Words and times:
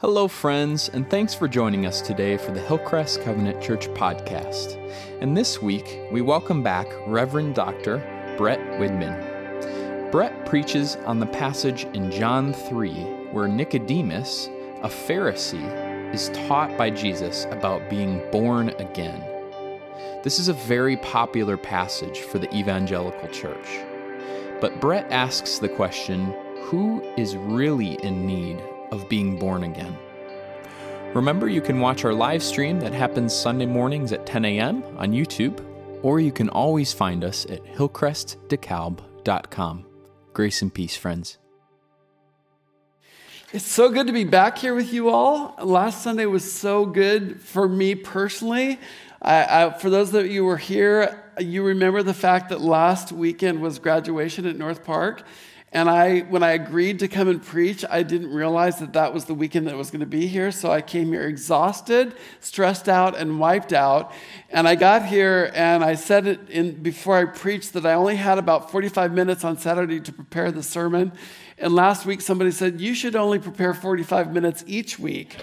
Hello, 0.00 0.28
friends, 0.28 0.90
and 0.90 1.08
thanks 1.08 1.32
for 1.32 1.48
joining 1.48 1.86
us 1.86 2.02
today 2.02 2.36
for 2.36 2.52
the 2.52 2.60
Hillcrest 2.60 3.22
Covenant 3.22 3.62
Church 3.62 3.88
podcast. 3.88 4.76
And 5.22 5.34
this 5.34 5.62
week, 5.62 5.98
we 6.12 6.20
welcome 6.20 6.62
back 6.62 6.86
Reverend 7.06 7.54
Dr. 7.54 7.96
Brett 8.36 8.60
Widman. 8.78 10.12
Brett 10.12 10.44
preaches 10.44 10.96
on 11.06 11.18
the 11.18 11.24
passage 11.24 11.84
in 11.94 12.10
John 12.10 12.52
3 12.52 12.92
where 13.32 13.48
Nicodemus, 13.48 14.50
a 14.82 14.88
Pharisee, 14.88 16.12
is 16.12 16.28
taught 16.46 16.76
by 16.76 16.90
Jesus 16.90 17.46
about 17.46 17.88
being 17.88 18.22
born 18.30 18.68
again. 18.78 19.24
This 20.22 20.38
is 20.38 20.48
a 20.48 20.52
very 20.52 20.98
popular 20.98 21.56
passage 21.56 22.20
for 22.20 22.38
the 22.38 22.54
evangelical 22.54 23.30
church. 23.30 23.80
But 24.60 24.78
Brett 24.78 25.10
asks 25.10 25.58
the 25.58 25.70
question 25.70 26.34
who 26.64 27.00
is 27.16 27.34
really 27.34 27.94
in 28.04 28.26
need 28.26 28.62
of 28.90 29.08
being 29.08 29.38
born 29.38 29.64
again. 29.64 29.96
Remember, 31.14 31.48
you 31.48 31.62
can 31.62 31.80
watch 31.80 32.04
our 32.04 32.12
live 32.12 32.42
stream 32.42 32.80
that 32.80 32.92
happens 32.92 33.34
Sunday 33.34 33.66
mornings 33.66 34.12
at 34.12 34.26
10 34.26 34.44
a.m. 34.44 34.84
on 34.98 35.12
YouTube, 35.12 35.64
or 36.02 36.20
you 36.20 36.30
can 36.30 36.50
always 36.50 36.92
find 36.92 37.24
us 37.24 37.46
at 37.46 37.64
hillcrestdekalb.com. 37.64 39.86
Grace 40.34 40.60
and 40.60 40.74
peace, 40.74 40.96
friends. 40.96 41.38
It's 43.52 43.64
so 43.64 43.90
good 43.90 44.08
to 44.08 44.12
be 44.12 44.24
back 44.24 44.58
here 44.58 44.74
with 44.74 44.92
you 44.92 45.08
all. 45.08 45.54
Last 45.62 46.02
Sunday 46.02 46.26
was 46.26 46.52
so 46.52 46.84
good 46.84 47.40
for 47.40 47.68
me 47.68 47.94
personally. 47.94 48.80
I, 49.22 49.64
I, 49.64 49.78
for 49.78 49.88
those 49.88 50.12
of 50.12 50.26
you 50.26 50.42
who 50.42 50.46
were 50.46 50.58
here, 50.58 51.22
you 51.38 51.62
remember 51.62 52.02
the 52.02 52.12
fact 52.12 52.50
that 52.50 52.60
last 52.60 53.12
weekend 53.12 53.62
was 53.62 53.78
graduation 53.78 54.46
at 54.46 54.56
North 54.56 54.84
Park. 54.84 55.22
And 55.72 55.90
I, 55.90 56.20
when 56.20 56.42
I 56.42 56.52
agreed 56.52 57.00
to 57.00 57.08
come 57.08 57.28
and 57.28 57.42
preach, 57.42 57.84
I 57.90 58.02
didn't 58.02 58.32
realize 58.32 58.78
that 58.78 58.92
that 58.92 59.12
was 59.12 59.24
the 59.24 59.34
weekend 59.34 59.66
that 59.66 59.74
I 59.74 59.76
was 59.76 59.90
going 59.90 60.00
to 60.00 60.06
be 60.06 60.26
here. 60.26 60.50
So 60.52 60.70
I 60.70 60.80
came 60.80 61.08
here 61.08 61.22
exhausted, 61.22 62.14
stressed 62.40 62.88
out, 62.88 63.16
and 63.16 63.40
wiped 63.40 63.72
out. 63.72 64.12
And 64.48 64.68
I 64.68 64.76
got 64.76 65.04
here 65.04 65.50
and 65.54 65.84
I 65.84 65.96
said 65.96 66.26
it 66.26 66.48
in, 66.48 66.82
before 66.82 67.16
I 67.18 67.24
preached 67.24 67.72
that 67.72 67.84
I 67.84 67.94
only 67.94 68.16
had 68.16 68.38
about 68.38 68.70
45 68.70 69.12
minutes 69.12 69.44
on 69.44 69.58
Saturday 69.58 70.00
to 70.00 70.12
prepare 70.12 70.52
the 70.52 70.62
sermon. 70.62 71.12
And 71.58 71.74
last 71.74 72.06
week 72.06 72.20
somebody 72.20 72.52
said, 72.52 72.80
You 72.80 72.94
should 72.94 73.16
only 73.16 73.40
prepare 73.40 73.74
45 73.74 74.32
minutes 74.32 74.62
each 74.66 74.98
week. 74.98 75.36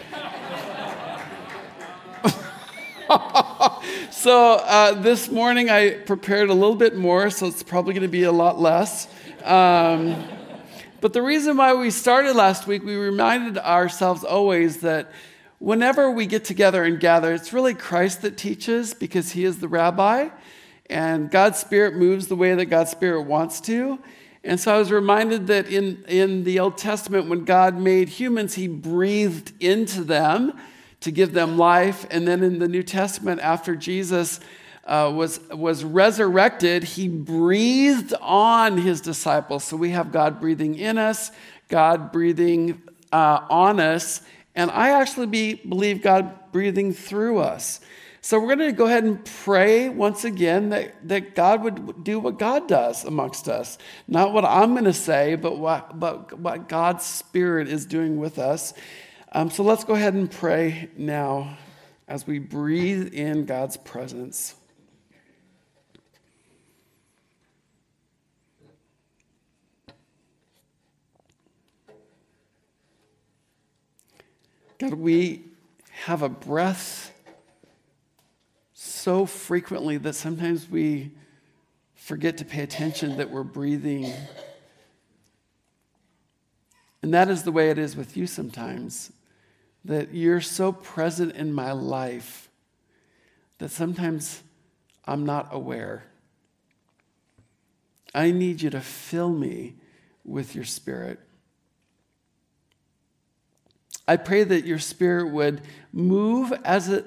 so 4.11 4.56
uh, 4.56 4.94
this 4.94 5.30
morning 5.30 5.69
I 5.69 5.92
prepared 5.92 6.50
a 6.50 6.53
little 6.53 6.75
bit 6.75 6.95
more, 6.95 7.30
so 7.30 7.45
it's 7.45 7.61
probably 7.61 7.94
going 7.94 8.03
to 8.03 8.08
be 8.08 8.23
a 8.23 8.31
lot 8.31 8.59
less. 8.59 9.08
Um, 9.44 10.23
but 11.00 11.14
the 11.14 11.22
reason 11.22 11.58
why 11.58 11.73
we 11.73 11.92
started 11.92 12.36
last 12.36 12.66
week, 12.66 12.83
we 12.83 12.95
reminded 12.95 13.59
ourselves 13.59 14.23
always 14.23 14.81
that 14.81 15.11
whenever 15.59 16.09
we 16.09 16.25
get 16.25 16.44
together 16.44 16.83
and 16.83 17.00
gather, 17.00 17.33
it's 17.33 17.53
really 17.53 17.75
Christ 17.75 18.23
that 18.23 18.36
teaches 18.36 18.95
because 18.95 19.31
he 19.31 19.44
is 19.44 19.59
the 19.59 19.67
rabbi, 19.67 20.30
and 20.89 21.30
God's 21.30 21.59
Spirit 21.59 21.95
moves 21.95 22.27
the 22.27 22.36
way 22.36 22.55
that 22.55 22.66
God's 22.66 22.92
Spirit 22.92 23.23
wants 23.23 23.61
to. 23.61 24.00
And 24.44 24.59
so 24.59 24.73
I 24.73 24.80
was 24.80 24.92
reminded 24.92 25.48
that 25.48 25.67
in, 25.67 26.03
in 26.08 26.45
the 26.45 26.59
Old 26.59 26.77
Testament, 26.77 27.30
when 27.30 27.45
God 27.45 27.77
made 27.77 28.09
humans, 28.09 28.55
he 28.55 28.67
breathed 28.67 29.53
into 29.59 30.03
them 30.03 30.53
to 31.03 31.11
give 31.11 31.33
them 31.33 31.57
life. 31.57 32.05
And 32.09 32.27
then 32.27 32.43
in 32.43 32.59
the 32.59 32.67
New 32.67 32.83
Testament, 32.83 33.41
after 33.41 33.75
Jesus 33.75 34.39
uh, 34.85 35.11
was, 35.13 35.39
was 35.49 35.83
resurrected, 35.83 36.83
he 36.83 37.07
breathed 37.07 38.13
on 38.21 38.77
his 38.77 39.01
disciples. 39.01 39.63
So 39.63 39.77
we 39.77 39.91
have 39.91 40.11
God 40.11 40.39
breathing 40.39 40.75
in 40.75 40.97
us, 40.97 41.31
God 41.69 42.11
breathing 42.11 42.81
uh, 43.11 43.45
on 43.49 43.79
us, 43.79 44.21
and 44.55 44.71
I 44.71 44.89
actually 45.01 45.27
be, 45.27 45.55
believe 45.55 46.01
God 46.01 46.51
breathing 46.51 46.93
through 46.93 47.39
us. 47.39 47.79
So 48.21 48.39
we're 48.39 48.55
going 48.55 48.69
to 48.69 48.71
go 48.71 48.85
ahead 48.85 49.03
and 49.03 49.23
pray 49.43 49.89
once 49.89 50.23
again 50.23 50.69
that, 50.69 51.07
that 51.09 51.35
God 51.35 51.63
would 51.63 52.05
do 52.05 52.19
what 52.19 52.39
God 52.39 52.69
does 52.69 53.03
amongst 53.03 53.49
us. 53.49 53.77
Not 54.08 54.31
what 54.31 54.45
I'm 54.45 54.71
going 54.71 54.86
to 54.86 54.93
say, 54.93 55.36
but 55.36 55.58
what, 55.58 55.99
but 55.99 56.39
what 56.39 56.69
God's 56.69 57.03
Spirit 57.03 57.67
is 57.67 57.86
doing 57.86 58.17
with 58.17 58.39
us. 58.39 58.73
Um, 59.36 59.49
so 59.49 59.64
let's 59.64 59.83
go 59.83 59.95
ahead 59.95 60.14
and 60.14 60.30
pray 60.30 60.89
now 60.95 61.58
as 62.08 62.27
we 62.27 62.38
breathe 62.38 63.16
in 63.16 63.45
God's 63.45 63.77
presence. 63.77 64.54
God, 74.77 74.93
we 74.93 75.45
have 76.04 76.22
a 76.22 76.30
breath 76.30 77.11
so 78.73 79.26
frequently 79.26 79.98
that 79.98 80.14
sometimes 80.14 80.70
we 80.70 81.11
forget 81.95 82.38
to 82.38 82.45
pay 82.45 82.61
attention 82.61 83.17
that 83.17 83.32
we're 83.32 83.42
breathing. 83.42 84.14
And 87.02 87.11
that 87.16 87.30
is 87.30 87.42
the 87.42 87.52
way 87.52 87.72
it 87.72 87.80
is 87.80 87.95
with 87.95 88.16
you 88.16 88.27
sometimes, 88.27 89.11
that 89.86 90.14
you're 90.14 90.42
so 90.42 90.71
present 90.71 91.36
in 91.36 91.54
my 91.54 91.71
life 91.71 92.49
that 93.58 93.70
sometimes 93.70 94.42
I'm 95.05 95.26
not 95.26 95.49
aware. 95.52 96.05
I 98.16 98.32
need 98.32 98.61
you 98.61 98.70
to 98.70 98.82
fill 98.82 99.32
me 99.32 99.76
with 100.23 100.55
your 100.55 100.66
spirit. 100.66 101.20
I 104.08 104.17
pray 104.17 104.43
that 104.43 104.66
your 104.66 104.80
spirit 104.80 105.32
would 105.32 105.61
move 105.92 106.54
as 106.64 106.89
it, 106.89 107.05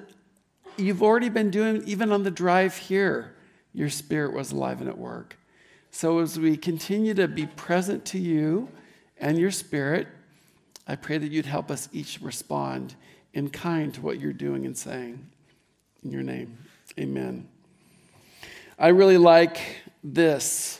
you've 0.77 1.03
already 1.03 1.29
been 1.29 1.51
doing, 1.51 1.83
even 1.85 2.11
on 2.11 2.23
the 2.23 2.31
drive 2.31 2.75
here. 2.75 3.35
Your 3.73 3.89
spirit 3.89 4.33
was 4.33 4.51
alive 4.51 4.81
and 4.81 4.89
at 4.89 4.97
work. 4.97 5.37
So 5.91 6.19
as 6.19 6.39
we 6.39 6.57
continue 6.57 7.13
to 7.13 7.27
be 7.27 7.45
present 7.45 8.05
to 8.05 8.19
you 8.19 8.69
and 9.17 9.37
your 9.37 9.51
spirit, 9.51 10.07
I 10.87 10.95
pray 10.95 11.17
that 11.17 11.31
you'd 11.31 11.45
help 11.45 11.69
us 11.69 11.89
each 11.91 12.21
respond 12.21 12.95
in 13.33 13.49
kind 13.49 13.93
to 13.95 14.01
what 14.01 14.19
you're 14.19 14.31
doing 14.31 14.65
and 14.65 14.77
saying. 14.77 15.27
In 16.03 16.11
your 16.11 16.23
name, 16.23 16.57
amen. 16.97 17.47
I 18.79 18.89
really 18.89 19.17
like 19.17 19.59
this 20.03 20.79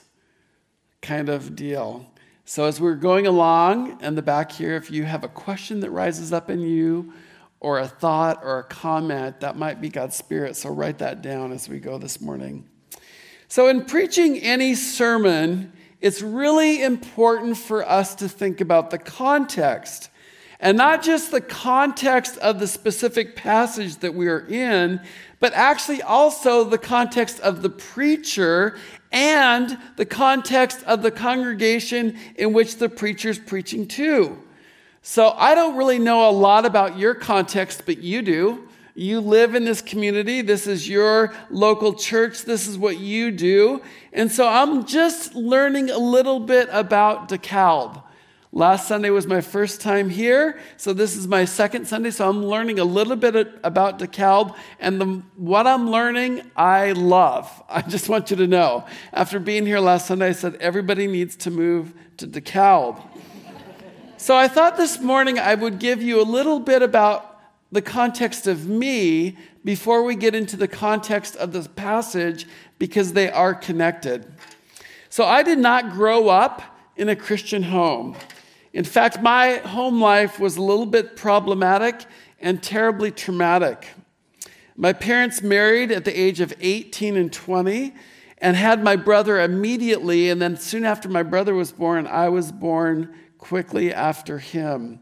kind 1.01 1.27
of 1.27 1.55
deal. 1.55 2.05
So, 2.45 2.63
as 2.65 2.79
we're 2.79 2.95
going 2.95 3.27
along 3.27 4.01
in 4.01 4.15
the 4.15 4.21
back 4.21 4.51
here, 4.53 4.75
if 4.77 4.89
you 4.89 5.03
have 5.03 5.25
a 5.25 5.27
question 5.27 5.81
that 5.81 5.91
rises 5.91 6.31
up 6.31 6.49
in 6.49 6.61
you, 6.61 7.11
or 7.59 7.79
a 7.79 7.87
thought 7.87 8.41
or 8.43 8.59
a 8.59 8.63
comment, 8.63 9.41
that 9.41 9.57
might 9.57 9.81
be 9.81 9.89
God's 9.89 10.15
Spirit. 10.15 10.55
So, 10.55 10.69
write 10.69 10.99
that 10.99 11.21
down 11.21 11.51
as 11.51 11.67
we 11.67 11.79
go 11.79 11.97
this 11.97 12.21
morning. 12.21 12.69
So, 13.49 13.67
in 13.67 13.83
preaching 13.83 14.37
any 14.37 14.75
sermon, 14.75 15.73
it's 15.99 16.21
really 16.21 16.83
important 16.83 17.57
for 17.57 17.87
us 17.87 18.15
to 18.15 18.29
think 18.29 18.61
about 18.61 18.91
the 18.91 18.97
context. 18.97 20.09
And 20.59 20.77
not 20.77 21.03
just 21.03 21.31
the 21.31 21.41
context 21.41 22.37
of 22.37 22.59
the 22.59 22.67
specific 22.67 23.35
passage 23.35 23.97
that 23.97 24.15
we 24.15 24.27
are 24.27 24.45
in, 24.47 24.99
but 25.39 25.53
actually 25.53 26.01
also 26.01 26.63
the 26.63 26.79
context 26.79 27.39
of 27.41 27.61
the 27.61 27.69
preacher 27.69 28.77
and 29.11 29.77
the 29.97 30.05
context 30.05 30.83
of 30.83 31.03
the 31.03 31.11
congregation 31.11 32.17
in 32.35 32.53
which 32.53 32.77
the 32.77 32.89
preacher 32.89 33.29
is 33.29 33.37
preaching 33.37 33.87
to. 33.87 34.41
So 35.03 35.29
I 35.37 35.55
don't 35.55 35.77
really 35.77 35.99
know 35.99 36.27
a 36.27 36.31
lot 36.31 36.65
about 36.65 36.97
your 36.97 37.13
context, 37.13 37.83
but 37.85 37.99
you 37.99 38.21
do. 38.21 38.66
You 38.97 39.21
live 39.21 39.53
in 39.53 39.63
this 39.63 39.79
community. 39.79 40.41
This 40.41 40.65
is 40.65 40.89
your 40.89 41.31
local 41.51 41.93
church. 41.93 42.45
This 42.45 42.67
is 42.67 42.79
what 42.79 42.97
you 42.97 43.29
do. 43.29 43.83
And 44.11 44.31
so 44.31 44.47
I'm 44.47 44.87
just 44.87 45.35
learning 45.35 45.91
a 45.91 45.99
little 45.99 46.39
bit 46.39 46.67
about 46.71 47.29
DeKalb. 47.29 48.01
Last 48.51 48.87
Sunday 48.87 49.11
was 49.11 49.27
my 49.27 49.39
first 49.39 49.81
time 49.81 50.09
here, 50.09 50.59
so 50.77 50.93
this 50.93 51.15
is 51.15 51.27
my 51.27 51.45
second 51.45 51.87
Sunday. 51.87 52.09
So 52.09 52.27
I'm 52.27 52.43
learning 52.43 52.79
a 52.79 52.85
little 52.85 53.15
bit 53.15 53.35
about 53.63 53.99
DeKalb, 53.99 54.55
and 54.79 54.99
the, 54.99 55.21
what 55.35 55.67
I'm 55.67 55.91
learning, 55.91 56.49
I 56.55 56.93
love. 56.93 57.51
I 57.69 57.83
just 57.83 58.09
want 58.09 58.31
you 58.31 58.37
to 58.37 58.47
know. 58.47 58.83
After 59.13 59.39
being 59.39 59.67
here 59.67 59.79
last 59.79 60.07
Sunday, 60.07 60.29
I 60.29 60.31
said 60.31 60.55
everybody 60.55 61.05
needs 61.05 61.35
to 61.35 61.51
move 61.51 61.93
to 62.17 62.25
DeKalb. 62.25 62.99
so 64.17 64.35
I 64.35 64.47
thought 64.47 64.75
this 64.75 64.99
morning 64.99 65.37
I 65.37 65.53
would 65.53 65.77
give 65.77 66.01
you 66.01 66.19
a 66.19 66.25
little 66.25 66.59
bit 66.59 66.81
about 66.81 67.36
the 67.71 67.81
context 67.81 68.47
of 68.47 68.67
me 68.67 69.37
before 69.63 70.03
we 70.03 70.15
get 70.15 70.33
into 70.33 70.55
the 70.55 70.67
context 70.67 71.35
of 71.35 71.51
this 71.51 71.67
passage 71.67 72.47
because 72.79 73.13
they 73.13 73.29
are 73.29 73.53
connected. 73.53 74.25
So 75.09 75.25
I 75.25 75.43
did 75.43 75.59
not 75.59 75.91
grow 75.91 76.29
up 76.29 76.61
in 76.95 77.09
a 77.09 77.15
Christian 77.15 77.63
home. 77.63 78.15
In 78.73 78.83
fact, 78.83 79.21
my 79.21 79.55
home 79.55 80.01
life 80.01 80.39
was 80.39 80.57
a 80.57 80.61
little 80.61 80.85
bit 80.85 81.15
problematic 81.15 82.05
and 82.39 82.61
terribly 82.61 83.11
traumatic. 83.11 83.87
My 84.75 84.93
parents 84.93 85.41
married 85.41 85.91
at 85.91 86.05
the 86.05 86.17
age 86.17 86.39
of 86.39 86.53
18 86.59 87.17
and 87.17 87.33
20 87.33 87.93
and 88.37 88.55
had 88.55 88.83
my 88.83 88.95
brother 88.95 89.39
immediately. 89.39 90.29
And 90.29 90.41
then 90.41 90.57
soon 90.57 90.85
after 90.85 91.09
my 91.09 91.23
brother 91.23 91.55
was 91.55 91.71
born, 91.71 92.05
I 92.05 92.29
was 92.29 92.51
born 92.51 93.13
quickly 93.39 93.91
after 93.93 94.37
him. 94.37 94.99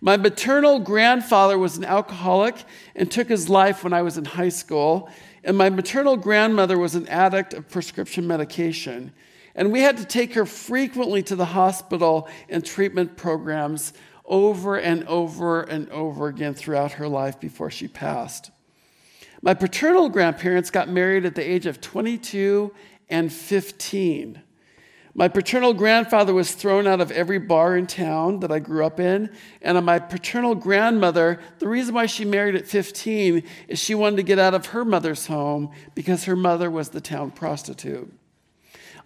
My 0.00 0.16
maternal 0.16 0.78
grandfather 0.78 1.58
was 1.58 1.76
an 1.76 1.84
alcoholic 1.84 2.56
and 2.94 3.10
took 3.10 3.28
his 3.28 3.48
life 3.48 3.82
when 3.82 3.92
I 3.92 4.02
was 4.02 4.18
in 4.18 4.24
high 4.24 4.50
school. 4.50 5.08
And 5.42 5.56
my 5.56 5.70
maternal 5.70 6.16
grandmother 6.16 6.78
was 6.78 6.94
an 6.94 7.08
addict 7.08 7.54
of 7.54 7.68
prescription 7.68 8.26
medication. 8.26 9.12
And 9.54 9.72
we 9.72 9.80
had 9.80 9.96
to 9.96 10.04
take 10.04 10.34
her 10.34 10.44
frequently 10.44 11.22
to 11.24 11.36
the 11.36 11.46
hospital 11.46 12.28
and 12.48 12.64
treatment 12.64 13.16
programs 13.16 13.94
over 14.26 14.76
and 14.76 15.04
over 15.04 15.62
and 15.62 15.88
over 15.90 16.28
again 16.28 16.52
throughout 16.52 16.92
her 16.92 17.08
life 17.08 17.40
before 17.40 17.70
she 17.70 17.88
passed. 17.88 18.50
My 19.40 19.54
paternal 19.54 20.08
grandparents 20.08 20.70
got 20.70 20.88
married 20.88 21.24
at 21.24 21.34
the 21.34 21.48
age 21.48 21.66
of 21.66 21.80
22 21.80 22.74
and 23.08 23.32
15. 23.32 24.42
My 25.18 25.28
paternal 25.28 25.72
grandfather 25.72 26.34
was 26.34 26.52
thrown 26.52 26.86
out 26.86 27.00
of 27.00 27.10
every 27.10 27.38
bar 27.38 27.74
in 27.74 27.86
town 27.86 28.40
that 28.40 28.52
I 28.52 28.58
grew 28.58 28.84
up 28.84 29.00
in. 29.00 29.30
And 29.62 29.82
my 29.86 29.98
paternal 29.98 30.54
grandmother, 30.54 31.40
the 31.58 31.68
reason 31.68 31.94
why 31.94 32.04
she 32.04 32.26
married 32.26 32.54
at 32.54 32.66
15 32.66 33.42
is 33.66 33.78
she 33.78 33.94
wanted 33.94 34.16
to 34.16 34.22
get 34.22 34.38
out 34.38 34.52
of 34.52 34.66
her 34.66 34.84
mother's 34.84 35.26
home 35.26 35.70
because 35.94 36.24
her 36.24 36.36
mother 36.36 36.70
was 36.70 36.90
the 36.90 37.00
town 37.00 37.30
prostitute. 37.30 38.12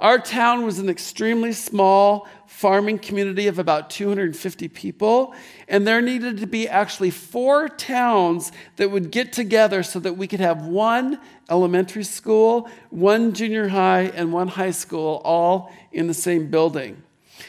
Our 0.01 0.19
town 0.19 0.65
was 0.65 0.79
an 0.79 0.89
extremely 0.89 1.53
small 1.53 2.27
farming 2.47 3.01
community 3.01 3.49
of 3.49 3.59
about 3.59 3.91
250 3.91 4.67
people, 4.69 5.35
and 5.69 5.87
there 5.87 6.01
needed 6.01 6.39
to 6.39 6.47
be 6.47 6.67
actually 6.67 7.11
four 7.11 7.69
towns 7.69 8.51
that 8.77 8.91
would 8.91 9.11
get 9.11 9.35
together 9.35 9.83
so 9.83 10.01
that 10.01 10.15
we 10.15 10.27
could 10.27 10.41
have 10.41 10.65
one 10.65 11.21
elementary 11.51 12.05
school, 12.05 12.71
one 12.89 13.35
junior 13.35 13.69
high, 13.69 14.05
and 14.15 14.33
one 14.33 14.49
high 14.49 14.71
school 14.71 15.21
all 15.23 15.71
in 15.93 16.07
the 16.07 16.15
same 16.15 16.51
building. 16.51 17.03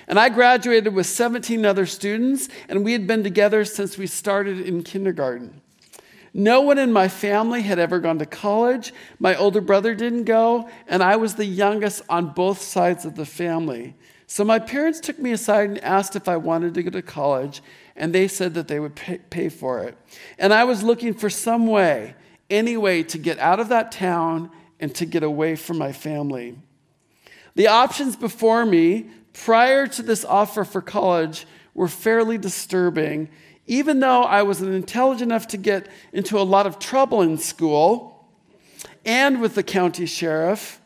And 0.09 0.19
I 0.19 0.27
graduated 0.27 0.93
with 0.93 1.07
17 1.07 1.65
other 1.65 1.85
students, 1.85 2.49
and 2.67 2.83
we 2.83 2.91
had 2.91 3.07
been 3.07 3.23
together 3.23 3.63
since 3.63 3.97
we 3.97 4.07
started 4.07 4.59
in 4.59 4.83
kindergarten. 4.83 5.60
No 6.33 6.61
one 6.61 6.77
in 6.77 6.93
my 6.93 7.07
family 7.07 7.61
had 7.61 7.77
ever 7.77 7.99
gone 7.99 8.19
to 8.19 8.25
college. 8.25 8.93
My 9.19 9.35
older 9.35 9.59
brother 9.59 9.93
didn't 9.93 10.23
go, 10.23 10.69
and 10.87 11.03
I 11.03 11.17
was 11.17 11.35
the 11.35 11.45
youngest 11.45 12.03
on 12.07 12.33
both 12.33 12.61
sides 12.61 13.03
of 13.03 13.15
the 13.15 13.25
family. 13.25 13.95
So 14.27 14.45
my 14.45 14.59
parents 14.59 15.01
took 15.01 15.19
me 15.19 15.33
aside 15.33 15.69
and 15.69 15.83
asked 15.83 16.15
if 16.15 16.29
I 16.29 16.37
wanted 16.37 16.73
to 16.75 16.83
go 16.83 16.89
to 16.91 17.01
college, 17.01 17.61
and 17.97 18.15
they 18.15 18.29
said 18.29 18.53
that 18.53 18.69
they 18.69 18.79
would 18.79 18.95
pay, 18.95 19.49
for 19.49 19.83
it. 19.83 19.97
And 20.39 20.53
I 20.53 20.63
was 20.63 20.83
looking 20.83 21.13
for 21.13 21.29
some 21.29 21.67
way, 21.67 22.15
any 22.49 22.77
way, 22.77 23.03
to 23.03 23.17
get 23.17 23.37
out 23.39 23.59
of 23.59 23.67
that 23.67 23.91
town 23.91 24.49
and 24.79 24.95
to 24.95 25.05
get 25.05 25.23
away 25.23 25.57
from 25.57 25.77
my 25.77 25.91
family. 25.91 26.57
The 27.55 27.67
options 27.67 28.15
before 28.15 28.65
me 28.65 29.09
prior 29.33 29.85
to 29.87 30.01
this 30.01 30.23
offer 30.23 30.63
for 30.63 30.81
college 30.81 31.45
were 31.73 31.89
fairly 31.89 32.37
disturbing 32.37 33.29
even 33.67 33.99
though 33.99 34.23
I 34.23 34.43
was 34.43 34.61
intelligent 34.61 35.31
enough 35.31 35.47
to 35.49 35.57
get 35.57 35.87
into 36.13 36.39
a 36.39 36.43
lot 36.43 36.65
of 36.65 36.79
trouble 36.79 37.21
in 37.21 37.37
school 37.37 38.27
and 39.05 39.41
with 39.41 39.55
the 39.55 39.63
county 39.63 40.05
sheriff, 40.05 40.81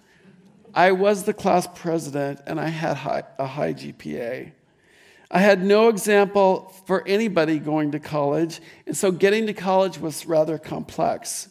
I 0.74 0.92
was 0.92 1.24
the 1.24 1.33
class 1.33 1.68
president 1.74 2.42
and 2.45 2.60
I 2.60 2.68
had 2.68 2.98
high, 2.98 3.24
a 3.39 3.48
high 3.48 3.74
GPA. 3.74 4.51
I 5.31 5.39
had 5.39 5.63
no 5.63 5.89
example 5.89 6.74
for 6.86 7.06
anybody 7.07 7.60
going 7.60 7.92
to 7.92 8.00
college, 8.00 8.62
and 8.86 8.95
so 8.95 9.12
getting 9.12 9.48
to 9.48 9.54
college 9.54 9.98
was 9.98 10.25
rather 10.25 10.57
complex. 10.57 11.50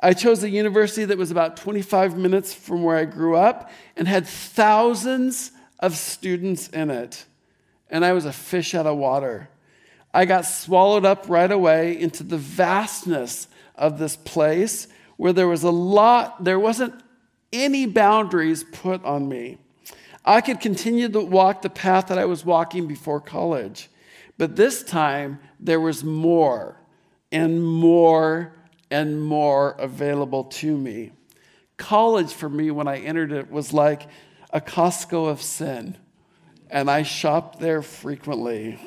I 0.00 0.14
chose 0.14 0.42
a 0.44 0.50
university 0.50 1.04
that 1.04 1.18
was 1.18 1.30
about 1.30 1.56
25 1.56 2.16
minutes 2.16 2.54
from 2.54 2.84
where 2.84 2.96
I 2.96 3.04
grew 3.04 3.34
up 3.34 3.70
and 3.96 4.06
had 4.06 4.26
thousands 4.26 5.50
of 5.80 5.96
students 5.96 6.68
in 6.68 6.90
it, 6.90 7.24
and 7.90 8.04
I 8.04 8.12
was 8.12 8.24
a 8.24 8.32
fish 8.32 8.74
out 8.74 8.86
of 8.86 8.96
water. 8.96 9.48
I 10.18 10.24
got 10.24 10.46
swallowed 10.46 11.04
up 11.04 11.26
right 11.28 11.52
away 11.52 11.96
into 11.96 12.24
the 12.24 12.38
vastness 12.38 13.46
of 13.76 14.00
this 14.00 14.16
place 14.16 14.88
where 15.16 15.32
there 15.32 15.46
was 15.46 15.62
a 15.62 15.70
lot, 15.70 16.42
there 16.42 16.58
wasn't 16.58 17.00
any 17.52 17.86
boundaries 17.86 18.64
put 18.64 19.04
on 19.04 19.28
me. 19.28 19.58
I 20.24 20.40
could 20.40 20.58
continue 20.58 21.08
to 21.08 21.20
walk 21.20 21.62
the 21.62 21.70
path 21.70 22.08
that 22.08 22.18
I 22.18 22.24
was 22.24 22.44
walking 22.44 22.88
before 22.88 23.20
college, 23.20 23.90
but 24.38 24.56
this 24.56 24.82
time 24.82 25.38
there 25.60 25.78
was 25.78 26.02
more 26.02 26.80
and 27.30 27.64
more 27.64 28.54
and 28.90 29.22
more 29.22 29.76
available 29.78 30.42
to 30.42 30.76
me. 30.76 31.12
College 31.76 32.32
for 32.32 32.48
me, 32.48 32.72
when 32.72 32.88
I 32.88 32.98
entered 32.98 33.30
it, 33.30 33.52
was 33.52 33.72
like 33.72 34.08
a 34.52 34.60
Costco 34.60 35.30
of 35.30 35.40
sin, 35.40 35.96
and 36.68 36.90
I 36.90 37.04
shopped 37.04 37.60
there 37.60 37.82
frequently 37.82 38.80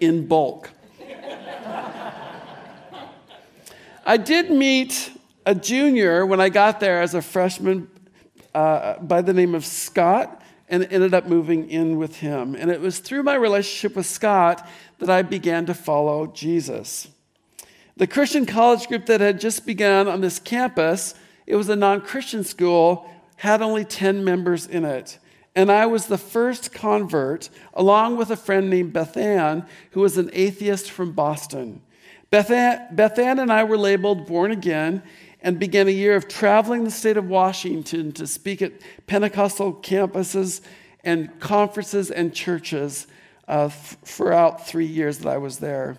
in 0.00 0.26
bulk. 0.26 0.70
I 4.04 4.16
did 4.16 4.50
meet 4.50 5.12
a 5.46 5.54
junior 5.54 6.26
when 6.26 6.40
I 6.40 6.48
got 6.48 6.80
there 6.80 7.00
as 7.00 7.14
a 7.14 7.22
freshman 7.22 7.88
uh, 8.54 8.98
by 8.98 9.22
the 9.22 9.32
name 9.32 9.54
of 9.54 9.64
Scott 9.64 10.42
and 10.68 10.84
ended 10.90 11.14
up 11.14 11.26
moving 11.26 11.70
in 11.70 11.96
with 11.96 12.16
him. 12.16 12.56
And 12.56 12.70
it 12.70 12.80
was 12.80 12.98
through 12.98 13.22
my 13.22 13.34
relationship 13.34 13.96
with 13.96 14.06
Scott 14.06 14.66
that 14.98 15.10
I 15.10 15.22
began 15.22 15.66
to 15.66 15.74
follow 15.74 16.26
Jesus. 16.26 17.08
The 17.96 18.08
Christian 18.08 18.46
college 18.46 18.88
group 18.88 19.06
that 19.06 19.20
had 19.20 19.38
just 19.38 19.64
begun 19.64 20.08
on 20.08 20.22
this 20.22 20.38
campus, 20.38 21.14
it 21.46 21.54
was 21.54 21.68
a 21.68 21.76
non 21.76 22.00
Christian 22.00 22.42
school, 22.42 23.08
had 23.36 23.62
only 23.62 23.84
10 23.84 24.24
members 24.24 24.66
in 24.66 24.84
it 24.84 25.19
and 25.54 25.70
I 25.70 25.86
was 25.86 26.06
the 26.06 26.18
first 26.18 26.72
convert, 26.72 27.50
along 27.74 28.16
with 28.16 28.30
a 28.30 28.36
friend 28.36 28.70
named 28.70 28.92
Bethan, 28.92 29.66
who 29.92 30.00
was 30.00 30.16
an 30.16 30.30
atheist 30.32 30.90
from 30.90 31.12
Boston. 31.12 31.82
Bethan, 32.30 32.94
Bethan 32.94 33.40
and 33.40 33.52
I 33.52 33.64
were 33.64 33.78
labeled 33.78 34.26
born 34.26 34.52
again 34.52 35.02
and 35.42 35.58
began 35.58 35.88
a 35.88 35.92
year 35.92 36.14
of 36.16 36.28
traveling 36.28 36.84
the 36.84 36.90
state 36.90 37.16
of 37.16 37.28
Washington 37.28 38.12
to 38.12 38.26
speak 38.26 38.62
at 38.62 38.72
Pentecostal 39.06 39.74
campuses 39.74 40.60
and 41.02 41.40
conferences 41.40 42.10
and 42.10 42.34
churches 42.34 43.06
uh, 43.48 43.64
f- 43.64 43.96
throughout 44.04 44.66
three 44.66 44.86
years 44.86 45.18
that 45.18 45.28
I 45.28 45.38
was 45.38 45.58
there. 45.58 45.96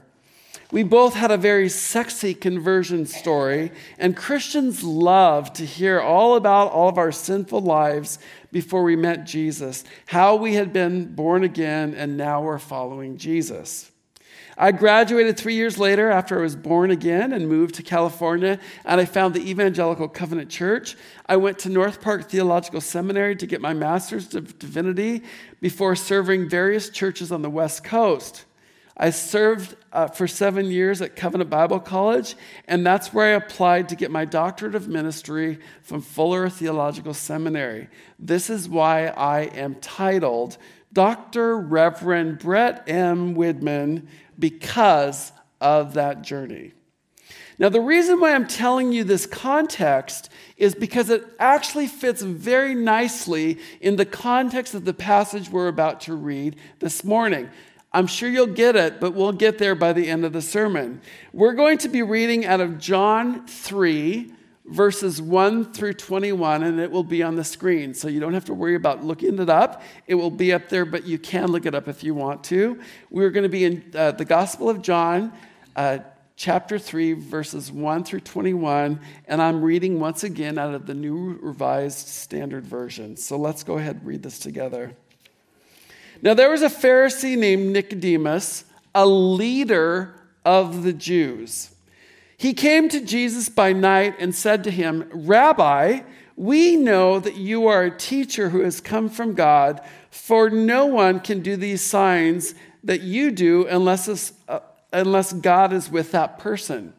We 0.72 0.84
both 0.84 1.16
had 1.16 1.32
a 1.32 1.38
very 1.38 1.68
sexy 1.68 2.34
conversion 2.34 3.06
story, 3.06 3.72
and 4.00 4.16
Christians 4.16 4.84
love 4.84 5.52
to 5.54 5.66
hear 5.66 6.00
all 6.00 6.36
about 6.36 6.72
all 6.72 6.88
of 6.88 6.98
our 6.98 7.12
sinful 7.12 7.60
lives 7.60 8.20
before 8.54 8.84
we 8.84 8.96
met 8.96 9.26
Jesus, 9.26 9.84
how 10.06 10.36
we 10.36 10.54
had 10.54 10.72
been 10.72 11.14
born 11.14 11.44
again, 11.44 11.94
and 11.94 12.16
now 12.16 12.42
we're 12.42 12.58
following 12.58 13.18
Jesus. 13.18 13.92
I 14.58 14.72
graduated 14.72 15.38
three 15.38 15.56
years 15.56 15.78
later 15.78 16.10
after 16.10 16.40
I 16.40 16.44
was 16.44 16.56
born 16.56 16.92
again 16.92 17.34
and 17.34 17.50
moved 17.50 17.76
to 17.76 17.84
California, 17.84 18.60
and 18.86 19.02
I 19.02 19.06
found 19.06 19.34
the 19.34 19.50
Evangelical 19.50 20.08
Covenant 20.08 20.50
Church. 20.50 20.96
I 21.26 21.36
went 21.36 21.60
to 21.60 21.70
North 21.70 22.00
Park 22.00 22.30
Theological 22.30 22.80
Seminary 22.80 23.36
to 23.38 23.48
get 23.48 23.60
my 23.60 23.74
master's 23.74 24.36
of 24.36 24.58
divinity 24.60 25.24
before 25.60 25.96
serving 25.96 26.48
various 26.48 26.90
churches 26.90 27.32
on 27.32 27.42
the 27.42 27.50
West 27.50 27.84
Coast. 27.84 28.46
I 28.98 29.10
served 29.10 29.76
uh, 29.94 30.08
for 30.08 30.28
seven 30.28 30.66
years 30.66 31.02
at 31.02 31.16
Covenant 31.16 31.50
Bible 31.50 31.80
College, 31.80 32.36
and 32.68 32.86
that's 32.86 33.14
where 33.14 33.34
I 33.34 33.38
applied 33.38 33.90
to 33.90 33.96
get 33.96 34.12
my 34.12 34.26
doctorate 34.26 34.76
of 34.76 34.88
ministry 34.88 35.60
from 35.82 36.02
Fuller 36.02 36.50
Theological 36.50 37.14
Seminary. 37.14 37.88
This 38.20 38.50
is 38.50 38.68
why 38.68 39.08
I 39.08 39.42
am 39.42 39.76
titled 39.76 40.58
Dr. 40.94 41.58
Reverend 41.58 42.40
Brett 42.40 42.84
M. 42.88 43.36
Widman 43.36 44.08
because 44.38 45.32
of 45.62 45.94
that 45.94 46.22
journey. 46.22 46.74
Now, 47.62 47.70
the 47.70 47.80
reason 47.80 48.20
why 48.20 48.34
I'm 48.34 48.48
telling 48.48 48.92
you 48.92 49.04
this 49.04 49.28
context 49.28 50.30
is 50.58 50.74
because 50.74 51.12
it 51.12 51.24
actually 51.40 51.86
fits 51.86 52.24
very 52.24 52.74
nicely 52.74 53.60
in 53.80 53.98
the 53.98 54.06
context 54.06 54.74
of 54.74 54.84
the 54.84 54.96
passage 54.96 55.50
we're 55.50 55.68
about 55.68 56.02
to 56.02 56.16
read 56.16 56.56
this 56.80 57.04
morning. 57.04 57.52
I'm 57.94 58.08
sure 58.08 58.30
you'll 58.30 58.48
get 58.48 58.78
it, 58.78 59.02
but 59.02 59.14
we'll 59.14 59.34
get 59.34 59.58
there 59.58 59.76
by 59.76 59.92
the 59.92 60.08
end 60.08 60.24
of 60.24 60.32
the 60.32 60.42
sermon. 60.42 61.02
We're 61.34 61.54
going 61.54 61.78
to 61.80 61.90
be 61.90 62.04
reading 62.04 62.46
out 62.46 62.62
of 62.62 62.80
John 62.80 63.46
3, 63.48 64.32
verses 64.66 65.22
1 65.22 65.74
through 65.74 65.94
21, 65.96 66.64
and 66.64 66.80
it 66.80 66.90
will 66.90 67.04
be 67.04 67.22
on 67.22 67.36
the 67.36 67.44
screen. 67.44 67.94
So 67.94 68.08
you 68.08 68.22
don't 68.22 68.34
have 68.34 68.46
to 68.46 68.54
worry 68.54 68.76
about 68.76 69.04
looking 69.04 69.38
it 69.40 69.50
up. 69.50 69.84
It 70.08 70.16
will 70.16 70.32
be 70.32 70.54
up 70.54 70.70
there, 70.70 70.86
but 70.86 71.06
you 71.06 71.20
can 71.20 71.52
look 71.52 71.66
it 71.66 71.76
up 71.76 71.90
if 71.90 72.02
you 72.02 72.16
want 72.16 72.46
to. 72.46 72.80
We're 73.10 73.30
going 73.30 73.44
to 73.44 73.50
be 73.50 73.66
in 73.66 73.92
uh, 73.94 74.12
the 74.12 74.26
Gospel 74.26 74.70
of 74.70 74.82
John, 74.82 75.34
uh, 75.76 76.00
chapter 76.38 76.80
3, 76.80 77.12
verses 77.12 77.74
1 77.74 78.06
through 78.06 78.22
21, 78.22 79.02
and 79.28 79.42
I'm 79.42 79.62
reading 79.62 80.00
once 80.00 80.24
again 80.24 80.58
out 80.58 80.74
of 80.74 80.86
the 80.86 80.94
New 80.94 81.40
Revised 81.42 82.08
Standard 82.08 82.66
Version. 82.66 83.18
So 83.18 83.36
let's 83.36 83.64
go 83.64 83.78
ahead 83.78 83.98
and 83.98 84.06
read 84.06 84.24
this 84.24 84.40
together. 84.40 84.96
Now, 86.22 86.34
there 86.34 86.52
was 86.52 86.62
a 86.62 86.70
Pharisee 86.70 87.38
named 87.38 87.72
Nicodemus, 87.72 88.66
a 88.94 89.06
leader 89.06 90.14
of 90.46 90.84
the 90.84 90.94
Jews. 90.94 91.72
He 92.38 92.54
came 92.54 92.90
to 92.90 93.02
Jesus 93.02 93.50
by 93.50 93.74
night 93.74 94.16
and 94.20 94.34
said 94.34 94.64
to 94.64 94.72
him, 94.72 95.10
Rabbi, 95.12 96.02
we 96.36 96.76
know 96.76 97.20
that 97.20 97.38
you 97.38 97.68
are 97.68 97.84
a 97.84 97.98
teacher 97.98 98.50
who 98.50 98.62
has 98.62 98.82
come 98.82 99.10
from 99.10 99.34
God, 99.34 99.82
for 100.10 100.50
no 100.50 100.86
one 100.86 101.20
can 101.20 101.42
do 101.42 101.56
these 101.56 101.84
signs 101.84 102.56
that 102.84 103.02
you 103.02 103.32
do 103.32 103.68
unless, 103.68 104.34
uh, 104.48 104.60
unless 104.92 105.34
God 105.34 105.72
is 105.72 105.92
with 105.92 106.12
that 106.12 106.40
person. 106.40 106.94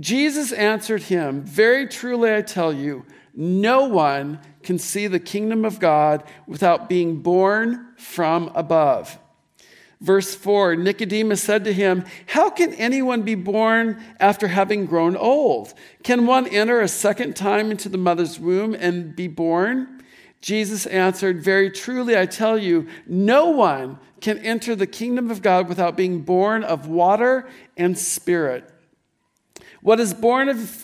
Jesus 0.00 0.50
answered 0.52 1.04
him, 1.04 1.42
Very 1.42 1.86
truly 1.86 2.34
I 2.34 2.42
tell 2.42 2.72
you, 2.72 3.04
no 3.32 3.84
one 3.86 4.40
can 4.62 4.78
see 4.78 5.06
the 5.06 5.20
kingdom 5.20 5.64
of 5.64 5.78
God 5.78 6.24
without 6.46 6.88
being 6.88 7.20
born 7.20 7.93
from 8.04 8.50
above. 8.54 9.18
Verse 10.00 10.34
4 10.34 10.76
Nicodemus 10.76 11.42
said 11.42 11.64
to 11.64 11.72
him, 11.72 12.04
How 12.26 12.50
can 12.50 12.74
anyone 12.74 13.22
be 13.22 13.34
born 13.34 14.02
after 14.20 14.48
having 14.48 14.86
grown 14.86 15.16
old? 15.16 15.72
Can 16.02 16.26
one 16.26 16.46
enter 16.48 16.80
a 16.80 16.88
second 16.88 17.34
time 17.36 17.70
into 17.70 17.88
the 17.88 17.98
mother's 17.98 18.38
womb 18.38 18.74
and 18.74 19.16
be 19.16 19.28
born? 19.28 20.02
Jesus 20.42 20.84
answered, 20.84 21.42
Very 21.42 21.70
truly, 21.70 22.18
I 22.18 22.26
tell 22.26 22.58
you, 22.58 22.86
no 23.06 23.48
one 23.48 23.98
can 24.20 24.38
enter 24.38 24.76
the 24.76 24.86
kingdom 24.86 25.30
of 25.30 25.40
God 25.40 25.68
without 25.70 25.96
being 25.96 26.20
born 26.20 26.64
of 26.64 26.86
water 26.86 27.48
and 27.76 27.98
spirit. 27.98 28.70
What 29.80 30.00
is 30.00 30.12
born 30.12 30.50
of 30.50 30.83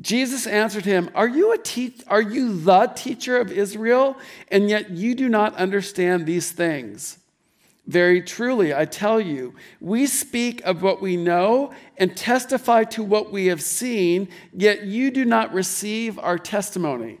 Jesus 0.00 0.46
answered 0.46 0.84
him, 0.84 1.10
Are 1.14 1.28
you, 1.28 1.52
a 1.52 1.58
te- 1.58 1.94
are 2.08 2.22
you 2.22 2.58
the 2.58 2.86
teacher 2.94 3.38
of 3.38 3.50
Israel, 3.50 4.16
and 4.50 4.68
yet 4.68 4.90
you 4.90 5.14
do 5.14 5.28
not 5.28 5.54
understand 5.56 6.26
these 6.26 6.52
things? 6.52 7.18
Very 7.86 8.20
truly, 8.20 8.74
I 8.74 8.84
tell 8.84 9.20
you, 9.20 9.54
we 9.80 10.06
speak 10.06 10.60
of 10.64 10.82
what 10.82 11.00
we 11.00 11.16
know 11.16 11.72
and 11.96 12.16
testify 12.16 12.84
to 12.84 13.02
what 13.04 13.30
we 13.30 13.46
have 13.46 13.62
seen, 13.62 14.28
yet 14.52 14.82
you 14.82 15.10
do 15.10 15.24
not 15.24 15.54
receive 15.54 16.18
our 16.18 16.36
testimony. 16.36 17.20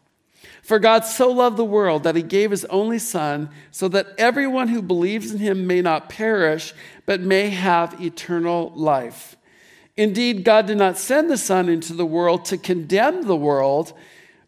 For 0.61 0.79
God 0.79 1.05
so 1.05 1.31
loved 1.31 1.57
the 1.57 1.65
world 1.65 2.03
that 2.03 2.15
he 2.15 2.21
gave 2.21 2.51
his 2.51 2.65
only 2.65 2.99
Son, 2.99 3.49
so 3.71 3.87
that 3.89 4.13
everyone 4.17 4.67
who 4.67 4.81
believes 4.81 5.31
in 5.31 5.39
him 5.39 5.65
may 5.65 5.81
not 5.81 6.09
perish, 6.09 6.73
but 7.05 7.19
may 7.21 7.49
have 7.49 7.99
eternal 7.99 8.71
life. 8.75 9.35
Indeed, 9.97 10.45
God 10.45 10.67
did 10.67 10.77
not 10.77 10.97
send 10.97 11.29
the 11.29 11.37
Son 11.37 11.67
into 11.67 11.93
the 11.93 12.05
world 12.05 12.45
to 12.45 12.57
condemn 12.57 13.23
the 13.23 13.35
world, 13.35 13.93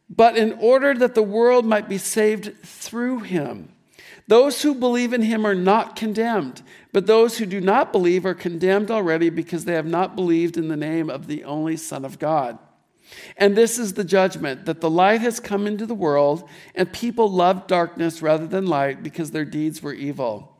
but 0.09 0.37
in 0.37 0.53
order 0.53 0.93
that 0.93 1.15
the 1.15 1.23
world 1.23 1.65
might 1.65 1.89
be 1.89 1.97
saved 1.97 2.55
through 2.63 3.19
him. 3.21 3.69
Those 4.27 4.61
who 4.61 4.73
believe 4.73 5.11
in 5.11 5.23
him 5.23 5.45
are 5.45 5.55
not 5.55 5.95
condemned, 5.95 6.61
but 6.93 7.07
those 7.07 7.37
who 7.37 7.45
do 7.45 7.59
not 7.59 7.91
believe 7.91 8.25
are 8.25 8.33
condemned 8.33 8.89
already 8.89 9.29
because 9.29 9.65
they 9.65 9.73
have 9.73 9.85
not 9.85 10.15
believed 10.15 10.57
in 10.57 10.69
the 10.69 10.77
name 10.77 11.09
of 11.09 11.27
the 11.27 11.43
only 11.43 11.75
Son 11.75 12.05
of 12.05 12.19
God. 12.19 12.57
And 13.37 13.55
this 13.55 13.79
is 13.79 13.93
the 13.93 14.03
judgment 14.03 14.65
that 14.65 14.81
the 14.81 14.89
light 14.89 15.21
has 15.21 15.39
come 15.39 15.67
into 15.67 15.85
the 15.85 15.93
world, 15.93 16.47
and 16.75 16.91
people 16.91 17.31
love 17.31 17.67
darkness 17.67 18.21
rather 18.21 18.47
than 18.47 18.67
light 18.67 19.03
because 19.03 19.31
their 19.31 19.45
deeds 19.45 19.81
were 19.81 19.93
evil. 19.93 20.57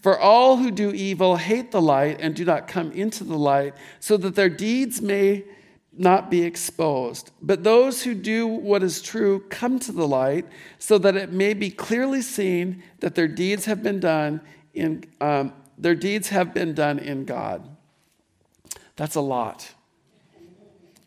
For 0.00 0.18
all 0.18 0.56
who 0.56 0.70
do 0.70 0.90
evil 0.90 1.36
hate 1.36 1.70
the 1.70 1.82
light 1.82 2.18
and 2.20 2.34
do 2.34 2.44
not 2.44 2.66
come 2.66 2.90
into 2.92 3.24
the 3.24 3.38
light, 3.38 3.74
so 4.00 4.16
that 4.16 4.34
their 4.34 4.48
deeds 4.48 5.00
may 5.00 5.44
not 5.92 6.30
be 6.30 6.42
exposed. 6.42 7.30
But 7.40 7.64
those 7.64 8.02
who 8.02 8.14
do 8.14 8.46
what 8.46 8.82
is 8.82 9.02
true 9.02 9.44
come 9.50 9.78
to 9.80 9.92
the 9.92 10.08
light, 10.08 10.46
so 10.78 10.98
that 10.98 11.16
it 11.16 11.30
may 11.30 11.54
be 11.54 11.70
clearly 11.70 12.22
seen 12.22 12.82
that 13.00 13.14
their 13.14 13.28
deeds 13.28 13.66
have 13.66 13.82
been 13.82 14.00
done 14.00 14.40
in 14.74 15.04
um, 15.20 15.52
their 15.78 15.94
deeds 15.94 16.28
have 16.28 16.54
been 16.54 16.74
done 16.74 16.98
in 16.98 17.24
God. 17.24 17.68
That's 18.96 19.16
a 19.16 19.20
lot. 19.20 19.74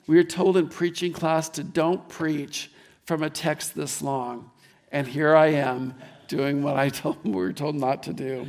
We 0.08 0.20
are 0.20 0.24
told 0.24 0.58
in 0.58 0.70
preaching 0.70 1.14
class 1.14 1.50
to 1.50 1.64
don't 1.64 2.08
preach 2.08 2.72
from 3.06 3.24
a 3.24 3.30
text 3.30 3.76
this 3.76 4.02
long. 4.02 4.52
And 4.92 5.08
here 5.08 5.36
I 5.36 5.48
am 5.48 5.96
doing 6.28 6.64
what 6.64 6.76
I 6.76 6.90
told, 6.90 7.24
we 7.24 7.32
were 7.32 7.54
told 7.54 7.76
not 7.76 8.04
to 8.04 8.14
do. 8.14 8.48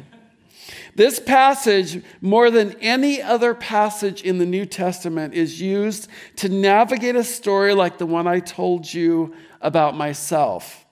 This 0.95 1.21
passage, 1.21 2.03
more 2.21 2.51
than 2.51 2.77
any 2.81 3.23
other 3.23 3.55
passage 3.55 4.23
in 4.23 4.39
the 4.39 4.47
New 4.47 4.67
Testament, 4.67 5.35
is 5.35 5.61
used 5.61 6.09
to 6.37 6.49
navigate 6.49 7.15
a 7.15 7.23
story 7.23 7.73
like 7.75 7.99
the 7.99 8.07
one 8.07 8.27
I 8.27 8.41
told 8.41 8.93
you 8.93 9.35
about 9.61 9.97
myself. 9.97 10.85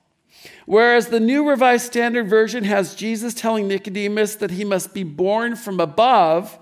Whereas 0.67 1.09
the 1.09 1.21
New 1.21 1.49
Revised 1.49 1.87
Standard 1.87 2.29
Version 2.29 2.65
has 2.65 2.95
Jesus 2.95 3.35
telling 3.35 3.69
Nicodemus 3.69 4.37
that 4.37 4.53
he 4.53 4.65
must 4.65 4.95
be 4.95 5.03
born 5.03 5.57
from 5.57 5.81
above, 5.81 6.59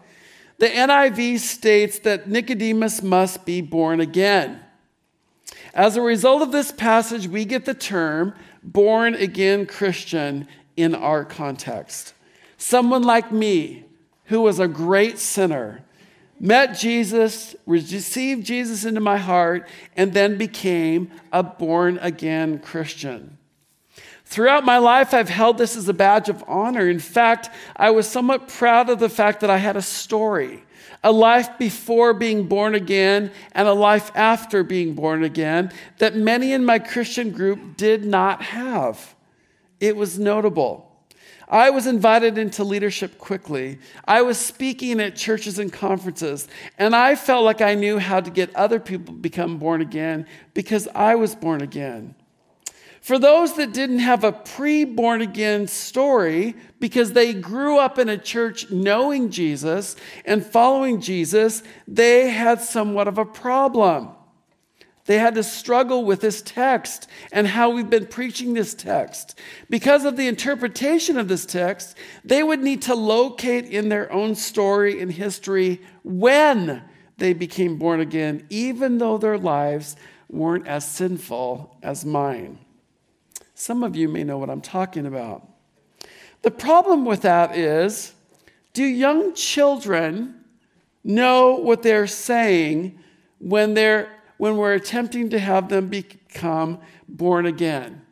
the 0.62 0.68
NIV 0.68 1.40
states 1.40 1.98
that 1.98 2.28
Nicodemus 2.28 3.02
must 3.02 3.44
be 3.44 3.60
born 3.60 3.98
again. 3.98 4.60
As 5.74 5.96
a 5.96 6.00
result 6.00 6.40
of 6.40 6.52
this 6.52 6.70
passage, 6.70 7.26
we 7.26 7.44
get 7.44 7.64
the 7.64 7.74
term 7.74 8.32
born 8.62 9.14
again 9.14 9.66
Christian 9.66 10.46
in 10.76 10.94
our 10.94 11.24
context. 11.24 12.14
Someone 12.58 13.02
like 13.02 13.32
me, 13.32 13.86
who 14.26 14.40
was 14.40 14.60
a 14.60 14.68
great 14.68 15.18
sinner, 15.18 15.82
met 16.38 16.78
Jesus, 16.78 17.56
received 17.66 18.46
Jesus 18.46 18.84
into 18.84 19.00
my 19.00 19.16
heart, 19.16 19.68
and 19.96 20.12
then 20.12 20.38
became 20.38 21.10
a 21.32 21.42
born 21.42 21.98
again 22.00 22.60
Christian. 22.60 23.36
Throughout 24.32 24.64
my 24.64 24.78
life, 24.78 25.12
I've 25.12 25.28
held 25.28 25.58
this 25.58 25.76
as 25.76 25.90
a 25.90 25.92
badge 25.92 26.30
of 26.30 26.42
honor. 26.48 26.88
In 26.88 27.00
fact, 27.00 27.50
I 27.76 27.90
was 27.90 28.08
somewhat 28.08 28.48
proud 28.48 28.88
of 28.88 28.98
the 28.98 29.10
fact 29.10 29.40
that 29.40 29.50
I 29.50 29.58
had 29.58 29.76
a 29.76 29.82
story 29.82 30.64
a 31.04 31.12
life 31.12 31.58
before 31.58 32.14
being 32.14 32.46
born 32.46 32.74
again 32.74 33.30
and 33.52 33.68
a 33.68 33.74
life 33.74 34.10
after 34.14 34.64
being 34.64 34.94
born 34.94 35.22
again 35.22 35.70
that 35.98 36.16
many 36.16 36.52
in 36.52 36.64
my 36.64 36.78
Christian 36.78 37.30
group 37.30 37.76
did 37.76 38.06
not 38.06 38.40
have. 38.40 39.14
It 39.80 39.96
was 39.96 40.18
notable. 40.18 40.90
I 41.46 41.68
was 41.68 41.86
invited 41.86 42.38
into 42.38 42.64
leadership 42.64 43.18
quickly. 43.18 43.80
I 44.06 44.22
was 44.22 44.38
speaking 44.38 44.98
at 45.00 45.14
churches 45.14 45.58
and 45.58 45.70
conferences, 45.70 46.48
and 46.78 46.96
I 46.96 47.16
felt 47.16 47.44
like 47.44 47.60
I 47.60 47.74
knew 47.74 47.98
how 47.98 48.20
to 48.20 48.30
get 48.30 48.56
other 48.56 48.80
people 48.80 49.12
to 49.12 49.20
become 49.20 49.58
born 49.58 49.82
again 49.82 50.26
because 50.54 50.88
I 50.94 51.16
was 51.16 51.34
born 51.34 51.60
again. 51.60 52.14
For 53.02 53.18
those 53.18 53.54
that 53.54 53.72
didn't 53.72 53.98
have 53.98 54.22
a 54.22 54.30
pre 54.30 54.84
born 54.84 55.22
again 55.22 55.66
story 55.66 56.54
because 56.78 57.12
they 57.12 57.34
grew 57.34 57.76
up 57.76 57.98
in 57.98 58.08
a 58.08 58.16
church 58.16 58.70
knowing 58.70 59.30
Jesus 59.30 59.96
and 60.24 60.46
following 60.46 61.00
Jesus, 61.00 61.64
they 61.88 62.30
had 62.30 62.60
somewhat 62.60 63.08
of 63.08 63.18
a 63.18 63.24
problem. 63.24 64.10
They 65.06 65.18
had 65.18 65.34
to 65.34 65.42
struggle 65.42 66.04
with 66.04 66.20
this 66.20 66.42
text 66.42 67.08
and 67.32 67.48
how 67.48 67.70
we've 67.70 67.90
been 67.90 68.06
preaching 68.06 68.54
this 68.54 68.72
text. 68.72 69.36
Because 69.68 70.04
of 70.04 70.16
the 70.16 70.28
interpretation 70.28 71.18
of 71.18 71.26
this 71.26 71.44
text, 71.44 71.96
they 72.24 72.44
would 72.44 72.62
need 72.62 72.82
to 72.82 72.94
locate 72.94 73.64
in 73.64 73.88
their 73.88 74.12
own 74.12 74.36
story 74.36 75.00
and 75.00 75.10
history 75.10 75.80
when 76.04 76.84
they 77.18 77.32
became 77.32 77.78
born 77.78 77.98
again, 77.98 78.46
even 78.48 78.98
though 78.98 79.18
their 79.18 79.38
lives 79.38 79.96
weren't 80.28 80.68
as 80.68 80.88
sinful 80.88 81.76
as 81.82 82.04
mine. 82.04 82.60
Some 83.62 83.84
of 83.84 83.94
you 83.94 84.08
may 84.08 84.24
know 84.24 84.38
what 84.38 84.50
I'm 84.50 84.60
talking 84.60 85.06
about. 85.06 85.48
The 86.42 86.50
problem 86.50 87.04
with 87.04 87.22
that 87.22 87.56
is 87.56 88.12
do 88.72 88.82
young 88.82 89.34
children 89.34 90.42
know 91.04 91.54
what 91.54 91.84
they're 91.84 92.08
saying 92.08 92.98
when, 93.38 93.74
they're, 93.74 94.10
when 94.36 94.56
we're 94.56 94.72
attempting 94.72 95.30
to 95.30 95.38
have 95.38 95.68
them 95.68 95.86
become 95.86 96.80
born 97.06 97.46
again? 97.46 98.02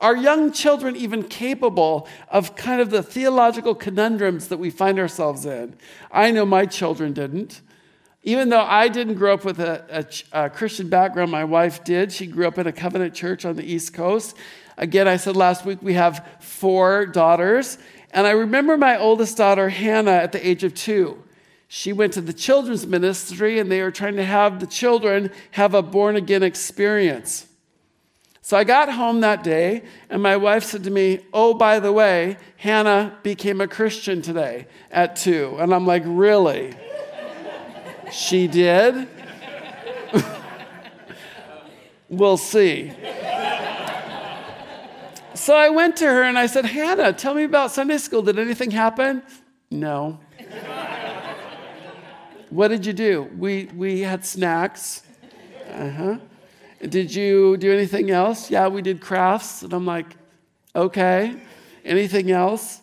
Are 0.00 0.16
young 0.16 0.52
children 0.52 0.94
even 0.94 1.24
capable 1.24 2.06
of 2.28 2.54
kind 2.54 2.80
of 2.80 2.90
the 2.90 3.02
theological 3.02 3.74
conundrums 3.74 4.46
that 4.46 4.58
we 4.58 4.70
find 4.70 5.00
ourselves 5.00 5.44
in? 5.44 5.74
I 6.12 6.30
know 6.30 6.46
my 6.46 6.66
children 6.66 7.14
didn't. 7.14 7.62
Even 8.22 8.50
though 8.50 8.60
I 8.60 8.88
didn't 8.88 9.14
grow 9.14 9.34
up 9.34 9.44
with 9.44 9.58
a, 9.58 10.06
a, 10.32 10.44
a 10.44 10.50
Christian 10.50 10.88
background, 10.88 11.30
my 11.32 11.44
wife 11.44 11.82
did. 11.82 12.12
She 12.12 12.26
grew 12.26 12.46
up 12.46 12.58
in 12.58 12.66
a 12.66 12.72
covenant 12.72 13.14
church 13.14 13.44
on 13.44 13.56
the 13.56 13.64
East 13.64 13.94
Coast. 13.94 14.36
Again, 14.80 15.06
I 15.06 15.18
said 15.18 15.36
last 15.36 15.66
week 15.66 15.82
we 15.82 15.92
have 15.92 16.26
four 16.40 17.04
daughters. 17.04 17.76
And 18.12 18.26
I 18.26 18.30
remember 18.30 18.78
my 18.78 18.98
oldest 18.98 19.36
daughter, 19.36 19.68
Hannah, 19.68 20.10
at 20.10 20.32
the 20.32 20.44
age 20.44 20.64
of 20.64 20.74
two. 20.74 21.22
She 21.68 21.92
went 21.92 22.14
to 22.14 22.22
the 22.22 22.32
children's 22.32 22.86
ministry 22.86 23.58
and 23.58 23.70
they 23.70 23.82
were 23.82 23.90
trying 23.90 24.16
to 24.16 24.24
have 24.24 24.58
the 24.58 24.66
children 24.66 25.30
have 25.52 25.74
a 25.74 25.82
born 25.82 26.16
again 26.16 26.42
experience. 26.42 27.46
So 28.40 28.56
I 28.56 28.64
got 28.64 28.90
home 28.90 29.20
that 29.20 29.44
day 29.44 29.82
and 30.08 30.22
my 30.22 30.38
wife 30.38 30.64
said 30.64 30.82
to 30.84 30.90
me, 30.90 31.20
Oh, 31.32 31.52
by 31.52 31.78
the 31.78 31.92
way, 31.92 32.38
Hannah 32.56 33.18
became 33.22 33.60
a 33.60 33.68
Christian 33.68 34.22
today 34.22 34.66
at 34.90 35.14
two. 35.14 35.56
And 35.60 35.74
I'm 35.74 35.86
like, 35.86 36.02
Really? 36.06 36.74
she 38.10 38.48
did? 38.48 39.06
we'll 42.08 42.38
see. 42.38 42.92
So 45.50 45.56
I 45.56 45.68
went 45.68 45.96
to 45.96 46.04
her 46.04 46.22
and 46.22 46.38
I 46.38 46.46
said, 46.46 46.64
Hannah, 46.64 47.12
tell 47.12 47.34
me 47.34 47.42
about 47.42 47.72
Sunday 47.72 47.98
school. 47.98 48.22
Did 48.22 48.38
anything 48.38 48.70
happen? 48.70 49.20
No. 49.72 50.20
what 52.50 52.68
did 52.68 52.86
you 52.86 52.92
do? 52.92 53.28
We, 53.36 53.64
we 53.74 54.02
had 54.02 54.24
snacks. 54.24 55.02
Uh 55.68 55.90
huh. 55.90 56.18
Did 56.88 57.12
you 57.12 57.56
do 57.56 57.72
anything 57.72 58.12
else? 58.12 58.48
Yeah, 58.48 58.68
we 58.68 58.80
did 58.80 59.00
crafts. 59.00 59.62
And 59.62 59.72
I'm 59.74 59.84
like, 59.84 60.14
okay. 60.76 61.42
Anything 61.84 62.30
else? 62.30 62.80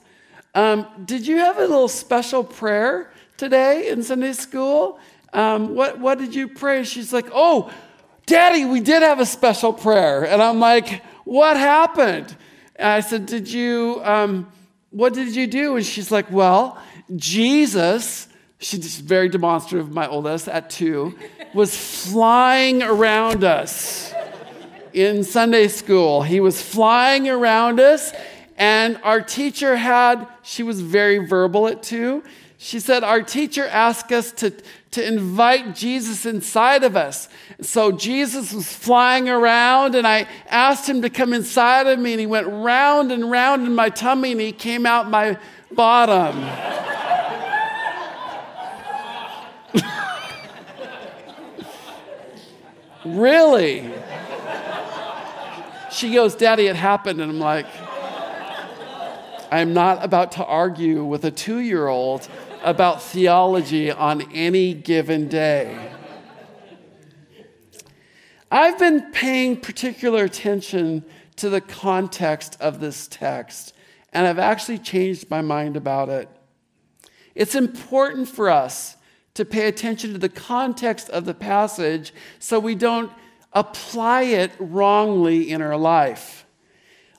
Um, 0.53 0.87
did 1.05 1.25
you 1.25 1.37
have 1.37 1.59
a 1.59 1.61
little 1.61 1.87
special 1.87 2.43
prayer 2.43 3.13
today 3.37 3.87
in 3.87 4.03
Sunday 4.03 4.33
school? 4.33 4.99
Um, 5.31 5.73
what, 5.73 5.99
what 5.99 6.17
did 6.17 6.35
you 6.35 6.49
pray? 6.49 6.83
She's 6.83 7.13
like, 7.13 7.29
oh, 7.33 7.71
Daddy, 8.25 8.65
we 8.65 8.81
did 8.81 9.03
have 9.03 9.21
a 9.21 9.25
special 9.25 9.71
prayer. 9.71 10.27
And 10.27 10.41
I'm 10.41 10.59
like, 10.59 11.01
what 11.23 11.55
happened? 11.55 12.35
I 12.79 12.99
said, 12.99 13.25
Did 13.25 13.51
you, 13.51 14.01
um, 14.03 14.51
what 14.91 15.13
did 15.13 15.35
you 15.35 15.47
do? 15.47 15.75
And 15.75 15.85
she's 15.85 16.11
like, 16.11 16.31
Well, 16.31 16.81
Jesus, 17.15 18.27
she's 18.59 18.99
very 18.99 19.29
demonstrative, 19.29 19.91
my 19.91 20.07
oldest 20.07 20.47
at 20.47 20.69
two, 20.69 21.17
was 21.53 21.75
flying 21.75 22.83
around 22.83 23.43
us 23.43 24.13
in 24.93 25.23
Sunday 25.23 25.67
school. 25.67 26.21
He 26.21 26.39
was 26.39 26.61
flying 26.61 27.29
around 27.29 27.79
us, 27.79 28.11
and 28.57 28.99
our 29.03 29.21
teacher 29.21 29.75
had, 29.75 30.27
she 30.43 30.63
was 30.63 30.81
very 30.81 31.19
verbal 31.25 31.67
at 31.67 31.83
two. 31.83 32.23
She 32.57 32.79
said, 32.79 33.03
Our 33.03 33.21
teacher 33.21 33.65
asked 33.65 34.11
us 34.11 34.31
to, 34.33 34.51
to 34.91 35.05
invite 35.05 35.75
Jesus 35.75 36.25
inside 36.25 36.83
of 36.83 36.95
us. 36.95 37.29
So 37.61 37.91
Jesus 37.91 38.53
was 38.53 38.71
flying 38.71 39.27
around, 39.29 39.95
and 39.95 40.07
I 40.07 40.27
asked 40.49 40.87
him 40.87 41.01
to 41.01 41.09
come 41.09 41.33
inside 41.33 41.87
of 41.87 41.99
me, 41.99 42.13
and 42.13 42.19
he 42.19 42.25
went 42.25 42.47
round 42.47 43.11
and 43.11 43.29
round 43.29 43.67
in 43.67 43.75
my 43.75 43.89
tummy, 43.89 44.31
and 44.31 44.41
he 44.41 44.51
came 44.51 44.85
out 44.85 45.09
my 45.09 45.37
bottom. 45.71 46.45
really? 53.17 53.91
She 55.91 56.13
goes, 56.13 56.35
Daddy, 56.35 56.67
it 56.67 56.75
happened. 56.75 57.19
And 57.21 57.31
I'm 57.31 57.39
like, 57.39 57.65
I'm 59.51 59.73
not 59.73 60.03
about 60.03 60.33
to 60.33 60.45
argue 60.45 61.03
with 61.03 61.25
a 61.25 61.31
two 61.31 61.59
year 61.59 61.87
old 61.87 62.27
about 62.67 63.01
theology 63.01 63.89
on 63.89 64.21
any 64.33 64.73
given 64.73 65.29
day. 65.29 65.89
I've 68.51 68.77
been 68.77 69.09
paying 69.13 69.61
particular 69.61 70.25
attention 70.25 71.05
to 71.37 71.49
the 71.49 71.61
context 71.61 72.57
of 72.59 72.81
this 72.81 73.07
text, 73.07 73.73
and 74.11 74.27
I've 74.27 74.37
actually 74.37 74.79
changed 74.79 75.29
my 75.29 75.39
mind 75.39 75.77
about 75.77 76.09
it. 76.09 76.27
It's 77.35 77.55
important 77.55 78.27
for 78.27 78.49
us 78.49 78.97
to 79.35 79.45
pay 79.45 79.69
attention 79.69 80.11
to 80.11 80.17
the 80.17 80.27
context 80.27 81.09
of 81.11 81.23
the 81.23 81.33
passage 81.33 82.13
so 82.37 82.59
we 82.59 82.75
don't 82.75 83.13
apply 83.53 84.23
it 84.23 84.51
wrongly 84.59 85.51
in 85.51 85.61
our 85.61 85.77
life. 85.77 86.45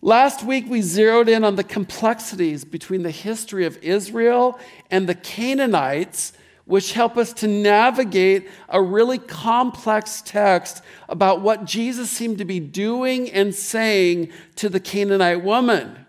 Last 0.01 0.45
week, 0.45 0.67
we 0.69 0.81
zeroed 0.81 1.29
in 1.29 1.43
on 1.43 1.57
the 1.57 1.65
complexities 1.65 2.65
between 2.65 3.03
the 3.03 3.11
history 3.11 3.67
of 3.67 3.83
Israel 3.83 4.59
and 4.91 5.09
the 5.09 5.15
Canaanites, 5.15 6.33
which 6.67 6.93
help 6.93 7.17
us 7.17 7.33
to 7.33 7.49
navigate 7.49 8.49
a 8.69 8.81
really 8.81 9.19
complex 9.19 10.23
text 10.25 10.83
about 11.09 11.41
what 11.41 11.65
Jesus 11.65 12.11
seemed 12.11 12.39
to 12.39 12.45
be 12.45 12.61
doing 12.61 13.29
and 13.31 13.55
saying 13.55 14.31
to 14.55 14.69
the 14.69 14.79
Canaanite 14.79 15.43
woman. 15.43 16.07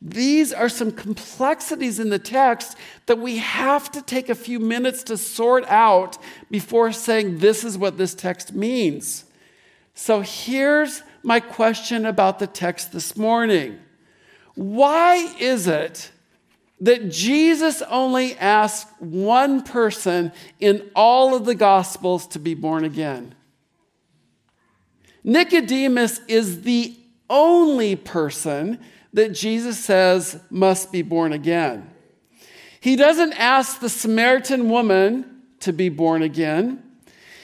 These 0.00 0.52
are 0.52 0.68
some 0.68 0.92
complexities 0.92 1.98
in 1.98 2.10
the 2.10 2.18
text 2.18 2.76
that 3.06 3.18
we 3.18 3.38
have 3.38 3.90
to 3.92 4.02
take 4.02 4.28
a 4.28 4.34
few 4.34 4.60
minutes 4.60 5.02
to 5.04 5.16
sort 5.16 5.64
out 5.66 6.18
before 6.50 6.92
saying 6.92 7.38
this 7.38 7.64
is 7.64 7.76
what 7.76 7.98
this 7.98 8.14
text 8.14 8.54
means. 8.54 9.24
So 9.94 10.20
here's 10.20 11.02
my 11.24 11.40
question 11.40 12.06
about 12.06 12.38
the 12.38 12.46
text 12.46 12.92
this 12.92 13.16
morning 13.16 13.78
Why 14.54 15.16
is 15.40 15.66
it 15.66 16.10
that 16.80 17.10
Jesus 17.10 17.82
only 17.82 18.36
asks 18.36 18.90
one 18.98 19.62
person 19.62 20.32
in 20.60 20.90
all 20.94 21.34
of 21.34 21.44
the 21.44 21.54
Gospels 21.54 22.26
to 22.28 22.38
be 22.38 22.54
born 22.54 22.84
again? 22.84 23.34
Nicodemus 25.22 26.20
is 26.28 26.62
the 26.62 26.94
only 27.30 27.96
person 27.96 28.78
that 29.14 29.32
Jesus 29.32 29.82
says 29.82 30.38
must 30.50 30.92
be 30.92 31.00
born 31.00 31.32
again. 31.32 31.90
He 32.80 32.96
doesn't 32.96 33.32
ask 33.32 33.80
the 33.80 33.88
Samaritan 33.88 34.68
woman 34.68 35.42
to 35.60 35.72
be 35.72 35.88
born 35.88 36.22
again. 36.22 36.82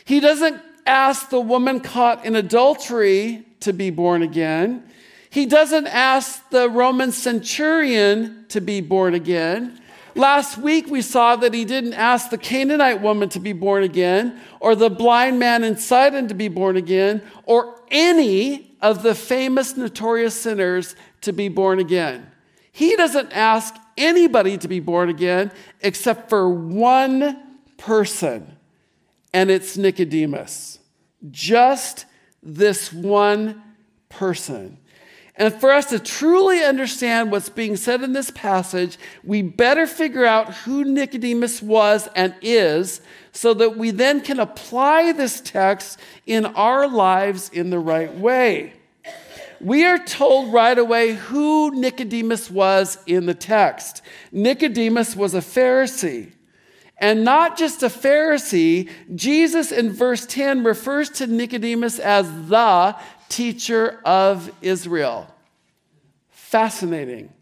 He 0.04 0.20
doesn't 0.20 0.60
ask 0.90 1.30
the 1.30 1.40
woman 1.40 1.80
caught 1.80 2.26
in 2.26 2.34
adultery 2.34 3.46
to 3.60 3.72
be 3.72 3.90
born 3.90 4.22
again. 4.22 4.82
He 5.30 5.46
doesn't 5.46 5.86
ask 5.86 6.50
the 6.50 6.68
Roman 6.68 7.12
centurion 7.12 8.46
to 8.48 8.60
be 8.60 8.80
born 8.80 9.14
again. 9.14 9.80
Last 10.16 10.58
week 10.58 10.88
we 10.88 11.02
saw 11.02 11.36
that 11.36 11.54
he 11.54 11.64
didn't 11.64 11.94
ask 11.94 12.30
the 12.30 12.38
Canaanite 12.38 13.00
woman 13.00 13.28
to 13.28 13.38
be 13.38 13.52
born 13.52 13.84
again, 13.84 14.40
or 14.58 14.74
the 14.74 14.90
blind 14.90 15.38
man 15.38 15.62
in 15.62 15.76
Sidon 15.76 16.26
to 16.26 16.34
be 16.34 16.48
born 16.48 16.76
again, 16.76 17.22
or 17.44 17.80
any 17.92 18.74
of 18.82 19.04
the 19.04 19.14
famous 19.14 19.76
notorious 19.76 20.34
sinners 20.34 20.96
to 21.20 21.32
be 21.32 21.48
born 21.48 21.78
again. 21.78 22.26
He 22.72 22.96
doesn't 22.96 23.30
ask 23.30 23.72
anybody 23.96 24.58
to 24.58 24.66
be 24.66 24.80
born 24.80 25.08
again 25.08 25.52
except 25.80 26.28
for 26.28 26.50
one 26.50 27.40
person, 27.78 28.56
and 29.32 29.48
it's 29.48 29.76
Nicodemus. 29.76 30.79
Just 31.30 32.06
this 32.42 32.92
one 32.92 33.62
person. 34.08 34.78
And 35.36 35.54
for 35.54 35.70
us 35.70 35.86
to 35.86 35.98
truly 35.98 36.62
understand 36.62 37.30
what's 37.30 37.48
being 37.48 37.76
said 37.76 38.02
in 38.02 38.12
this 38.12 38.30
passage, 38.30 38.98
we 39.24 39.40
better 39.40 39.86
figure 39.86 40.26
out 40.26 40.52
who 40.52 40.84
Nicodemus 40.84 41.62
was 41.62 42.08
and 42.14 42.34
is 42.42 43.00
so 43.32 43.54
that 43.54 43.76
we 43.76 43.90
then 43.90 44.20
can 44.20 44.38
apply 44.38 45.12
this 45.12 45.40
text 45.40 45.98
in 46.26 46.44
our 46.44 46.86
lives 46.86 47.48
in 47.48 47.70
the 47.70 47.78
right 47.78 48.14
way. 48.14 48.74
We 49.60 49.84
are 49.84 49.98
told 49.98 50.52
right 50.52 50.76
away 50.76 51.14
who 51.14 51.70
Nicodemus 51.70 52.50
was 52.50 52.98
in 53.06 53.26
the 53.26 53.34
text. 53.34 54.02
Nicodemus 54.32 55.16
was 55.16 55.34
a 55.34 55.40
Pharisee. 55.40 56.32
And 57.00 57.24
not 57.24 57.56
just 57.56 57.82
a 57.82 57.86
Pharisee, 57.86 58.90
Jesus 59.14 59.72
in 59.72 59.90
verse 59.90 60.26
10 60.26 60.62
refers 60.64 61.08
to 61.10 61.26
Nicodemus 61.26 61.98
as 61.98 62.26
the 62.48 62.94
teacher 63.30 64.00
of 64.04 64.52
Israel. 64.60 65.26
Fascinating. 66.28 67.32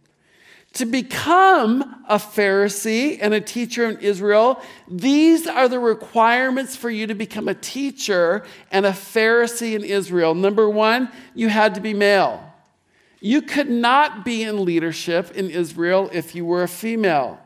To 0.74 0.86
become 0.86 2.04
a 2.08 2.18
Pharisee 2.18 3.18
and 3.20 3.34
a 3.34 3.40
teacher 3.40 3.88
in 3.88 3.98
Israel, 3.98 4.62
these 4.86 5.48
are 5.48 5.68
the 5.68 5.80
requirements 5.80 6.76
for 6.76 6.88
you 6.88 7.08
to 7.08 7.14
become 7.14 7.48
a 7.48 7.54
teacher 7.54 8.44
and 8.70 8.86
a 8.86 8.92
Pharisee 8.92 9.74
in 9.74 9.82
Israel. 9.82 10.36
Number 10.36 10.68
one, 10.68 11.10
you 11.34 11.48
had 11.48 11.74
to 11.74 11.80
be 11.80 11.94
male. 11.94 12.44
You 13.20 13.42
could 13.42 13.68
not 13.68 14.24
be 14.24 14.44
in 14.44 14.64
leadership 14.64 15.32
in 15.32 15.50
Israel 15.50 16.10
if 16.12 16.36
you 16.36 16.44
were 16.44 16.62
a 16.62 16.68
female 16.68 17.40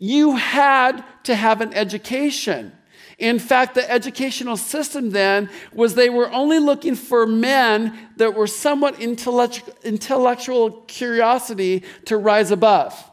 you 0.00 0.34
had 0.34 1.04
to 1.24 1.36
have 1.36 1.60
an 1.60 1.72
education. 1.74 2.72
In 3.18 3.38
fact, 3.38 3.74
the 3.74 3.88
educational 3.88 4.56
system 4.56 5.10
then 5.10 5.50
was 5.74 5.94
they 5.94 6.08
were 6.08 6.32
only 6.32 6.58
looking 6.58 6.94
for 6.96 7.26
men 7.26 8.08
that 8.16 8.34
were 8.34 8.46
somewhat 8.46 8.98
intellectual 8.98 10.70
curiosity 10.88 11.84
to 12.06 12.16
rise 12.16 12.50
above. 12.50 13.10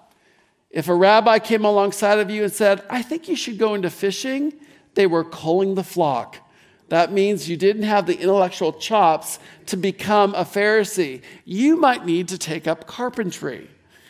If 0.70 0.88
a 0.88 0.96
rabbi 0.96 1.40
came 1.40 1.66
alongside 1.66 2.20
of 2.20 2.30
you 2.30 2.44
and 2.44 2.54
said, 2.54 2.84
I 2.90 3.02
think 3.02 3.28
you 3.28 3.36
should 3.36 3.58
go 3.58 3.74
into 3.74 3.90
fishing, 3.90 4.54
they 4.96 5.08
were 5.08 5.26
culling 5.26 5.76
the 5.76 5.84
flock. 5.84 6.38
That 6.88 7.12
means 7.12 7.50
you 7.50 7.58
didn't 7.58 7.84
have 7.84 8.06
the 8.06 8.18
intellectual 8.18 8.72
chops 8.72 9.40
to 9.66 9.76
become 9.76 10.34
a 10.36 10.46
Pharisee. 10.46 11.22
You 11.44 11.76
might 11.76 12.06
need 12.06 12.30
to 12.30 12.38
take 12.38 12.66
up 12.66 12.88
carpentry. 12.88 13.70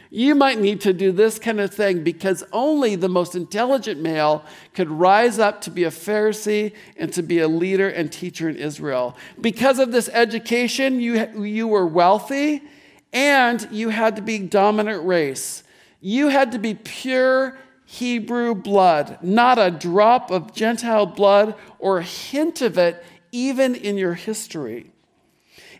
You 0.10 0.36
might 0.36 0.60
need 0.60 0.82
to 0.82 0.94
do 0.94 1.12
this 1.12 1.38
kind 1.38 1.60
of 1.60 1.74
thing 1.74 2.04
because 2.04 2.44
only 2.54 2.96
the 2.96 3.10
most 3.10 3.36
intelligent 3.36 4.02
male 4.02 4.46
could 4.74 4.90
rise 4.90 5.38
up 5.40 5.62
to 5.62 5.72
be 5.72 5.84
a 5.84 5.90
Pharisee 5.90 6.74
and 6.96 7.12
to 7.14 7.22
be 7.22 7.40
a 7.40 7.48
leader 7.48 7.90
and 7.90 8.12
teacher 8.12 8.48
in 8.48 8.56
Israel. 8.56 9.18
Because 9.42 9.80
of 9.80 9.92
this 9.92 10.10
education, 10.10 11.02
you, 11.02 11.44
you 11.44 11.68
were 11.68 11.86
wealthy 11.86 12.64
and 13.12 13.68
you 13.72 13.90
had 13.90 14.16
to 14.16 14.22
be 14.22 14.40
dominant 14.40 15.06
race. 15.06 15.64
You 16.00 16.30
had 16.30 16.52
to 16.54 16.60
be 16.60 16.74
pure 16.76 17.58
Hebrew 17.86 18.54
blood, 18.54 19.18
not 19.22 19.58
a 19.58 19.72
drop 19.72 20.30
of 20.30 20.54
Gentile 20.54 21.06
blood 21.06 21.56
or 21.80 22.00
a 22.00 22.04
hint 22.04 22.62
of 22.62 22.78
it, 22.78 23.04
even 23.32 23.76
in 23.76 23.98
your 23.98 24.14
history. 24.14 24.92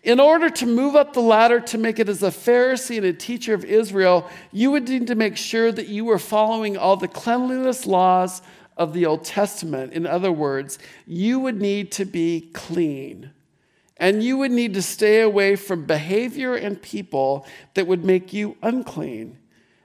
In 0.08 0.20
order 0.20 0.48
to 0.48 0.64
move 0.64 0.96
up 0.96 1.12
the 1.12 1.20
ladder 1.20 1.60
to 1.60 1.76
make 1.76 1.98
it 1.98 2.08
as 2.08 2.22
a 2.22 2.30
Pharisee 2.30 2.96
and 2.96 3.04
a 3.04 3.12
teacher 3.12 3.52
of 3.52 3.62
Israel, 3.62 4.26
you 4.50 4.70
would 4.70 4.88
need 4.88 5.06
to 5.08 5.14
make 5.14 5.36
sure 5.36 5.70
that 5.70 5.88
you 5.88 6.06
were 6.06 6.18
following 6.18 6.78
all 6.78 6.96
the 6.96 7.06
cleanliness 7.06 7.84
laws 7.84 8.40
of 8.78 8.94
the 8.94 9.04
Old 9.04 9.22
Testament. 9.22 9.92
In 9.92 10.06
other 10.06 10.32
words, 10.32 10.78
you 11.06 11.38
would 11.40 11.60
need 11.60 11.92
to 11.92 12.06
be 12.06 12.48
clean. 12.54 13.32
And 13.98 14.22
you 14.22 14.38
would 14.38 14.50
need 14.50 14.72
to 14.72 14.82
stay 14.82 15.20
away 15.20 15.56
from 15.56 15.84
behavior 15.84 16.54
and 16.54 16.80
people 16.80 17.46
that 17.74 17.86
would 17.86 18.02
make 18.02 18.32
you 18.32 18.56
unclean. 18.62 19.36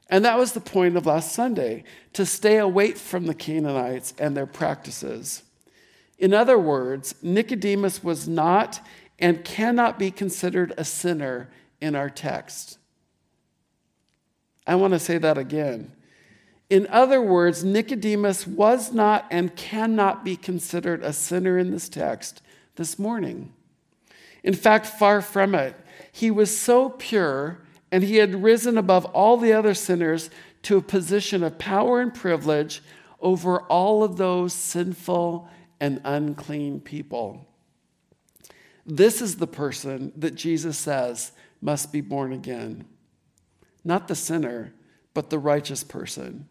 And 0.10 0.24
that 0.24 0.40
was 0.40 0.54
the 0.54 0.62
point 0.62 0.96
of 0.96 1.06
last 1.06 1.34
Sunday 1.34 1.84
to 2.14 2.26
stay 2.26 2.60
away 2.60 2.94
from 2.94 3.26
the 3.26 3.36
Canaanites 3.36 4.14
and 4.18 4.38
their 4.38 4.46
practices. 4.46 5.44
In 6.18 6.34
other 6.34 6.58
words, 6.58 7.14
Nicodemus 7.22 8.02
was 8.02 8.26
not 8.26 8.80
and 9.20 9.44
cannot 9.44 10.00
be 10.00 10.12
considered 10.12 10.74
a 10.78 10.84
sinner 10.84 11.50
in 11.80 11.96
our 11.96 12.10
text. 12.10 12.78
I 14.66 14.76
want 14.76 14.94
to 14.94 15.00
say 15.00 15.18
that 15.18 15.38
again. 15.38 15.92
In 16.70 16.88
other 16.88 17.22
words, 17.22 17.64
Nicodemus 17.64 18.48
was 18.48 18.94
not 18.94 19.26
and 19.30 19.56
cannot 19.56 20.24
be 20.24 20.36
considered 20.36 21.04
a 21.04 21.14
sinner 21.14 21.58
in 21.58 21.72
this 21.72 21.90
text 21.90 22.42
this 22.76 22.98
morning. 22.98 23.54
In 24.44 24.54
fact, 24.54 24.88
far 24.88 25.22
from 25.22 25.56
it. 25.56 25.76
He 26.12 26.32
was 26.32 26.58
so 26.58 26.90
pure 26.90 27.60
and 27.92 28.04
he 28.04 28.16
had 28.16 28.44
risen 28.44 28.78
above 28.78 29.06
all 29.06 29.38
the 29.38 29.54
other 29.54 29.74
sinners 29.74 30.30
to 30.64 30.78
a 30.78 30.82
position 30.82 31.44
of 31.44 31.60
power 31.60 32.02
and 32.02 32.14
privilege 32.14 32.82
over 33.22 33.60
all 33.62 34.04
of 34.04 34.18
those 34.18 34.54
sinful 34.54 35.48
and 35.80 36.02
unclean 36.04 36.80
people. 36.80 37.48
This 38.86 39.22
is 39.22 39.38
the 39.38 39.48
person 39.48 40.12
that 40.18 40.36
Jesus 40.36 40.78
says 40.78 41.32
must 41.62 41.92
be 41.92 42.02
born 42.02 42.34
again. 42.34 42.86
Not 43.84 44.08
the 44.08 44.16
sinner, 44.16 44.74
but 45.14 45.30
the 45.30 45.40
righteous 45.40 45.84
person. 45.84 46.48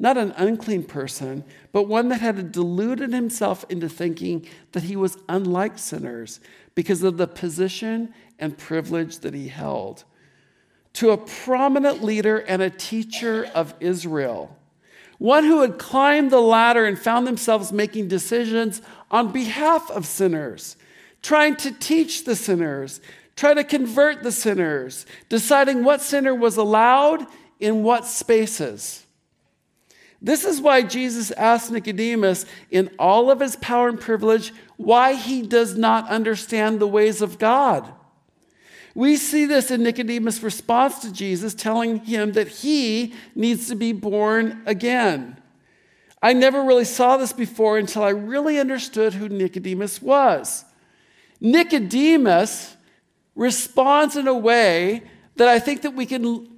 Not 0.00 0.16
an 0.16 0.32
unclean 0.36 0.84
person, 0.84 1.44
but 1.72 1.88
one 1.88 2.08
that 2.08 2.20
had 2.20 2.52
deluded 2.52 3.12
himself 3.12 3.64
into 3.68 3.88
thinking 3.88 4.46
that 4.72 4.84
he 4.84 4.94
was 4.94 5.18
unlike 5.28 5.78
sinners 5.78 6.40
because 6.74 7.02
of 7.02 7.16
the 7.16 7.26
position 7.26 8.14
and 8.38 8.56
privilege 8.56 9.18
that 9.18 9.34
he 9.34 9.48
held. 9.48 10.04
To 10.94 11.10
a 11.10 11.16
prominent 11.16 12.02
leader 12.02 12.38
and 12.38 12.62
a 12.62 12.70
teacher 12.70 13.50
of 13.54 13.74
Israel, 13.80 14.56
one 15.18 15.44
who 15.44 15.62
had 15.62 15.78
climbed 15.78 16.30
the 16.30 16.40
ladder 16.40 16.84
and 16.86 16.96
found 16.96 17.26
themselves 17.26 17.72
making 17.72 18.06
decisions 18.06 18.80
on 19.10 19.32
behalf 19.32 19.90
of 19.90 20.06
sinners 20.06 20.76
trying 21.22 21.56
to 21.56 21.72
teach 21.72 22.24
the 22.24 22.36
sinners, 22.36 23.00
trying 23.36 23.56
to 23.56 23.64
convert 23.64 24.22
the 24.22 24.32
sinners, 24.32 25.06
deciding 25.28 25.84
what 25.84 26.00
sinner 26.00 26.34
was 26.34 26.56
allowed 26.56 27.26
in 27.60 27.82
what 27.82 28.06
spaces. 28.06 29.04
This 30.20 30.44
is 30.44 30.60
why 30.60 30.82
Jesus 30.82 31.30
asked 31.32 31.70
Nicodemus, 31.70 32.44
in 32.70 32.90
all 32.98 33.30
of 33.30 33.40
his 33.40 33.56
power 33.56 33.88
and 33.88 34.00
privilege, 34.00 34.52
why 34.76 35.14
he 35.14 35.42
does 35.42 35.76
not 35.76 36.08
understand 36.08 36.80
the 36.80 36.88
ways 36.88 37.22
of 37.22 37.38
God. 37.38 37.92
We 38.94 39.14
see 39.14 39.44
this 39.44 39.70
in 39.70 39.84
Nicodemus' 39.84 40.42
response 40.42 40.98
to 41.00 41.12
Jesus, 41.12 41.54
telling 41.54 42.00
him 42.00 42.32
that 42.32 42.48
he 42.48 43.14
needs 43.36 43.68
to 43.68 43.76
be 43.76 43.92
born 43.92 44.62
again. 44.66 45.40
I 46.20 46.32
never 46.32 46.64
really 46.64 46.84
saw 46.84 47.16
this 47.16 47.32
before 47.32 47.78
until 47.78 48.02
I 48.02 48.08
really 48.08 48.58
understood 48.58 49.14
who 49.14 49.28
Nicodemus 49.28 50.02
was. 50.02 50.64
Nicodemus 51.40 52.76
responds 53.34 54.16
in 54.16 54.26
a 54.26 54.34
way 54.34 55.02
that 55.36 55.48
I 55.48 55.58
think 55.58 55.82
that 55.82 55.94
we 55.94 56.04
can 56.06 56.48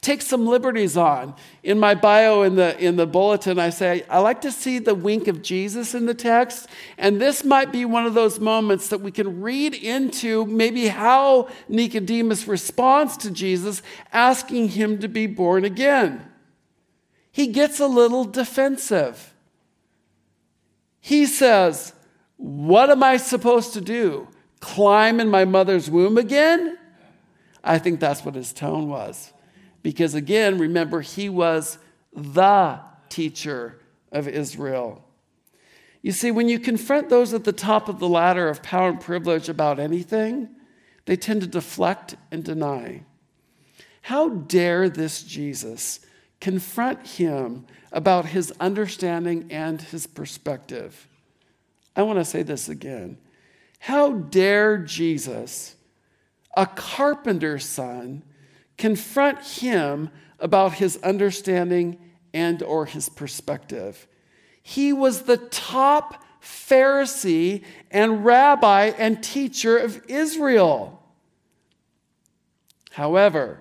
take 0.00 0.22
some 0.22 0.46
liberties 0.46 0.96
on. 0.96 1.34
In 1.62 1.78
my 1.78 1.94
bio 1.94 2.42
in 2.42 2.54
the, 2.54 2.78
in 2.78 2.96
the 2.96 3.06
bulletin, 3.06 3.58
I 3.58 3.70
say, 3.70 4.04
I 4.08 4.18
like 4.20 4.40
to 4.42 4.52
see 4.52 4.78
the 4.78 4.94
wink 4.94 5.28
of 5.28 5.42
Jesus 5.42 5.94
in 5.94 6.06
the 6.06 6.14
text. 6.14 6.68
And 6.96 7.20
this 7.20 7.44
might 7.44 7.70
be 7.70 7.84
one 7.84 8.06
of 8.06 8.14
those 8.14 8.40
moments 8.40 8.88
that 8.88 9.02
we 9.02 9.10
can 9.10 9.42
read 9.42 9.74
into 9.74 10.46
maybe 10.46 10.88
how 10.88 11.48
Nicodemus 11.68 12.48
responds 12.48 13.16
to 13.18 13.30
Jesus, 13.30 13.82
asking 14.12 14.70
him 14.70 14.98
to 15.00 15.08
be 15.08 15.26
born 15.26 15.64
again. 15.64 16.26
He 17.30 17.48
gets 17.48 17.78
a 17.78 17.86
little 17.86 18.24
defensive. 18.24 19.34
He 21.00 21.26
says, 21.26 21.92
what 22.40 22.88
am 22.88 23.02
I 23.02 23.18
supposed 23.18 23.74
to 23.74 23.82
do? 23.82 24.26
Climb 24.60 25.20
in 25.20 25.28
my 25.28 25.44
mother's 25.44 25.90
womb 25.90 26.16
again? 26.16 26.78
I 27.62 27.78
think 27.78 28.00
that's 28.00 28.24
what 28.24 28.34
his 28.34 28.54
tone 28.54 28.88
was. 28.88 29.34
Because 29.82 30.14
again, 30.14 30.56
remember, 30.56 31.02
he 31.02 31.28
was 31.28 31.76
the 32.14 32.80
teacher 33.10 33.78
of 34.10 34.26
Israel. 34.26 35.04
You 36.00 36.12
see, 36.12 36.30
when 36.30 36.48
you 36.48 36.58
confront 36.58 37.10
those 37.10 37.34
at 37.34 37.44
the 37.44 37.52
top 37.52 37.90
of 37.90 37.98
the 37.98 38.08
ladder 38.08 38.48
of 38.48 38.62
power 38.62 38.88
and 38.88 39.00
privilege 39.00 39.50
about 39.50 39.78
anything, 39.78 40.48
they 41.04 41.16
tend 41.16 41.42
to 41.42 41.46
deflect 41.46 42.16
and 42.30 42.42
deny. 42.42 43.02
How 44.00 44.30
dare 44.30 44.88
this 44.88 45.22
Jesus 45.22 46.00
confront 46.40 47.06
him 47.06 47.66
about 47.92 48.24
his 48.24 48.50
understanding 48.58 49.48
and 49.50 49.82
his 49.82 50.06
perspective? 50.06 51.06
I 51.96 52.02
want 52.02 52.18
to 52.18 52.24
say 52.24 52.42
this 52.42 52.68
again. 52.68 53.18
How 53.78 54.12
dare 54.12 54.78
Jesus, 54.78 55.76
a 56.56 56.66
carpenter's 56.66 57.64
son, 57.64 58.22
confront 58.76 59.44
him 59.44 60.10
about 60.38 60.74
his 60.74 60.98
understanding 60.98 61.98
and 62.32 62.62
or 62.62 62.86
his 62.86 63.08
perspective? 63.08 64.06
He 64.62 64.92
was 64.92 65.22
the 65.22 65.36
top 65.36 66.22
Pharisee 66.40 67.64
and 67.90 68.24
rabbi 68.24 68.92
and 68.96 69.22
teacher 69.22 69.76
of 69.76 70.02
Israel. 70.08 71.02
However, 72.92 73.60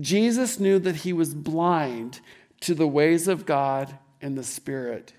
Jesus 0.00 0.60
knew 0.60 0.78
that 0.80 0.96
he 0.96 1.12
was 1.12 1.34
blind 1.34 2.20
to 2.60 2.74
the 2.74 2.88
ways 2.88 3.28
of 3.28 3.46
God 3.46 3.98
and 4.20 4.36
the 4.36 4.44
Spirit. 4.44 5.12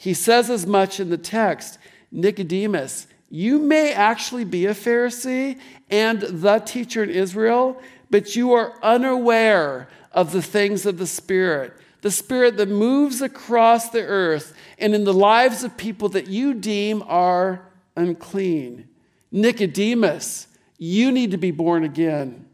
He 0.00 0.14
says 0.14 0.48
as 0.48 0.66
much 0.66 0.98
in 0.98 1.10
the 1.10 1.18
text 1.18 1.78
Nicodemus, 2.10 3.06
you 3.28 3.58
may 3.58 3.92
actually 3.92 4.46
be 4.46 4.64
a 4.64 4.72
Pharisee 4.72 5.58
and 5.90 6.22
the 6.22 6.58
teacher 6.60 7.02
in 7.02 7.10
Israel, 7.10 7.78
but 8.08 8.34
you 8.34 8.54
are 8.54 8.82
unaware 8.82 9.90
of 10.12 10.32
the 10.32 10.40
things 10.40 10.86
of 10.86 10.96
the 10.96 11.06
Spirit, 11.06 11.74
the 12.00 12.10
Spirit 12.10 12.56
that 12.56 12.70
moves 12.70 13.20
across 13.20 13.90
the 13.90 14.00
earth 14.00 14.54
and 14.78 14.94
in 14.94 15.04
the 15.04 15.12
lives 15.12 15.64
of 15.64 15.76
people 15.76 16.08
that 16.08 16.28
you 16.28 16.54
deem 16.54 17.02
are 17.06 17.66
unclean. 17.94 18.88
Nicodemus, 19.30 20.46
you 20.78 21.12
need 21.12 21.32
to 21.32 21.36
be 21.36 21.50
born 21.50 21.84
again. 21.84 22.46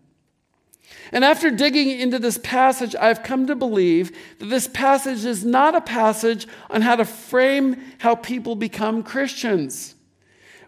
And 1.13 1.25
after 1.25 1.51
digging 1.51 1.91
into 1.91 2.19
this 2.19 2.39
passage, 2.39 2.95
I've 2.97 3.23
come 3.23 3.47
to 3.47 3.55
believe 3.55 4.17
that 4.39 4.47
this 4.47 4.69
passage 4.69 5.25
is 5.25 5.45
not 5.45 5.75
a 5.75 5.81
passage 5.81 6.47
on 6.71 6.83
how 6.83 6.97
to 6.97 7.05
frame 7.05 7.83
how 7.99 8.15
people 8.15 8.57
become 8.57 9.03
Christians. 9.03 9.95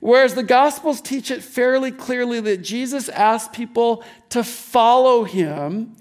Whereas 0.01 0.35
the 0.35 0.42
Gospels 0.42 1.01
teach 1.01 1.31
it 1.31 1.42
fairly 1.42 1.90
clearly 1.90 2.40
that 2.40 2.62
Jesus 2.62 3.09
asked 3.09 3.53
people 3.53 4.05
to 4.31 4.44
follow 4.44 5.24
him, 5.24 5.96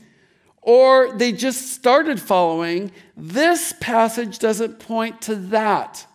or 0.62 1.14
they 1.18 1.32
just 1.32 1.74
started 1.74 2.20
following, 2.20 2.92
this 3.16 3.74
passage 3.80 4.40
doesn't 4.40 4.80
point 4.80 5.22
to 5.22 5.36
that. 5.36 6.07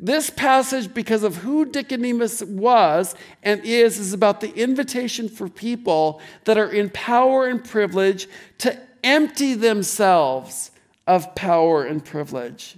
This 0.00 0.28
passage, 0.28 0.92
because 0.92 1.22
of 1.22 1.36
who 1.36 1.64
Nicodemus 1.64 2.42
was 2.42 3.14
and 3.42 3.64
is, 3.64 3.98
is 3.98 4.12
about 4.12 4.40
the 4.40 4.52
invitation 4.54 5.28
for 5.28 5.48
people 5.48 6.20
that 6.44 6.58
are 6.58 6.70
in 6.70 6.90
power 6.90 7.46
and 7.46 7.64
privilege 7.64 8.26
to 8.58 8.76
empty 9.04 9.54
themselves 9.54 10.72
of 11.06 11.34
power 11.34 11.84
and 11.84 12.04
privilege, 12.04 12.76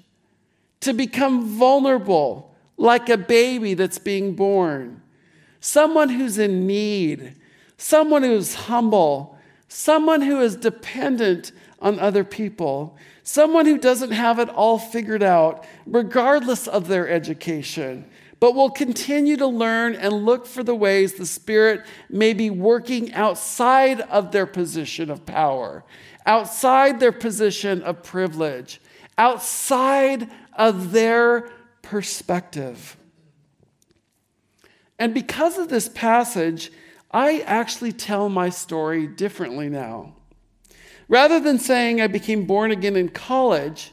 to 0.81 0.93
become 0.93 1.47
vulnerable, 1.47 2.55
like 2.77 3.09
a 3.09 3.17
baby 3.17 3.75
that's 3.75 3.99
being 3.99 4.35
born, 4.35 5.01
someone 5.61 6.11
who's 6.11 6.39
in 6.39 6.67
need, 6.67 7.35
someone 7.79 8.23
who's 8.23 8.55
humble, 8.55 9.39
someone 9.69 10.21
who 10.21 10.41
is 10.41 10.57
dependent 10.57 11.53
on 11.81 11.99
other 11.99 12.25
people, 12.25 12.97
someone 13.27 13.67
who 13.67 13.77
doesn't 13.77 14.13
have 14.13 14.39
it 14.39 14.49
all 14.51 14.79
figured 14.79 15.23
out, 15.23 15.67
regardless 15.85 16.69
of 16.69 16.87
their 16.87 17.09
education, 17.09 18.09
but 18.39 18.55
will 18.55 18.71
continue 18.71 19.37
to 19.37 19.47
learn 19.49 19.97
and 19.97 20.25
look 20.25 20.47
for 20.47 20.63
the 20.63 20.75
ways 20.75 21.15
the 21.15 21.27
Spirit 21.27 21.85
may 22.09 22.33
be 22.33 22.51
working 22.51 23.13
outside 23.15 24.01
of 24.03 24.31
their 24.31 24.47
position 24.47 25.11
of 25.11 25.27
power, 25.27 25.85
outside 26.25 27.01
their 27.01 27.13
position 27.13 27.83
of 27.83 28.03
privilege, 28.03 28.81
outside 29.19 30.31
of 30.53 30.93
their 30.93 31.51
perspective. 31.83 32.97
And 35.01 35.13
because 35.13 35.59
of 35.59 35.69
this 35.69 35.89
passage, 35.89 36.71
I 37.11 37.41
actually 37.41 37.93
tell 37.93 38.29
my 38.29 38.51
story 38.51 39.09
differently 39.09 39.69
now. 39.69 40.16
Rather 41.09 41.39
than 41.39 41.59
saying 41.59 42.01
I 42.01 42.07
became 42.07 42.47
born 42.47 42.71
again 42.71 42.97
in 42.97 43.09
college, 43.09 43.93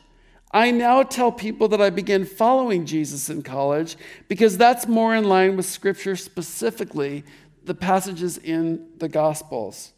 I 0.52 0.72
now 0.72 1.04
tell 1.04 1.32
people 1.32 1.68
that 1.70 1.82
I 1.82 1.90
began 1.90 2.26
following 2.26 2.86
Jesus 2.86 3.30
in 3.30 3.42
college 3.42 3.98
because 4.28 4.58
that's 4.58 4.88
more 4.88 5.16
in 5.16 5.24
line 5.24 5.58
with 5.58 5.66
Scripture, 5.66 6.16
specifically 6.16 7.24
the 7.64 7.74
passages 7.74 8.38
in 8.38 8.88
the 8.98 9.10
Gospels. 9.10 9.94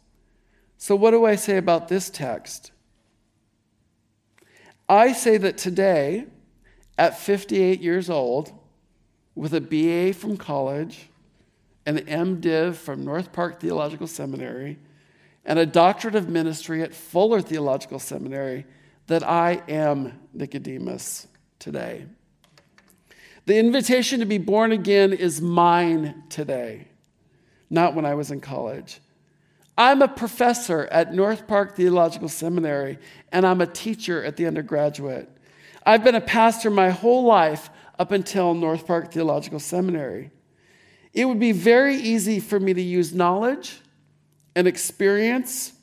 So, 0.78 0.94
what 0.94 1.10
do 1.10 1.24
I 1.24 1.36
say 1.36 1.56
about 1.56 1.88
this 1.88 2.10
text? 2.10 2.70
I 4.88 5.12
say 5.12 5.36
that 5.38 5.58
today, 5.58 6.26
at 6.96 7.18
58 7.18 7.80
years 7.80 8.08
old, 8.08 8.52
with 9.34 9.52
a 9.52 9.60
BA 9.60 10.18
from 10.18 10.36
college, 10.36 11.08
and 11.84 11.98
an 11.98 12.36
MDiv 12.40 12.74
from 12.74 13.04
North 13.04 13.32
Park 13.32 13.60
Theological 13.60 14.06
Seminary, 14.06 14.78
and 15.46 15.60
a 15.60 15.64
doctorate 15.64 16.16
of 16.16 16.28
ministry 16.28 16.82
at 16.82 16.92
Fuller 16.92 17.40
Theological 17.40 18.00
Seminary, 18.00 18.66
that 19.06 19.22
I 19.22 19.62
am 19.68 20.18
Nicodemus 20.34 21.28
today. 21.60 22.04
The 23.46 23.56
invitation 23.56 24.18
to 24.18 24.26
be 24.26 24.38
born 24.38 24.72
again 24.72 25.12
is 25.12 25.40
mine 25.40 26.24
today, 26.28 26.88
not 27.70 27.94
when 27.94 28.04
I 28.04 28.14
was 28.14 28.32
in 28.32 28.40
college. 28.40 29.00
I'm 29.78 30.02
a 30.02 30.08
professor 30.08 30.86
at 30.86 31.14
North 31.14 31.46
Park 31.46 31.76
Theological 31.76 32.28
Seminary, 32.28 32.98
and 33.30 33.46
I'm 33.46 33.60
a 33.60 33.66
teacher 33.66 34.24
at 34.24 34.36
the 34.36 34.46
undergraduate. 34.46 35.30
I've 35.84 36.02
been 36.02 36.16
a 36.16 36.20
pastor 36.20 36.70
my 36.70 36.90
whole 36.90 37.22
life 37.22 37.70
up 38.00 38.10
until 38.10 38.52
North 38.52 38.84
Park 38.84 39.12
Theological 39.12 39.60
Seminary. 39.60 40.32
It 41.12 41.26
would 41.26 41.38
be 41.38 41.52
very 41.52 41.94
easy 41.94 42.40
for 42.40 42.58
me 42.58 42.74
to 42.74 42.82
use 42.82 43.14
knowledge 43.14 43.80
and 44.56 44.66
experience 44.66 45.74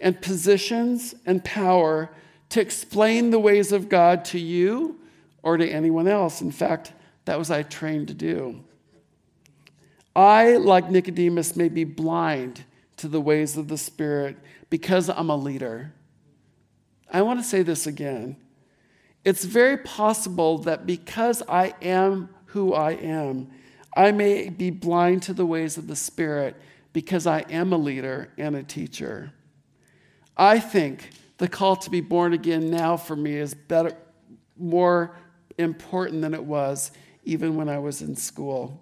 and 0.00 0.20
positions 0.20 1.14
and 1.26 1.44
power 1.44 2.10
to 2.48 2.60
explain 2.60 3.30
the 3.30 3.38
ways 3.38 3.70
of 3.70 3.88
God 3.88 4.24
to 4.26 4.40
you 4.40 4.98
or 5.42 5.58
to 5.58 5.68
anyone 5.68 6.08
else. 6.08 6.40
In 6.40 6.50
fact, 6.50 6.92
that 7.26 7.38
was 7.38 7.50
I 7.50 7.62
trained 7.62 8.08
to 8.08 8.14
do. 8.14 8.64
I, 10.16 10.56
like 10.56 10.90
Nicodemus, 10.90 11.54
may 11.54 11.68
be 11.68 11.84
blind 11.84 12.64
to 12.96 13.08
the 13.08 13.20
ways 13.20 13.56
of 13.58 13.68
the 13.68 13.78
Spirit 13.78 14.36
because 14.70 15.10
I'm 15.10 15.28
a 15.28 15.36
leader. 15.36 15.92
I 17.12 17.22
want 17.22 17.40
to 17.40 17.44
say 17.44 17.62
this 17.62 17.86
again. 17.86 18.36
It's 19.24 19.44
very 19.44 19.78
possible 19.78 20.58
that 20.58 20.86
because 20.86 21.42
I 21.48 21.74
am 21.82 22.30
who 22.46 22.72
I 22.72 22.92
am, 22.92 23.50
I 23.96 24.12
may 24.12 24.48
be 24.48 24.70
blind 24.70 25.22
to 25.24 25.34
the 25.34 25.46
ways 25.46 25.76
of 25.76 25.88
the 25.88 25.96
Spirit 25.96 26.56
because 26.94 27.26
I 27.26 27.40
am 27.50 27.74
a 27.74 27.76
leader 27.76 28.30
and 28.38 28.56
a 28.56 28.62
teacher. 28.62 29.32
I 30.34 30.58
think 30.58 31.10
the 31.36 31.48
call 31.48 31.76
to 31.76 31.90
be 31.90 32.00
born 32.00 32.32
again 32.32 32.70
now 32.70 32.96
for 32.96 33.16
me 33.16 33.34
is 33.34 33.52
better, 33.52 33.94
more 34.56 35.14
important 35.58 36.22
than 36.22 36.32
it 36.32 36.44
was 36.44 36.92
even 37.24 37.56
when 37.56 37.68
I 37.68 37.78
was 37.78 38.00
in 38.00 38.16
school. 38.16 38.80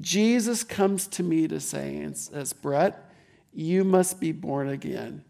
Jesus 0.00 0.64
comes 0.64 1.06
to 1.08 1.22
me 1.22 1.46
to 1.48 1.60
say 1.60 1.96
and 1.96 2.16
says, 2.16 2.52
Brett, 2.52 3.10
you 3.52 3.84
must 3.84 4.20
be 4.20 4.32
born 4.32 4.68
again. 4.68 5.24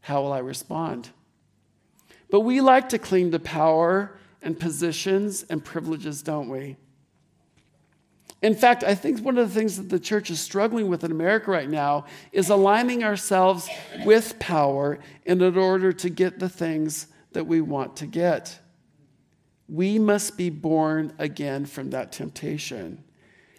How 0.00 0.22
will 0.22 0.32
I 0.32 0.38
respond? 0.38 1.10
But 2.30 2.40
we 2.40 2.60
like 2.60 2.90
to 2.90 2.98
cling 2.98 3.30
to 3.32 3.38
power 3.38 4.18
and 4.42 4.58
positions 4.58 5.44
and 5.48 5.64
privileges, 5.64 6.22
don't 6.22 6.48
we? 6.48 6.76
In 8.42 8.54
fact, 8.54 8.84
I 8.84 8.94
think 8.94 9.20
one 9.20 9.38
of 9.38 9.48
the 9.48 9.58
things 9.58 9.76
that 9.76 9.88
the 9.88 9.98
church 9.98 10.30
is 10.30 10.40
struggling 10.40 10.88
with 10.88 11.04
in 11.04 11.10
America 11.10 11.50
right 11.50 11.68
now 11.68 12.04
is 12.32 12.50
aligning 12.50 13.02
ourselves 13.02 13.68
with 14.04 14.38
power 14.38 14.98
in 15.24 15.42
order 15.42 15.92
to 15.92 16.10
get 16.10 16.38
the 16.38 16.48
things 16.48 17.06
that 17.32 17.46
we 17.46 17.60
want 17.60 17.96
to 17.96 18.06
get. 18.06 18.58
We 19.68 19.98
must 19.98 20.36
be 20.36 20.50
born 20.50 21.12
again 21.18 21.66
from 21.66 21.90
that 21.90 22.12
temptation. 22.12 23.02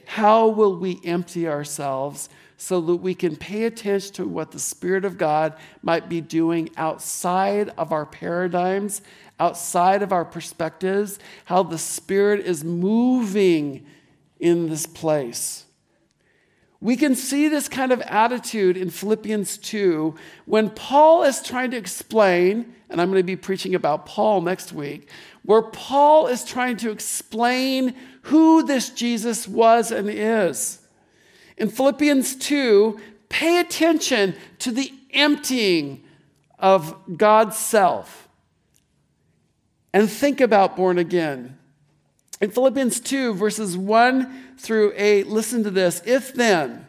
How 0.06 0.48
will 0.48 0.78
we 0.78 1.02
empty 1.04 1.48
ourselves 1.48 2.30
so 2.56 2.80
that 2.82 2.96
we 2.96 3.14
can 3.14 3.36
pay 3.36 3.66
attention 3.66 4.14
to 4.14 4.28
what 4.28 4.52
the 4.52 4.60
Spirit 4.60 5.06
of 5.06 5.18
God 5.18 5.56
might 5.82 6.08
be 6.08 6.22
doing 6.22 6.70
outside 6.78 7.70
of 7.78 7.92
our 7.92 8.06
paradigms, 8.06 9.02
outside 9.40 10.02
of 10.02 10.12
our 10.12 10.26
perspectives, 10.26 11.20
how 11.46 11.62
the 11.62 11.78
Spirit 11.78 12.46
is 12.46 12.64
moving 12.64 13.86
in 14.40 14.70
this 14.70 14.86
place. 14.86 15.66
We 16.80 16.96
can 16.96 17.16
see 17.16 17.48
this 17.48 17.68
kind 17.68 17.92
of 17.92 18.02
attitude 18.02 18.78
in 18.78 18.92
Philippians 18.92 19.58
2 19.58 20.14
when 20.46 20.70
Paul 20.70 21.24
is 21.24 21.42
trying 21.42 21.72
to 21.72 21.78
explain, 21.78 22.76
and 22.90 23.02
I'm 23.02 23.10
going 23.10 23.20
to 23.20 23.24
be 23.24 23.36
preaching 23.36 23.74
about 23.74 24.06
Paul 24.06 24.42
next 24.42 24.74
week, 24.74 25.10
where 25.44 25.64
Paul 25.64 26.28
is 26.28 26.44
trying 26.44 26.78
to 26.78 26.92
explain 26.92 27.96
who 28.24 28.62
this 28.62 28.90
Jesus 28.92 29.48
was 29.48 29.92
and 29.92 30.08
is. 30.10 30.80
In 31.58 31.70
Philippians 31.70 32.36
2, 32.36 33.00
pay 33.30 33.60
attention 33.60 34.36
to 34.60 34.72
the 34.72 34.94
emptying 35.12 36.04
of 36.60 36.96
God's 37.18 37.58
self 37.58 38.28
and 39.94 40.10
think 40.10 40.42
about 40.42 40.76
born 40.76 41.00
again. 41.00 41.58
In 42.40 42.52
Philippians 42.52 43.00
2, 43.00 43.34
verses 43.34 43.76
1 43.76 44.56
through 44.58 44.94
8, 44.96 45.28
listen 45.28 45.64
to 45.64 45.72
this. 45.72 46.02
If 46.06 46.34
then 46.34 46.86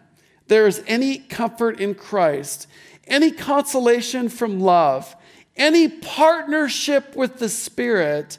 there 0.49 0.67
is 0.67 0.83
any 0.87 1.19
comfort 1.19 1.81
in 1.81 1.95
Christ, 1.95 2.67
any 3.07 3.31
consolation 3.31 4.29
from 4.29 4.61
love, 4.61 5.17
any 5.57 5.89
partnership 5.89 7.17
with 7.17 7.39
the 7.39 7.49
Spirit, 7.49 8.39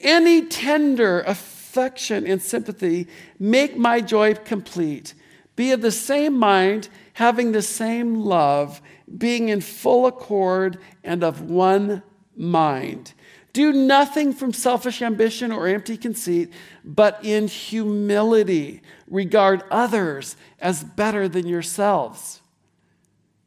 any 0.00 0.46
tender 0.46 1.20
affection 1.20 2.26
and 2.26 2.40
sympathy, 2.40 3.06
make 3.38 3.76
my 3.76 4.00
joy 4.00 4.34
complete. 4.34 5.14
Be 5.56 5.72
of 5.72 5.82
the 5.82 5.90
same 5.90 6.38
mind, 6.38 6.88
having 7.14 7.52
the 7.52 7.62
same 7.62 8.14
love, 8.14 8.80
being 9.16 9.50
in 9.50 9.60
full 9.60 10.06
accord 10.06 10.78
and 11.04 11.22
of 11.22 11.42
one 11.42 12.02
mind. 12.34 13.12
Do 13.56 13.72
nothing 13.72 14.34
from 14.34 14.52
selfish 14.52 15.00
ambition 15.00 15.50
or 15.50 15.66
empty 15.66 15.96
conceit, 15.96 16.52
but 16.84 17.18
in 17.24 17.48
humility 17.48 18.82
regard 19.08 19.62
others 19.70 20.36
as 20.60 20.84
better 20.84 21.26
than 21.26 21.46
yourselves. 21.46 22.42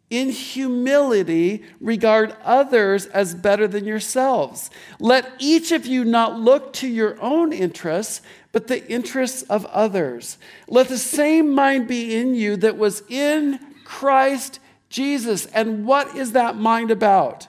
In 0.09 0.29
humility, 0.29 1.63
regard 1.79 2.35
others 2.43 3.05
as 3.05 3.35
better 3.35 3.67
than 3.67 3.85
yourselves. 3.85 4.71
Let 4.99 5.31
each 5.37 5.71
of 5.71 5.85
you 5.85 6.03
not 6.03 6.39
look 6.39 6.73
to 6.73 6.87
your 6.87 7.15
own 7.21 7.53
interests, 7.53 8.23
but 8.51 8.65
the 8.65 8.83
interests 8.89 9.43
of 9.43 9.63
others. 9.67 10.39
Let 10.67 10.87
the 10.87 10.97
same 10.97 11.53
mind 11.53 11.87
be 11.87 12.15
in 12.15 12.33
you 12.33 12.57
that 12.57 12.79
was 12.79 13.03
in 13.09 13.59
Christ 13.83 14.59
Jesus. 14.89 15.45
And 15.45 15.85
what 15.85 16.15
is 16.15 16.31
that 16.31 16.55
mind 16.55 16.89
about? 16.89 17.47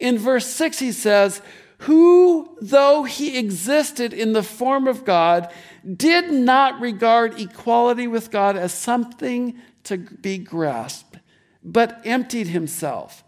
In 0.00 0.18
verse 0.18 0.46
6, 0.46 0.78
he 0.78 0.92
says, 0.92 1.42
Who, 1.80 2.56
though 2.60 3.04
he 3.04 3.38
existed 3.38 4.12
in 4.12 4.32
the 4.32 4.42
form 4.42 4.88
of 4.88 5.04
God, 5.04 5.52
did 5.96 6.32
not 6.32 6.80
regard 6.80 7.38
equality 7.38 8.06
with 8.06 8.30
God 8.30 8.56
as 8.56 8.72
something 8.72 9.56
to 9.84 9.98
be 9.98 10.38
grasped, 10.38 11.18
but 11.62 12.00
emptied 12.04 12.48
himself, 12.48 13.22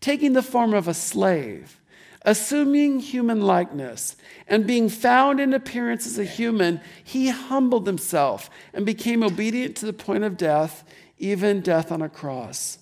taking 0.00 0.34
the 0.34 0.42
form 0.42 0.74
of 0.74 0.86
a 0.86 0.94
slave, 0.94 1.80
assuming 2.22 3.00
human 3.00 3.40
likeness, 3.40 4.16
and 4.46 4.66
being 4.66 4.90
found 4.90 5.40
in 5.40 5.54
appearance 5.54 6.06
as 6.06 6.18
a 6.18 6.24
human, 6.24 6.80
he 7.02 7.30
humbled 7.30 7.86
himself 7.86 8.50
and 8.74 8.84
became 8.84 9.22
obedient 9.22 9.76
to 9.76 9.86
the 9.86 9.92
point 9.94 10.24
of 10.24 10.36
death, 10.36 10.84
even 11.18 11.62
death 11.62 11.90
on 11.90 12.02
a 12.02 12.08
cross. 12.08 12.78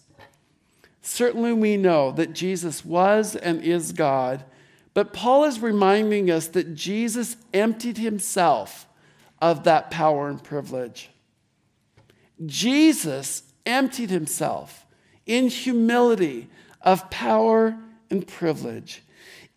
Certainly, 1.06 1.52
we 1.52 1.76
know 1.76 2.10
that 2.10 2.32
Jesus 2.32 2.84
was 2.84 3.36
and 3.36 3.62
is 3.62 3.92
God, 3.92 4.44
but 4.92 5.12
Paul 5.12 5.44
is 5.44 5.60
reminding 5.60 6.32
us 6.32 6.48
that 6.48 6.74
Jesus 6.74 7.36
emptied 7.54 7.96
himself 7.96 8.88
of 9.40 9.62
that 9.62 9.88
power 9.88 10.28
and 10.28 10.42
privilege. 10.42 11.10
Jesus 12.44 13.44
emptied 13.64 14.10
himself 14.10 14.84
in 15.26 15.46
humility 15.46 16.48
of 16.82 17.08
power 17.08 17.78
and 18.10 18.26
privilege. 18.26 19.04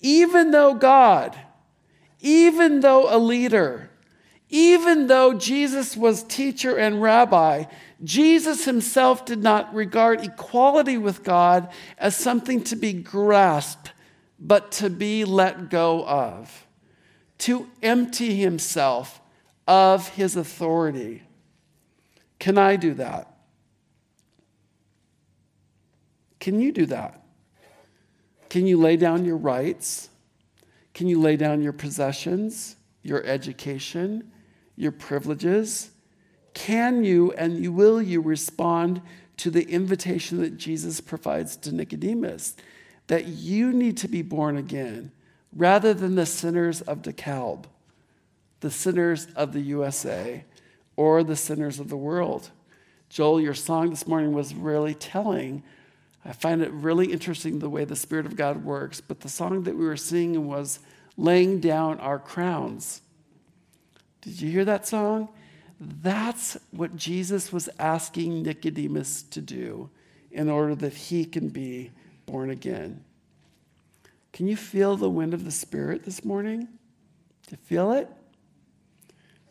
Even 0.01 0.51
though 0.51 0.75
God, 0.75 1.35
even 2.21 2.81
though 2.81 3.13
a 3.13 3.17
leader, 3.17 3.89
even 4.49 5.07
though 5.07 5.33
Jesus 5.33 5.97
was 5.97 6.21
teacher 6.21 6.77
and 6.77 7.01
rabbi, 7.01 7.63
Jesus 8.03 8.65
himself 8.65 9.25
did 9.25 9.43
not 9.43 9.73
regard 9.73 10.21
equality 10.21 10.97
with 10.97 11.23
God 11.23 11.69
as 11.97 12.15
something 12.15 12.63
to 12.65 12.75
be 12.75 12.93
grasped, 12.93 13.91
but 14.39 14.71
to 14.73 14.89
be 14.89 15.25
let 15.25 15.69
go 15.69 16.05
of, 16.05 16.65
to 17.39 17.69
empty 17.83 18.35
himself 18.35 19.19
of 19.67 20.07
his 20.09 20.35
authority. 20.35 21.23
Can 22.39 22.57
I 22.57 22.77
do 22.77 22.93
that? 22.93 23.35
Can 26.39 26.62
you 26.62 26.71
do 26.71 26.85
that? 26.85 27.21
Can 28.49 28.65
you 28.65 28.77
lay 28.77 28.95
down 28.95 29.25
your 29.25 29.38
rights? 29.38 30.09
Can 30.93 31.07
you 31.07 31.19
lay 31.19 31.35
down 31.35 31.62
your 31.62 31.73
possessions, 31.73 32.77
your 33.03 33.23
education, 33.25 34.31
your 34.75 34.91
privileges? 34.93 35.91
Can 36.60 37.06
you 37.06 37.32
and 37.32 37.74
will 37.74 38.02
you 38.02 38.19
respond 38.19 39.02
to 39.38 39.50
the 39.50 39.63
invitation 39.69 40.41
that 40.41 40.58
Jesus 40.58 41.00
provides 41.00 41.56
to 41.56 41.74
Nicodemus 41.74 42.58
that 43.08 43.28
you 43.28 43.72
need 43.72 43.95
to 43.95 44.10
be 44.10 44.22
born 44.22 44.58
again 44.58 45.13
rather 45.56 45.93
than 45.93 46.15
the 46.15 46.26
sinners 46.26 46.82
of 46.82 47.02
DeKalb, 47.02 47.63
the 48.60 48.69
sinners 48.69 49.28
of 49.38 49.54
the 49.54 49.62
USA, 49.62 50.43
or 50.98 51.24
the 51.24 51.38
sinners 51.38 51.80
of 51.80 51.88
the 51.88 51.95
world? 51.95 52.50
Joel, 53.08 53.39
your 53.39 53.54
song 53.54 53.89
this 53.89 54.06
morning 54.06 54.34
was 54.34 54.54
really 54.54 54.93
telling. 54.93 55.63
I 56.26 56.34
find 56.34 56.62
it 56.62 56.74
really 56.74 57.13
interesting 57.13 57.60
the 57.60 57.69
way 57.69 57.86
the 57.86 57.95
Spirit 57.95 58.26
of 58.26 58.36
God 58.36 58.65
works, 58.65 59.00
but 59.00 59.22
the 59.22 59.30
song 59.30 59.63
that 59.63 59.78
we 59.78 59.86
were 59.86 59.95
singing 59.95 60.45
was 60.45 60.80
laying 61.15 61.62
down 61.62 62.02
our 62.02 62.19
crowns. 62.19 63.02
Did 64.19 64.41
you 64.41 64.52
hear 64.52 64.65
that 64.65 64.86
song? 64.86 65.30
That's 65.80 66.58
what 66.72 66.96
Jesus 66.96 67.54
was 67.54 67.70
asking 67.80 68.44
Nicodemus 68.44 69.24
to 69.24 69.42
do 69.42 69.89
in 70.32 70.50
order 70.50 70.76
that 70.76 70.94
he 70.94 71.26
can 71.26 71.50
be 71.50 71.92
born 72.26 72.50
again. 72.50 73.04
Can 74.34 74.48
you 74.48 74.58
feel 74.58 74.96
the 74.96 75.10
wind 75.10 75.34
of 75.34 75.46
the 75.46 75.52
Spirit 75.52 76.04
this 76.04 76.24
morning? 76.24 76.62
Do 76.62 77.52
you 77.52 77.58
feel 77.58 77.94
it? 77.94 78.10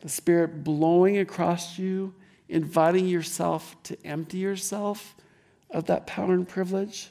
The 0.00 0.08
Spirit 0.08 0.62
blowing 0.62 1.18
across 1.18 1.78
you, 1.78 2.14
inviting 2.48 3.08
yourself 3.08 3.74
to 3.84 4.06
empty 4.06 4.38
yourself 4.38 5.16
of 5.70 5.86
that 5.86 6.06
power 6.06 6.34
and 6.34 6.46
privilege. 6.48 7.10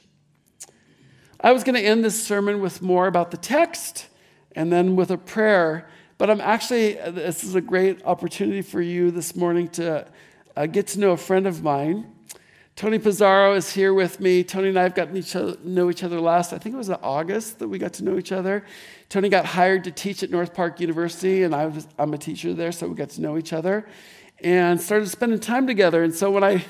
I 1.40 1.52
was 1.52 1.62
going 1.62 1.74
to 1.74 1.84
end 1.84 2.04
this 2.04 2.24
sermon 2.24 2.60
with 2.60 2.82
more 2.82 3.06
about 3.06 3.30
the 3.30 3.36
text 3.36 4.06
and 4.52 4.72
then 4.72 4.96
with 4.96 5.10
a 5.10 5.18
prayer. 5.18 5.88
But 6.18 6.30
I'm 6.30 6.40
actually, 6.40 6.94
this 6.94 7.44
is 7.44 7.54
a 7.54 7.60
great 7.60 8.04
opportunity 8.04 8.60
for 8.60 8.82
you 8.82 9.12
this 9.12 9.36
morning 9.36 9.68
to 9.68 10.04
uh, 10.56 10.66
get 10.66 10.88
to 10.88 10.98
know 10.98 11.12
a 11.12 11.16
friend 11.16 11.46
of 11.46 11.62
mine. 11.62 12.12
Tony 12.74 12.98
Pizarro 12.98 13.54
is 13.54 13.72
here 13.72 13.94
with 13.94 14.18
me. 14.18 14.42
Tony 14.42 14.68
and 14.68 14.78
I 14.78 14.82
have 14.82 14.96
gotten 14.96 15.16
each 15.16 15.36
other, 15.36 15.56
know 15.62 15.90
each 15.90 16.02
other 16.02 16.20
last, 16.20 16.52
I 16.52 16.58
think 16.58 16.74
it 16.74 16.78
was 16.78 16.88
in 16.88 16.96
August 17.04 17.60
that 17.60 17.68
we 17.68 17.78
got 17.78 17.92
to 17.94 18.04
know 18.04 18.18
each 18.18 18.32
other. 18.32 18.64
Tony 19.08 19.28
got 19.28 19.46
hired 19.46 19.84
to 19.84 19.92
teach 19.92 20.24
at 20.24 20.30
North 20.30 20.54
Park 20.54 20.80
University, 20.80 21.44
and 21.44 21.54
I 21.54 21.66
was, 21.66 21.86
I'm 22.00 22.12
a 22.12 22.18
teacher 22.18 22.52
there, 22.52 22.72
so 22.72 22.88
we 22.88 22.96
got 22.96 23.10
to 23.10 23.20
know 23.20 23.38
each 23.38 23.52
other 23.52 23.86
and 24.40 24.80
started 24.80 25.08
spending 25.08 25.38
time 25.38 25.68
together. 25.68 26.02
And 26.02 26.12
so 26.12 26.32
when 26.32 26.42
I 26.42 26.64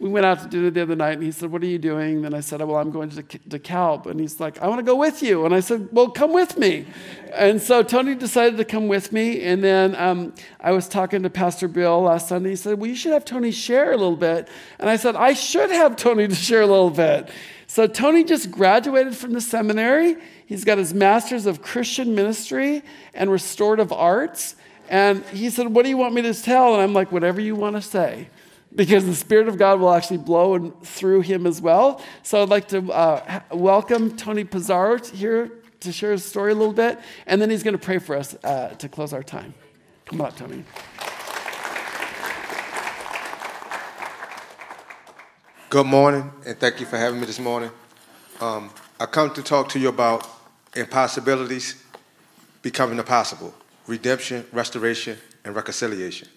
we 0.00 0.08
went 0.08 0.24
out 0.24 0.40
to 0.40 0.48
dinner 0.48 0.70
the 0.70 0.80
other 0.80 0.96
night 0.96 1.12
and 1.12 1.22
he 1.22 1.30
said, 1.30 1.52
What 1.52 1.62
are 1.62 1.66
you 1.66 1.78
doing? 1.78 2.24
And 2.24 2.34
I 2.34 2.40
said, 2.40 2.62
Well, 2.62 2.78
I'm 2.78 2.90
going 2.90 3.10
to 3.10 3.22
DeKalb. 3.22 4.06
And 4.06 4.18
he's 4.18 4.40
like, 4.40 4.58
I 4.62 4.66
want 4.66 4.78
to 4.78 4.82
go 4.82 4.96
with 4.96 5.22
you. 5.22 5.44
And 5.44 5.54
I 5.54 5.60
said, 5.60 5.88
Well, 5.92 6.08
come 6.08 6.32
with 6.32 6.56
me. 6.56 6.86
And 7.34 7.60
so 7.60 7.82
Tony 7.82 8.14
decided 8.14 8.56
to 8.56 8.64
come 8.64 8.88
with 8.88 9.12
me. 9.12 9.42
And 9.42 9.62
then 9.62 9.94
um, 9.96 10.34
I 10.58 10.72
was 10.72 10.88
talking 10.88 11.22
to 11.22 11.30
Pastor 11.30 11.68
Bill 11.68 12.00
last 12.00 12.28
Sunday. 12.28 12.50
He 12.50 12.56
said, 12.56 12.78
Well, 12.78 12.88
you 12.88 12.96
should 12.96 13.12
have 13.12 13.26
Tony 13.26 13.50
share 13.50 13.92
a 13.92 13.96
little 13.96 14.16
bit. 14.16 14.48
And 14.78 14.88
I 14.88 14.96
said, 14.96 15.16
I 15.16 15.34
should 15.34 15.70
have 15.70 15.96
Tony 15.96 16.26
to 16.26 16.34
share 16.34 16.62
a 16.62 16.66
little 16.66 16.90
bit. 16.90 17.28
So 17.66 17.86
Tony 17.86 18.24
just 18.24 18.50
graduated 18.50 19.14
from 19.14 19.34
the 19.34 19.40
seminary. 19.40 20.16
He's 20.46 20.64
got 20.64 20.78
his 20.78 20.94
master's 20.94 21.44
of 21.44 21.60
Christian 21.60 22.14
ministry 22.14 22.82
and 23.12 23.30
restorative 23.30 23.92
arts. 23.92 24.56
And 24.88 25.24
he 25.26 25.50
said, 25.50 25.68
What 25.68 25.82
do 25.82 25.90
you 25.90 25.98
want 25.98 26.14
me 26.14 26.22
to 26.22 26.32
tell? 26.32 26.72
And 26.72 26.82
I'm 26.82 26.94
like, 26.94 27.12
Whatever 27.12 27.42
you 27.42 27.54
want 27.54 27.76
to 27.76 27.82
say 27.82 28.28
because 28.74 29.04
the 29.04 29.14
Spirit 29.14 29.48
of 29.48 29.58
God 29.58 29.80
will 29.80 29.92
actually 29.92 30.18
blow 30.18 30.70
through 30.82 31.22
him 31.22 31.46
as 31.46 31.60
well. 31.60 32.00
So 32.22 32.42
I'd 32.42 32.48
like 32.48 32.68
to 32.68 32.92
uh, 32.92 33.40
welcome 33.50 34.16
Tony 34.16 34.44
Pizarro 34.44 34.98
here 34.98 35.50
to 35.80 35.92
share 35.92 36.12
his 36.12 36.24
story 36.24 36.52
a 36.52 36.54
little 36.54 36.74
bit, 36.74 36.98
and 37.26 37.40
then 37.40 37.50
he's 37.50 37.62
going 37.62 37.76
to 37.76 37.84
pray 37.84 37.98
for 37.98 38.14
us 38.16 38.36
uh, 38.44 38.68
to 38.78 38.88
close 38.88 39.12
our 39.12 39.22
time. 39.22 39.54
Come 40.04 40.20
on, 40.20 40.32
Tony. 40.32 40.64
Good 45.70 45.86
morning, 45.86 46.30
and 46.44 46.58
thank 46.58 46.80
you 46.80 46.86
for 46.86 46.96
having 46.96 47.20
me 47.20 47.26
this 47.26 47.38
morning. 47.38 47.70
Um, 48.40 48.70
I 48.98 49.06
come 49.06 49.32
to 49.34 49.42
talk 49.42 49.68
to 49.70 49.78
you 49.78 49.88
about 49.88 50.26
impossibilities 50.74 51.82
becoming 52.62 52.96
the 52.96 53.04
possible, 53.04 53.54
redemption, 53.86 54.44
restoration, 54.52 55.16
and 55.44 55.54
reconciliation. 55.54 56.28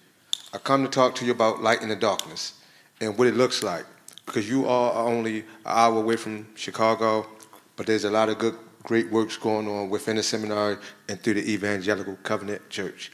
I 0.54 0.58
come 0.58 0.84
to 0.84 0.88
talk 0.88 1.16
to 1.16 1.24
you 1.24 1.32
about 1.32 1.64
light 1.64 1.82
in 1.82 1.88
the 1.88 1.96
darkness 1.96 2.60
and 3.00 3.18
what 3.18 3.26
it 3.26 3.34
looks 3.34 3.64
like 3.64 3.84
because 4.24 4.48
you 4.48 4.68
are 4.68 5.04
only 5.04 5.40
an 5.40 5.46
hour 5.66 5.98
away 5.98 6.14
from 6.14 6.46
Chicago, 6.54 7.26
but 7.74 7.86
there's 7.86 8.04
a 8.04 8.10
lot 8.10 8.28
of 8.28 8.38
good, 8.38 8.54
great 8.84 9.10
works 9.10 9.36
going 9.36 9.66
on 9.66 9.90
within 9.90 10.14
the 10.14 10.22
seminary 10.22 10.76
and 11.08 11.20
through 11.20 11.34
the 11.34 11.52
Evangelical 11.52 12.16
Covenant 12.22 12.70
Church. 12.70 13.10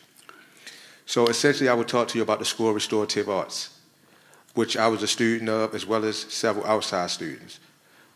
So 1.07 1.29
essentially, 1.29 1.71
I 1.71 1.73
will 1.73 1.85
talk 1.85 2.09
to 2.09 2.19
you 2.19 2.23
about 2.23 2.41
the 2.41 2.45
School 2.45 2.69
of 2.69 2.75
Restorative 2.75 3.31
Arts, 3.31 3.71
which 4.53 4.77
I 4.77 4.87
was 4.89 5.03
a 5.03 5.09
student 5.09 5.49
of, 5.49 5.75
as 5.75 5.87
well 5.87 6.05
as 6.05 6.19
several 6.19 6.67
outside 6.67 7.09
students. 7.09 7.59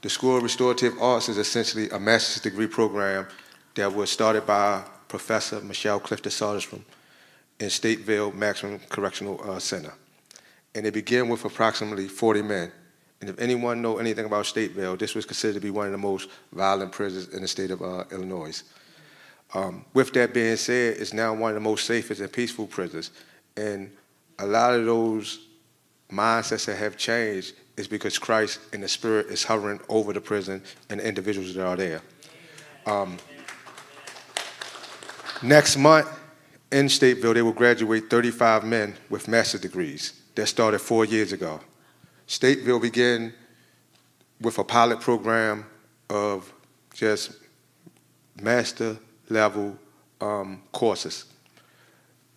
The 0.03 0.11
School 0.11 0.37
of 0.37 0.43
Restorative 0.43 1.01
Arts 1.01 1.31
is 1.31 1.39
essentially 1.39 1.89
a 1.89 1.99
master's 1.99 2.43
degree 2.43 2.67
program 2.67 3.27
that 3.75 3.91
was 3.91 4.11
started 4.11 4.45
by 4.45 4.85
Professor 5.09 5.63
Michelle 5.63 5.99
Clifton 5.99 6.31
Soderstrom 6.31 6.83
in 7.61 7.69
Stateville 7.69 8.35
Maximum 8.35 8.81
Correctional 8.89 9.41
uh, 9.49 9.59
Center. 9.59 9.93
And 10.75 10.87
it 10.87 10.95
began 10.95 11.29
with 11.29 11.45
approximately 11.45 12.09
40 12.09 12.43
men. 12.43 12.73
And 13.21 13.31
if 13.31 13.39
anyone 13.39 13.81
know 13.81 13.99
anything 13.99 14.27
about 14.27 14.45
Stateville, 14.45 14.99
this 14.99 15.15
was 15.15 15.25
considered 15.25 15.55
to 15.55 15.61
be 15.61 15.71
one 15.71 15.87
of 15.87 15.93
the 15.93 15.99
most 15.99 16.29
violent 16.53 16.93
prisons 16.93 17.29
in 17.29 17.43
the 17.43 17.49
state 17.49 17.71
of 17.71 17.81
uh, 17.81 18.05
Illinois. 18.11 18.63
Um, 19.55 19.85
with 19.95 20.13
that 20.15 20.35
being 20.35 20.57
said, 20.57 20.97
it's 20.99 21.13
now 21.13 21.33
one 21.33 21.51
of 21.51 21.55
the 21.55 21.61
most 21.61 21.87
safest 21.87 22.21
and 22.21 22.33
peaceful 22.33 22.67
prisons. 22.67 23.13
And 23.57 23.91
a 24.39 24.47
lot 24.47 24.75
of 24.75 24.85
those 24.85 25.47
mindsets 26.11 26.67
that 26.67 26.77
have 26.77 26.97
changed 26.97 27.55
is 27.77 27.89
because 27.89 28.19
Christ 28.19 28.61
and 28.73 28.83
the 28.83 28.89
Spirit 28.89 29.27
is 29.27 29.45
hovering 29.45 29.81
over 29.89 30.13
the 30.13 30.21
prison 30.21 30.63
and 30.91 31.01
the 31.01 31.07
individuals 31.07 31.55
that 31.55 31.67
are 31.67 31.77
there. 31.77 32.03
Um, 32.87 33.17
next 35.43 35.77
month, 35.77 36.09
in 36.75 36.87
Stateville, 36.87 37.35
they 37.35 37.43
will 37.43 37.53
graduate 37.53 38.11
35 38.11 38.65
men 38.65 38.97
with 39.09 39.29
master's 39.29 39.61
degrees. 39.61 40.21
That 40.35 40.49
started 40.49 40.81
four 40.81 41.05
years 41.05 41.31
ago. 41.31 41.61
Stateville 42.27 42.83
began 42.83 43.33
with 44.41 44.59
a 44.59 44.65
pilot 44.65 45.01
program 45.01 45.67
of 46.11 46.53
just 46.93 47.37
master 48.43 48.99
level 49.29 49.79
um, 50.21 50.63
courses. 50.73 51.27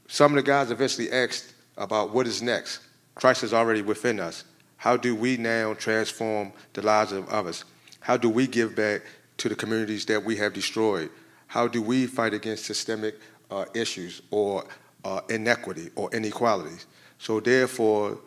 Some 0.07 0.33
of 0.33 0.35
the 0.35 0.47
guys 0.47 0.69
eventually 0.69 1.11
asked 1.11 1.55
about 1.75 2.13
what 2.13 2.27
is 2.27 2.43
next. 2.43 2.81
Christ 3.15 3.43
is 3.43 3.55
already 3.55 3.81
within 3.81 4.19
us. 4.19 4.43
How 4.75 4.97
do 4.97 5.15
we 5.15 5.37
now 5.37 5.73
transform 5.73 6.53
the 6.73 6.83
lives 6.83 7.11
of 7.11 7.27
others? 7.29 7.65
How 8.01 8.17
do 8.17 8.29
we 8.29 8.45
give 8.45 8.75
back 8.75 9.01
to 9.37 9.49
the 9.49 9.55
communities 9.55 10.05
that 10.05 10.23
we 10.23 10.35
have 10.35 10.53
destroyed? 10.53 11.09
How 11.47 11.67
do 11.67 11.81
we 11.81 12.05
fight 12.05 12.35
against 12.35 12.65
systemic 12.65 13.15
uh, 13.51 13.65
issues 13.73 14.21
or 14.31 14.65
uh, 15.03 15.21
inequity 15.29 15.89
or 15.95 16.13
inequalities. 16.13 16.85
So 17.17 17.39
therefore, 17.39 18.19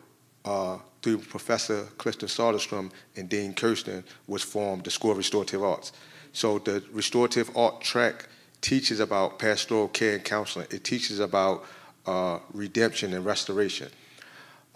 uh, 0.45 0.79
through 1.03 1.19
Professor 1.19 1.85
Kristen 1.99 2.29
Soderstrom 2.29 2.91
and 3.17 3.29
Dean 3.29 3.55
Kirsten 3.55 4.05
was 4.27 4.43
formed 4.43 4.85
the 4.85 4.91
School 4.91 5.13
of 5.13 5.17
Restorative 5.17 5.63
Arts. 5.63 5.93
So 6.33 6.59
the 6.59 6.83
restorative 6.93 7.57
art 7.57 7.81
track 7.81 8.29
teaches 8.61 9.01
about 9.01 9.39
pastoral 9.39 9.89
care 9.89 10.15
and 10.15 10.25
counseling. 10.25 10.67
It 10.71 10.85
teaches 10.85 11.19
about 11.19 11.65
uh, 12.07 12.39
redemption 12.53 13.15
and 13.15 13.25
restoration. 13.25 13.89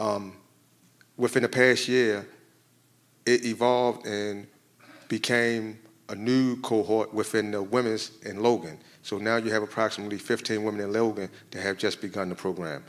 Um, 0.00 0.36
within 1.16 1.42
the 1.42 1.48
past 1.48 1.88
year, 1.88 2.26
it 3.26 3.44
evolved 3.44 4.06
and 4.06 4.46
became 5.08 5.78
a 6.08 6.14
new 6.14 6.60
cohort 6.60 7.12
within 7.14 7.50
the 7.50 7.62
women's 7.62 8.12
in 8.22 8.42
Logan. 8.42 8.78
So 9.02 9.18
now 9.18 9.36
you 9.36 9.50
have 9.50 9.62
approximately 9.62 10.18
15 10.18 10.62
women 10.62 10.80
in 10.80 10.92
Logan 10.92 11.30
that 11.50 11.62
have 11.62 11.78
just 11.78 12.00
begun 12.00 12.28
the 12.28 12.34
program. 12.34 12.84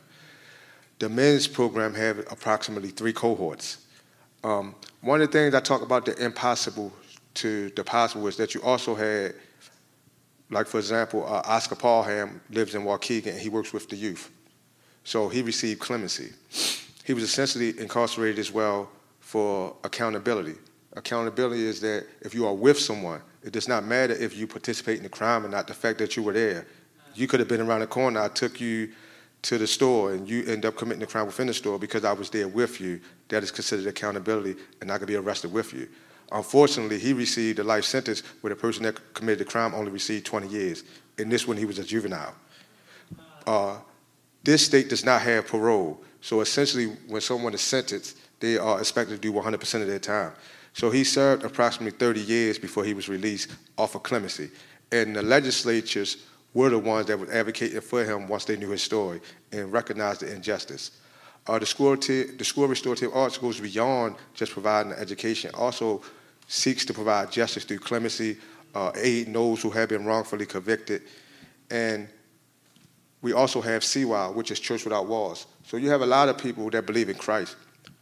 The 0.99 1.09
men's 1.09 1.47
program 1.47 1.93
have 1.93 2.19
approximately 2.31 2.89
three 2.89 3.13
cohorts. 3.13 3.85
Um, 4.43 4.75
one 5.01 5.21
of 5.21 5.31
the 5.31 5.37
things 5.37 5.53
I 5.53 5.59
talk 5.59 5.81
about 5.81 6.05
the 6.05 6.15
impossible 6.23 6.93
to 7.35 7.69
the 7.71 7.83
possible 7.83 8.27
is 8.27 8.37
that 8.37 8.53
you 8.53 8.61
also 8.61 8.95
had, 8.95 9.35
like 10.49 10.67
for 10.67 10.77
example, 10.77 11.25
uh, 11.25 11.41
Oscar 11.45 11.75
Paulham 11.75 12.39
lives 12.49 12.75
in 12.75 12.83
Waukegan 12.83 13.27
and 13.27 13.39
he 13.39 13.49
works 13.49 13.73
with 13.73 13.89
the 13.89 13.95
youth. 13.95 14.31
So 15.03 15.29
he 15.29 15.41
received 15.41 15.79
clemency. 15.79 16.31
He 17.03 17.13
was 17.13 17.23
essentially 17.23 17.79
incarcerated 17.79 18.39
as 18.39 18.51
well 18.51 18.89
for 19.19 19.75
accountability. 19.83 20.55
Accountability 20.95 21.65
is 21.65 21.81
that 21.81 22.05
if 22.21 22.33
you 22.33 22.45
are 22.47 22.53
with 22.53 22.79
someone, 22.79 23.21
it 23.43 23.51
does 23.51 23.67
not 23.67 23.85
matter 23.85 24.13
if 24.13 24.35
you 24.35 24.47
participate 24.47 24.97
in 24.97 25.03
the 25.03 25.09
crime 25.09 25.45
or 25.45 25.49
not, 25.49 25.67
the 25.67 25.73
fact 25.73 25.99
that 25.99 26.15
you 26.15 26.23
were 26.23 26.33
there. 26.33 26.65
You 27.13 27.27
could 27.27 27.39
have 27.39 27.49
been 27.49 27.61
around 27.61 27.81
the 27.81 27.87
corner. 27.87 28.21
I 28.21 28.29
took 28.29 28.59
you 28.59 28.91
to 29.43 29.57
the 29.57 29.67
store 29.67 30.13
and 30.13 30.27
you 30.27 30.43
end 30.45 30.65
up 30.65 30.75
committing 30.75 31.01
the 31.01 31.07
crime 31.07 31.27
within 31.27 31.47
the 31.47 31.53
store 31.53 31.77
because 31.77 32.03
I 32.03 32.13
was 32.13 32.29
there 32.29 32.47
with 32.47 32.81
you. 32.81 32.99
That 33.27 33.43
is 33.43 33.51
considered 33.51 33.87
accountability 33.87 34.59
and 34.81 34.91
I 34.91 34.97
could 34.97 35.07
be 35.07 35.15
arrested 35.15 35.51
with 35.51 35.73
you. 35.73 35.87
Unfortunately, 36.31 36.97
he 36.97 37.13
received 37.13 37.59
a 37.59 37.63
life 37.63 37.85
sentence 37.85 38.21
where 38.41 38.49
the 38.49 38.59
person 38.59 38.83
that 38.83 39.13
committed 39.13 39.39
the 39.39 39.51
crime 39.51 39.75
only 39.75 39.91
received 39.91 40.25
20 40.25 40.47
years. 40.47 40.83
In 41.17 41.29
this 41.29 41.47
one, 41.47 41.57
he 41.57 41.65
was 41.65 41.77
a 41.77 41.83
juvenile. 41.83 42.33
Uh, 43.45 43.77
this 44.43 44.65
state 44.65 44.89
does 44.89 45.05
not 45.05 45.21
have 45.21 45.47
parole. 45.47 46.01
So 46.21 46.41
essentially, 46.41 46.87
when 47.07 47.21
someone 47.21 47.53
is 47.53 47.61
sentenced, 47.61 48.17
they 48.39 48.57
are 48.57 48.79
expected 48.79 49.21
to 49.21 49.21
do 49.21 49.31
100% 49.31 49.81
of 49.81 49.87
their 49.87 49.99
time. 49.99 50.31
So 50.75 50.91
he 50.91 51.05
served 51.05 51.45
approximately 51.45 51.97
30 51.97 52.19
years 52.19 52.59
before 52.59 52.83
he 52.83 52.93
was 52.93 53.07
released 53.07 53.49
off 53.77 53.95
of 53.95 54.03
clemency. 54.03 54.51
And 54.91 55.15
the 55.15 55.21
legislatures 55.21 56.25
were 56.53 56.69
the 56.69 56.77
ones 56.77 57.05
that 57.05 57.17
were 57.17 57.31
advocating 57.31 57.79
for 57.79 58.03
him 58.03 58.27
once 58.27 58.43
they 58.43 58.57
knew 58.57 58.71
his 58.71 58.83
story 58.83 59.21
and 59.53 59.71
recognized 59.71 60.19
the 60.19 60.33
injustice. 60.33 60.99
Uh, 61.47 61.59
the, 61.59 61.65
school 61.65 61.95
the 61.95 62.43
School 62.43 62.65
of 62.65 62.71
Restorative 62.71 63.15
Arts 63.15 63.37
goes 63.37 63.57
beyond 63.61 64.17
just 64.33 64.51
providing 64.51 64.91
education, 64.91 65.49
also 65.53 66.01
seeks 66.47 66.83
to 66.83 66.93
provide 66.93 67.31
justice 67.31 67.63
through 67.63 67.79
clemency, 67.79 68.35
uh, 68.73 68.91
aid 68.97 69.33
those 69.33 69.61
who 69.61 69.69
have 69.69 69.87
been 69.87 70.03
wrongfully 70.03 70.45
convicted. 70.45 71.03
And 71.71 72.09
we 73.21 73.31
also 73.31 73.61
have 73.61 73.81
CWOW, 73.81 74.35
which 74.35 74.51
is 74.51 74.59
Church 74.59 74.83
Without 74.83 75.07
Walls. 75.07 75.47
So 75.63 75.77
you 75.77 75.89
have 75.89 76.01
a 76.01 76.05
lot 76.05 76.27
of 76.27 76.37
people 76.37 76.69
that 76.71 76.85
believe 76.85 77.07
in 77.07 77.15
Christ, 77.15 77.55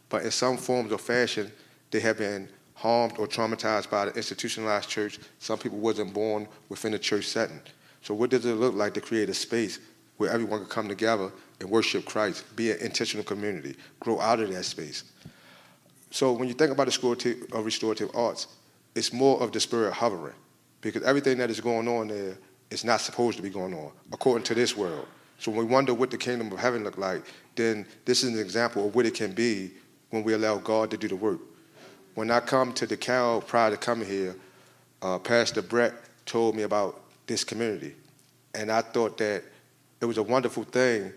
but 0.08 0.24
in 0.24 0.32
some 0.32 0.56
forms 0.56 0.90
or 0.90 0.98
fashion, 0.98 1.52
they 1.92 2.00
have 2.00 2.18
been 2.18 2.48
harmed 2.74 3.18
or 3.18 3.26
traumatized 3.26 3.88
by 3.88 4.06
the 4.06 4.12
institutionalized 4.14 4.88
church. 4.88 5.18
Some 5.38 5.58
people 5.58 5.78
wasn't 5.78 6.12
born 6.12 6.48
within 6.68 6.94
a 6.94 6.98
church 6.98 7.26
setting. 7.26 7.60
So 8.02 8.14
what 8.14 8.30
does 8.30 8.44
it 8.44 8.54
look 8.54 8.74
like 8.74 8.94
to 8.94 9.00
create 9.00 9.28
a 9.28 9.34
space 9.34 9.78
where 10.16 10.30
everyone 10.30 10.60
can 10.60 10.68
come 10.68 10.88
together 10.88 11.32
and 11.60 11.70
worship 11.70 12.04
Christ, 12.04 12.44
be 12.56 12.70
an 12.70 12.78
intentional 12.78 13.24
community, 13.24 13.76
grow 14.00 14.20
out 14.20 14.40
of 14.40 14.52
that 14.52 14.64
space? 14.64 15.04
So 16.10 16.32
when 16.32 16.48
you 16.48 16.54
think 16.54 16.70
about 16.70 16.86
the 16.86 16.92
school 16.92 17.12
of 17.12 17.64
restorative 17.64 18.10
arts, 18.14 18.46
it's 18.94 19.12
more 19.12 19.42
of 19.42 19.52
the 19.52 19.60
spirit 19.60 19.92
hovering 19.92 20.34
because 20.80 21.02
everything 21.02 21.38
that 21.38 21.50
is 21.50 21.60
going 21.60 21.88
on 21.88 22.08
there 22.08 22.36
is 22.70 22.84
not 22.84 23.00
supposed 23.00 23.36
to 23.36 23.42
be 23.42 23.50
going 23.50 23.74
on 23.74 23.90
according 24.12 24.44
to 24.44 24.54
this 24.54 24.76
world. 24.76 25.06
So 25.38 25.50
when 25.50 25.66
we 25.66 25.72
wonder 25.72 25.94
what 25.94 26.10
the 26.10 26.18
kingdom 26.18 26.52
of 26.52 26.58
heaven 26.58 26.84
look 26.84 26.98
like, 26.98 27.24
then 27.56 27.86
this 28.04 28.22
is 28.22 28.34
an 28.34 28.38
example 28.38 28.86
of 28.86 28.94
what 28.94 29.06
it 29.06 29.14
can 29.14 29.32
be 29.32 29.72
when 30.10 30.22
we 30.22 30.34
allow 30.34 30.58
God 30.58 30.90
to 30.90 30.96
do 30.96 31.08
the 31.08 31.16
work. 31.16 31.40
When 32.14 32.30
I 32.30 32.38
come 32.38 32.72
to 32.74 32.86
DeKalb 32.86 33.46
prior 33.46 33.70
to 33.70 33.76
coming 33.76 34.08
here, 34.08 34.36
uh, 35.02 35.18
Pastor 35.18 35.62
Brett 35.62 35.94
told 36.26 36.54
me 36.54 36.62
about 36.62 37.00
this 37.26 37.42
community. 37.42 37.94
And 38.54 38.70
I 38.70 38.82
thought 38.82 39.18
that 39.18 39.42
it 40.00 40.04
was 40.04 40.18
a 40.18 40.22
wonderful 40.22 40.62
thing 40.62 41.12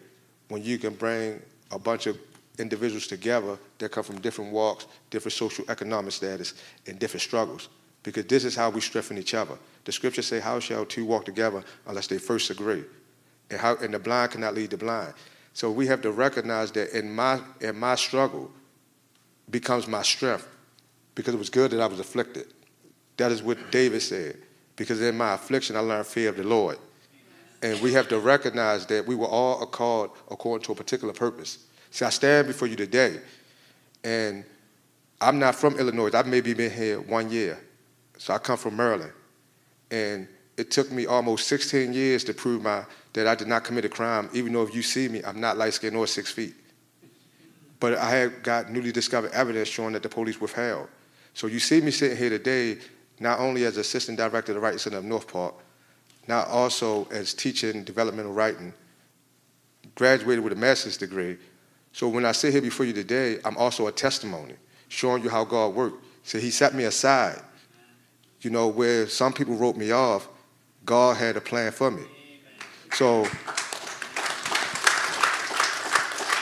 when 0.50 0.64
you 0.64 0.80
can 0.80 0.96
bring 0.96 1.40
a 1.72 1.78
bunch 1.78 2.08
of 2.08 2.18
individuals 2.58 3.06
together 3.06 3.60
that 3.78 3.92
come 3.92 4.04
from 4.04 4.20
different 4.22 4.52
walks, 4.52 4.88
different 5.12 5.34
social 5.34 5.66
economic 5.70 6.14
status, 6.14 6.56
and 6.88 6.98
different 6.98 7.22
struggles. 7.22 7.70
Because 8.02 8.26
this 8.26 8.44
is 8.44 8.56
how 8.56 8.72
we 8.72 8.82
strengthen 8.82 9.20
each 9.20 9.36
other. 9.36 9.56
The 9.86 9.92
scriptures 9.92 10.26
say, 10.26 10.40
How 10.40 10.60
shall 10.60 10.86
two 10.86 11.06
walk 11.06 11.26
together 11.26 11.64
unless 11.86 12.08
they 12.08 12.18
first 12.18 12.50
agree? 12.50 12.84
And, 13.52 13.60
how, 13.60 13.76
and 13.78 13.94
the 13.94 14.00
blind 14.00 14.32
cannot 14.32 14.56
lead 14.56 14.72
the 14.72 14.78
blind. 14.78 15.14
So 15.54 15.70
we 15.70 15.86
have 15.88 16.02
to 16.02 16.12
recognize 16.12 16.72
that 16.72 16.98
in 16.98 17.14
my, 17.14 17.40
in 17.62 17.78
my 17.78 17.96
struggle 17.96 18.50
becomes 19.50 19.88
my 19.88 20.02
strength 20.02 20.48
because 21.18 21.34
it 21.34 21.38
was 21.38 21.50
good 21.50 21.72
that 21.72 21.82
I 21.82 21.88
was 21.88 22.00
afflicted. 22.00 22.46
That 23.18 23.32
is 23.32 23.42
what 23.42 23.72
David 23.72 24.04
said. 24.04 24.38
Because 24.76 25.02
in 25.02 25.18
my 25.18 25.34
affliction, 25.34 25.76
I 25.76 25.80
learned 25.80 26.06
fear 26.06 26.30
of 26.30 26.38
the 26.38 26.44
Lord. 26.44 26.78
And 27.64 27.82
we 27.82 27.92
have 27.94 28.08
to 28.10 28.20
recognize 28.20 28.86
that 28.86 29.08
we 29.08 29.16
were 29.16 29.26
all 29.26 29.66
called 29.66 30.12
according 30.30 30.64
to 30.66 30.74
a 30.74 30.76
particular 30.76 31.16
purpose. 31.16 31.66
See, 31.90 32.06
I 32.06 32.10
stand 32.10 32.46
before 32.46 32.68
you 32.68 32.76
today, 32.76 33.20
and 34.04 34.46
I'm 35.20 35.40
not 35.40 35.56
from 35.56 35.80
Illinois. 35.80 36.12
I've 36.14 36.28
maybe 36.28 36.54
been 36.54 36.70
here 36.70 37.02
one 37.02 37.32
year. 37.32 37.58
So 38.20 38.36
I 38.36 38.38
come 38.38 38.58
from 38.58 38.78
Maryland. 38.78 39.12
And 39.90 40.28
it 40.56 40.70
took 40.70 40.92
me 40.92 41.08
almost 41.08 41.48
16 41.48 41.94
years 41.94 42.24
to 42.26 42.34
prove 42.36 42.62
my, 42.62 42.86
that 43.14 43.26
I 43.26 43.34
did 43.34 43.48
not 43.48 43.64
commit 43.64 43.86
a 43.86 43.90
crime, 43.90 44.30
even 44.34 44.54
though 44.54 44.62
if 44.62 44.76
you 44.76 44.84
see 44.84 45.08
me, 45.08 45.24
I'm 45.24 45.42
not 45.42 45.58
light 45.58 45.74
skinned 45.74 45.96
or 45.96 46.06
six 46.06 46.32
feet. 46.32 46.54
But 47.80 47.96
I 47.96 48.12
had 48.12 48.44
got 48.44 48.72
newly 48.72 48.92
discovered 48.92 49.32
evidence 49.32 49.68
showing 49.68 49.94
that 49.94 50.04
the 50.04 50.10
police 50.10 50.40
withheld. 50.40 50.90
So 51.38 51.46
you 51.46 51.60
see 51.60 51.82
me 51.82 51.92
sitting 51.92 52.18
here 52.18 52.32
today, 52.32 52.80
not 53.20 53.40
only 53.40 53.64
as 53.66 53.78
assistant 53.78 54.18
director 54.18 54.54
of 54.54 54.56
the 54.56 54.60
Writing 54.60 54.80
Center 54.80 54.98
of 54.98 55.06
North 55.06 55.32
Park, 55.32 55.54
now 56.28 56.42
also 56.46 57.08
as 57.12 57.36
teaching 57.36 57.84
developmental 57.84 58.34
writing, 58.34 58.74
graduated 59.94 60.44
with 60.44 60.54
a 60.54 60.56
master's 60.56 60.98
degree. 60.98 61.38
So 61.94 62.10
when 62.10 62.26
I 62.26 62.32
sit 62.32 62.54
here 62.54 62.62
before 62.64 62.88
you 62.88 62.94
today, 62.94 63.38
I'm 63.46 63.56
also 63.56 63.86
a 63.86 63.92
testimony, 63.92 64.56
showing 64.88 65.22
you 65.22 65.30
how 65.30 65.44
God 65.46 65.76
worked. 65.76 66.04
So 66.24 66.40
he 66.40 66.50
set 66.50 66.74
me 66.74 66.86
aside. 66.86 67.40
You 68.42 68.50
know, 68.50 68.68
where 68.68 69.08
some 69.08 69.32
people 69.32 69.54
wrote 69.54 69.78
me 69.78 69.92
off, 69.92 70.28
God 70.86 71.18
had 71.18 71.38
a 71.38 71.42
plan 71.42 71.72
for 71.72 71.92
me. 71.92 72.02
So, 72.94 73.28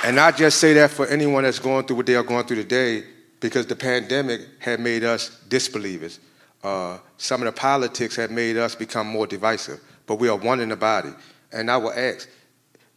and 0.05 0.17
I 0.17 0.31
just 0.31 0.61
say 0.61 0.71
that 0.75 0.89
for 0.89 1.05
anyone 1.07 1.43
that's 1.43 1.59
going 1.59 1.85
through 1.85 1.97
what 1.97 2.05
they 2.05 2.15
are 2.15 2.23
going 2.23 2.45
through 2.45 2.63
today, 2.63 3.03
because 3.45 3.67
the 3.67 3.75
pandemic 3.75 4.41
had 4.57 4.79
made 4.79 5.03
us 5.03 5.39
disbelievers. 5.49 6.19
Uh, 6.63 6.97
some 7.17 7.43
of 7.43 7.45
the 7.45 7.51
politics 7.51 8.15
had 8.15 8.31
made 8.31 8.57
us 8.57 8.73
become 8.73 9.05
more 9.05 9.27
divisive, 9.27 9.79
but 10.07 10.15
we 10.15 10.27
are 10.27 10.35
one 10.35 10.59
in 10.59 10.69
the 10.69 10.75
body. 10.75 11.11
And 11.51 11.69
I 11.69 11.77
will 11.77 11.91
ask, 11.91 12.27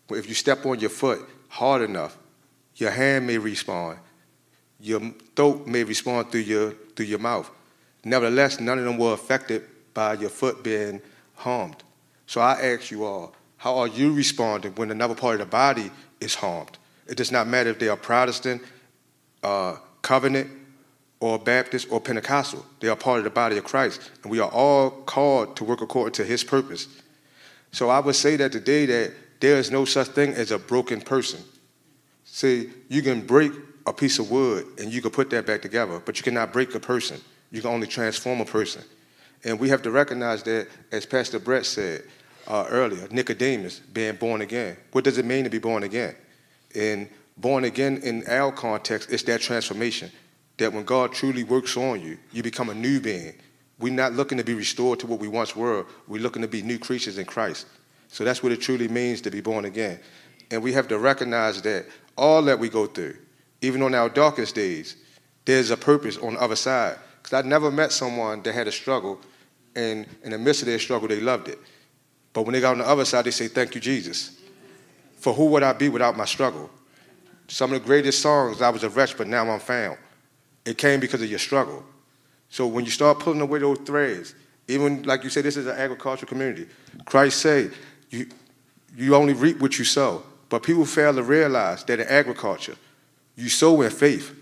if 0.09 0.27
you 0.27 0.33
step 0.33 0.65
on 0.65 0.81
your 0.81 0.89
foot 0.89 1.21
hard 1.49 1.83
enough, 1.83 2.17
your 2.77 2.91
hand 2.91 3.27
may 3.27 3.37
respond, 3.37 3.99
your 4.81 5.13
throat 5.37 5.67
may 5.67 5.85
respond 5.85 6.33
through 6.33 6.41
your, 6.41 6.71
through 6.97 7.05
your 7.05 7.19
mouth. 7.19 7.51
Nevertheless, 8.03 8.59
none 8.59 8.79
of 8.79 8.87
them 8.87 8.97
were 8.97 9.13
affected 9.13 9.65
by 9.93 10.15
your 10.15 10.31
foot 10.31 10.65
being 10.65 11.03
harmed. 11.35 11.83
So 12.27 12.41
I 12.41 12.53
ask 12.73 12.91
you 12.91 13.05
all, 13.05 13.35
how 13.59 13.77
are 13.77 13.89
you 13.89 14.15
responding 14.15 14.73
when 14.77 14.91
another 14.91 15.15
part 15.15 15.35
of 15.35 15.41
the 15.41 15.51
body 15.51 15.91
is 16.23 16.35
harmed? 16.35 16.79
It 17.07 17.19
does 17.19 17.31
not 17.31 17.47
matter 17.47 17.69
if 17.69 17.79
they 17.79 17.89
are 17.89 17.99
Protestant, 17.99 18.63
uh, 19.43 19.77
covenant, 20.03 20.51
or 21.21 21.39
Baptist 21.39 21.89
or 21.91 22.01
Pentecostal. 22.01 22.65
They 22.81 22.89
are 22.89 22.97
part 22.97 23.19
of 23.19 23.25
the 23.25 23.31
body 23.31 23.59
of 23.59 23.65
Christ. 23.65 24.11
And 24.23 24.31
we 24.31 24.39
are 24.39 24.51
all 24.51 24.91
called 24.91 25.57
to 25.57 25.65
work 25.65 25.81
according 25.81 26.13
to 26.15 26.25
his 26.25 26.45
purpose. 26.45 26.87
So 27.73 27.91
I 27.91 27.99
would 28.01 28.15
say 28.15 28.37
that 28.37 28.53
today 28.53 28.87
that 28.87 29.13
there 29.41 29.57
is 29.57 29.71
no 29.71 29.85
such 29.85 30.09
thing 30.09 30.33
as 30.33 30.51
a 30.51 30.59
broken 30.59 31.01
person. 31.01 31.41
See, 32.25 32.71
you 32.89 33.03
can 33.03 33.27
break 33.27 33.53
a 33.87 33.93
piece 33.93 34.19
of 34.19 34.31
wood 34.31 34.67
and 34.79 34.93
you 34.93 35.03
can 35.03 35.11
put 35.11 35.31
that 35.31 35.47
back 35.47 35.63
together, 35.63 36.01
but 36.05 36.19
you 36.19 36.23
cannot 36.23 36.53
break 36.53 36.75
a 36.75 36.81
person. 36.81 37.21
You 37.51 37.63
can 37.63 37.71
only 37.71 37.87
transform 37.87 38.41
a 38.41 38.45
person. 38.45 38.83
And 39.45 39.59
we 39.59 39.69
have 39.69 39.83
to 39.83 39.91
recognize 39.91 40.43
that, 40.45 40.69
as 40.93 41.07
Pastor 41.07 41.39
Brett 41.39 41.65
said 41.65 42.03
uh, 42.47 42.67
earlier, 42.69 43.07
Nicodemus 43.11 43.79
being 43.79 44.17
born 44.17 44.41
again. 44.41 44.77
What 44.93 45.05
does 45.05 45.19
it 45.19 45.25
mean 45.25 45.45
to 45.45 45.51
be 45.51 45.59
born 45.59 45.85
again? 45.85 46.15
And 46.75 47.09
born 47.39 47.65
again 47.65 47.99
in 47.99 48.25
our 48.29 48.53
context, 48.53 49.11
it's 49.11 49.23
that 49.25 49.41
transformation. 49.41 50.11
That 50.59 50.73
when 50.73 50.85
God 50.85 51.13
truly 51.13 51.45
works 51.45 51.77
on 51.77 52.01
you, 52.01 52.19
you 52.33 52.43
become 52.43 52.69
a 52.69 52.75
new 52.75 53.01
being. 53.01 53.35
We're 53.79 53.93
not 53.93 54.13
looking 54.13 54.39
to 54.39 54.45
be 54.45 54.55
restored 54.55 54.99
to 55.01 55.07
what 55.07 55.21
we 55.21 55.29
once 55.29 55.55
were. 55.55 55.87
We're 56.09 56.21
looking 56.21 56.43
to 56.43 56.49
be 56.49 56.63
new 56.63 56.79
creatures 56.79 57.17
in 57.17 57.27
Christ. 57.27 57.67
So 58.09 58.25
that's 58.25 58.43
what 58.43 58.51
it 58.51 58.61
truly 58.61 58.89
means 58.89 59.21
to 59.21 59.31
be 59.31 59.41
born 59.41 59.67
again. 59.67 60.01
And 60.51 60.63
we 60.63 60.73
have 60.73 60.89
to 60.89 60.99
recognize 60.99 61.63
that 61.63 61.87
all 62.17 62.43
that 62.43 62.59
we 62.59 62.69
go 62.69 62.87
through, 62.87 63.17
even 63.61 63.83
on 63.83 63.95
our 63.95 64.09
darkest 64.09 64.55
days, 64.55 64.97
there's 65.45 65.71
a 65.71 65.77
purpose 65.77 66.17
on 66.17 66.35
the 66.35 66.41
other 66.41 66.57
side. 66.57 66.99
Because 67.23 67.45
I 67.45 67.47
never 67.47 67.71
met 67.71 67.93
someone 67.93 68.43
that 68.43 68.55
had 68.55 68.67
a 68.67 68.73
struggle, 68.73 69.21
and 69.77 70.07
in 70.25 70.33
the 70.33 70.39
midst 70.39 70.63
of 70.63 70.67
their 70.67 70.79
struggle, 70.79 71.07
they 71.07 71.21
loved 71.21 71.49
it. 71.49 71.59
But 72.33 72.43
when 72.43 72.55
they 72.55 72.61
got 72.61 72.73
on 72.73 72.79
the 72.79 72.89
other 72.89 73.05
side, 73.05 73.25
they 73.25 73.31
say, 73.31 73.49
Thank 73.49 73.75
you, 73.75 73.81
Jesus. 73.81 74.41
For 75.19 75.33
who 75.33 75.47
would 75.47 75.63
I 75.63 75.73
be 75.73 75.89
without 75.89 76.17
my 76.17 76.25
struggle? 76.25 76.71
Some 77.49 77.73
of 77.73 77.81
the 77.81 77.87
greatest 77.87 78.21
songs, 78.21 78.63
I 78.63 78.71
was 78.71 78.85
a 78.85 78.91
wretch, 78.91 79.17
but 79.17 79.27
now 79.27 79.49
I'm 79.51 79.61
found. 79.61 79.99
It 80.65 80.79
came 80.79 81.01
because 81.01 81.23
of 81.23 81.31
your 81.31 81.39
struggle. 81.39 81.83
So 82.51 82.67
when 82.67 82.85
you 82.85 82.91
start 82.91 83.19
pulling 83.21 83.41
away 83.41 83.59
those 83.59 83.79
threads 83.79 84.35
Even 84.69 85.03
like 85.05 85.25
you 85.25 85.31
said, 85.31 85.45
this 85.45 85.57
is 85.57 85.67
an 85.67 85.77
agricultural 85.77 86.29
community. 86.29 86.67
Christ 87.07 87.41
said, 87.41 87.73
you, 88.11 88.29
you 88.95 89.17
only 89.17 89.33
reap 89.33 89.61
what 89.61 89.79
you 89.79 89.85
sow. 89.85 90.23
But 90.51 90.63
people 90.63 90.85
fail 90.85 91.15
to 91.15 91.23
realize 91.23 91.85
that 91.85 92.01
in 92.01 92.07
agriculture, 92.07 92.77
you 93.35 93.49
sow 93.49 93.81
in 93.81 93.91
faith, 93.91 94.35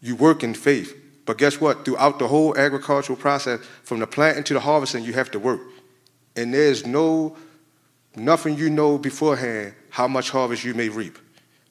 you 0.00 0.16
work 0.16 0.42
in 0.42 0.54
faith. 0.54 0.96
But 1.24 1.38
guess 1.38 1.60
what? 1.60 1.84
Throughout 1.84 2.18
the 2.18 2.26
whole 2.26 2.56
agricultural 2.58 3.16
process, 3.16 3.60
from 3.84 4.00
the 4.00 4.06
planting 4.06 4.42
to 4.44 4.54
the 4.54 4.60
harvesting, 4.60 5.04
you 5.04 5.12
have 5.12 5.30
to 5.30 5.38
work. 5.38 5.60
And 6.34 6.52
there's 6.52 6.84
no 6.84 7.36
nothing 8.16 8.56
you 8.58 8.68
know 8.68 8.98
beforehand 8.98 9.74
how 9.90 10.08
much 10.08 10.30
harvest 10.30 10.64
you 10.64 10.74
may 10.74 10.88
reap. 10.88 11.18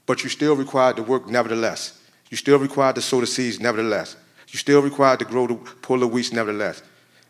But 0.05 0.23
you're 0.23 0.29
still 0.29 0.55
required 0.55 0.97
to 0.97 1.03
work 1.03 1.27
nevertheless. 1.27 2.01
You're 2.29 2.37
still 2.37 2.59
required 2.59 2.95
to 2.95 3.01
sow 3.01 3.19
the 3.19 3.27
seeds 3.27 3.59
nevertheless. 3.59 4.15
You're 4.47 4.59
still 4.59 4.81
required 4.81 5.19
to 5.19 5.25
grow 5.25 5.47
the 5.47 5.55
pull 5.55 5.99
the 5.99 6.07
weeds 6.07 6.33
nevertheless. 6.33 6.81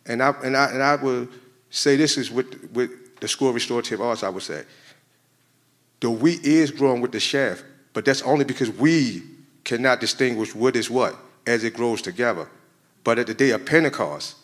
And 0.06 0.24
I 0.24 0.30
and 0.44 0.58
I 0.58 0.66
and 0.72 0.82
I 0.82 0.96
would 0.96 1.30
say 1.70 1.96
this 1.96 2.18
is 2.18 2.32
with 2.32 2.72
with 2.74 3.20
the 3.20 3.28
school 3.28 3.50
of 3.50 3.56
restorative 3.56 4.02
arts, 4.02 4.24
I 4.24 4.30
would 4.30 4.44
say. 4.44 4.64
The 6.00 6.10
wheat 6.10 6.44
is 6.44 6.72
growing 6.72 7.02
with 7.02 7.12
the 7.12 7.20
shaft, 7.20 7.64
but 7.94 8.06
that's 8.06 8.24
only 8.24 8.44
because 8.44 8.72
we 8.72 9.22
cannot 9.64 10.00
distinguish 10.00 10.56
what 10.56 10.76
is 10.76 10.90
what 10.90 11.16
as 11.46 11.64
it 11.64 11.76
grows 11.76 12.02
together. 12.02 12.50
But 13.04 13.20
at 13.20 13.28
the 13.28 13.34
day 13.36 13.52
of 13.52 13.66
Pentecost, 13.66 14.36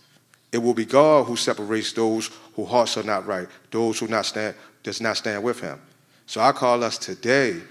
it 0.51 0.59
will 0.59 0.73
be 0.73 0.85
God 0.85 1.25
who 1.25 1.35
separates 1.35 1.93
those 1.93 2.29
whose 2.55 2.69
hearts 2.69 2.97
are 2.97 3.03
not 3.03 3.25
right, 3.25 3.47
those 3.71 3.99
who 3.99 4.07
not 4.07 4.25
stand, 4.25 4.55
does 4.83 5.01
not 5.01 5.17
stand 5.17 5.43
with 5.43 5.59
him. 5.59 5.81
So 6.25 6.41
I 6.41 6.51
call 6.51 6.83
us 6.83 6.97
today 6.97 7.61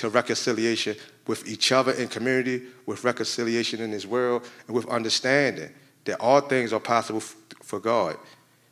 to 0.00 0.08
reconciliation 0.08 0.96
with 1.26 1.46
each 1.46 1.72
other 1.72 1.92
in 1.92 2.08
community, 2.08 2.62
with 2.86 3.04
reconciliation 3.04 3.82
in 3.82 3.90
this 3.90 4.06
world, 4.06 4.48
and 4.66 4.74
with 4.74 4.88
understanding 4.88 5.70
that 6.06 6.18
all 6.20 6.40
things 6.40 6.72
are 6.72 6.80
possible 6.80 7.20
for 7.20 7.78
God, 7.78 8.16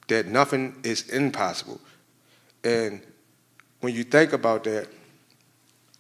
that 0.07 0.27
nothing 0.27 0.75
is 0.85 1.07
impossible. 1.11 1.79
And 2.65 3.03
when 3.81 3.95
you 3.95 4.05
think 4.05 4.33
about 4.33 4.65
that, 4.65 4.89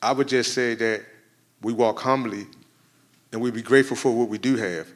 I 0.00 0.12
would 0.12 0.28
just 0.28 0.54
say 0.54 0.74
that 0.76 1.04
we 1.60 1.74
walk 1.74 2.00
humbly 2.00 2.46
and 3.30 3.42
we 3.42 3.50
be 3.50 3.60
grateful 3.60 3.98
for 3.98 4.16
what 4.16 4.30
we 4.30 4.38
do 4.38 4.56
have. 4.56 4.88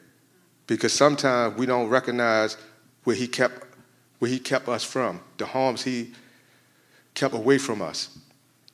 Because 0.65 0.93
sometimes 0.93 1.55
we 1.57 1.67
don't 1.67 1.89
recognize 1.89 2.57
where 3.03 3.15
he 3.15 3.27
kept 3.27 3.67
where 4.17 4.31
he 4.31 4.39
kept 4.39 4.67
us 4.67 4.83
from, 4.83 5.19
the 5.37 5.45
harms 5.45 5.83
he 5.83 6.13
kept 7.13 7.35
away 7.35 7.57
from 7.57 7.81
us. 7.81 8.17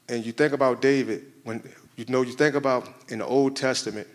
And 0.08 0.24
you 0.24 0.32
think 0.32 0.54
about 0.54 0.80
David, 0.80 1.26
when 1.50 1.64
you 1.96 2.06
know 2.10 2.22
you 2.22 2.34
think 2.34 2.54
about 2.54 2.88
in 3.08 3.18
the 3.18 3.26
Old 3.26 3.56
Testament, 3.56 4.08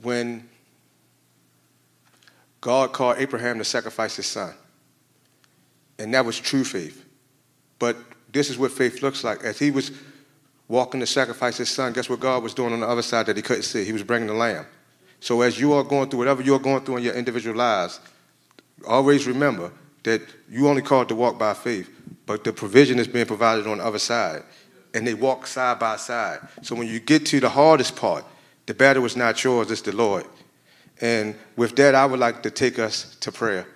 when 0.00 0.48
God 2.62 2.94
called 2.94 3.18
Abraham 3.18 3.58
to 3.58 3.64
sacrifice 3.64 4.16
his 4.16 4.26
son. 4.26 4.54
And 5.98 6.14
that 6.14 6.24
was 6.24 6.40
true 6.40 6.64
faith. 6.64 7.04
But 7.78 7.96
this 8.32 8.48
is 8.48 8.56
what 8.56 8.72
faith 8.72 9.02
looks 9.02 9.22
like. 9.22 9.44
As 9.44 9.58
he 9.58 9.70
was 9.70 9.92
walking 10.66 11.00
to 11.00 11.06
sacrifice 11.06 11.58
his 11.58 11.68
son, 11.68 11.92
guess 11.92 12.08
what 12.08 12.20
God 12.20 12.42
was 12.42 12.54
doing 12.54 12.72
on 12.72 12.80
the 12.80 12.88
other 12.88 13.02
side 13.02 13.26
that 13.26 13.36
he 13.36 13.42
couldn't 13.42 13.64
see? 13.64 13.84
He 13.84 13.92
was 13.92 14.02
bringing 14.02 14.28
the 14.28 14.34
lamb. 14.34 14.66
So 15.20 15.42
as 15.42 15.60
you 15.60 15.74
are 15.74 15.84
going 15.84 16.08
through 16.08 16.20
whatever 16.20 16.42
you're 16.42 16.58
going 16.58 16.84
through 16.84 16.96
in 16.96 17.02
your 17.02 17.14
individual 17.14 17.54
lives, 17.54 18.00
always 18.86 19.26
remember 19.26 19.70
that 20.04 20.22
you 20.50 20.68
only 20.68 20.82
called 20.82 21.08
to 21.10 21.14
walk 21.14 21.38
by 21.38 21.52
faith, 21.52 21.90
but 22.26 22.44
the 22.44 22.52
provision 22.52 22.98
is 22.98 23.08
being 23.08 23.26
provided 23.26 23.66
on 23.66 23.78
the 23.78 23.84
other 23.84 23.98
side. 23.98 24.42
And 24.94 25.06
they 25.06 25.14
walk 25.14 25.46
side 25.46 25.78
by 25.78 25.96
side. 25.96 26.40
So 26.62 26.74
when 26.74 26.88
you 26.88 27.00
get 27.00 27.26
to 27.26 27.40
the 27.40 27.48
hardest 27.48 27.96
part, 27.96 28.24
the 28.66 28.74
battle 28.74 29.04
is 29.04 29.16
not 29.16 29.42
yours, 29.44 29.70
it's 29.70 29.82
the 29.82 29.92
Lord. 29.92 30.26
And 31.00 31.36
with 31.56 31.76
that, 31.76 31.94
I 31.94 32.06
would 32.06 32.18
like 32.18 32.42
to 32.42 32.50
take 32.50 32.78
us 32.78 33.16
to 33.20 33.30
prayer. 33.30 33.66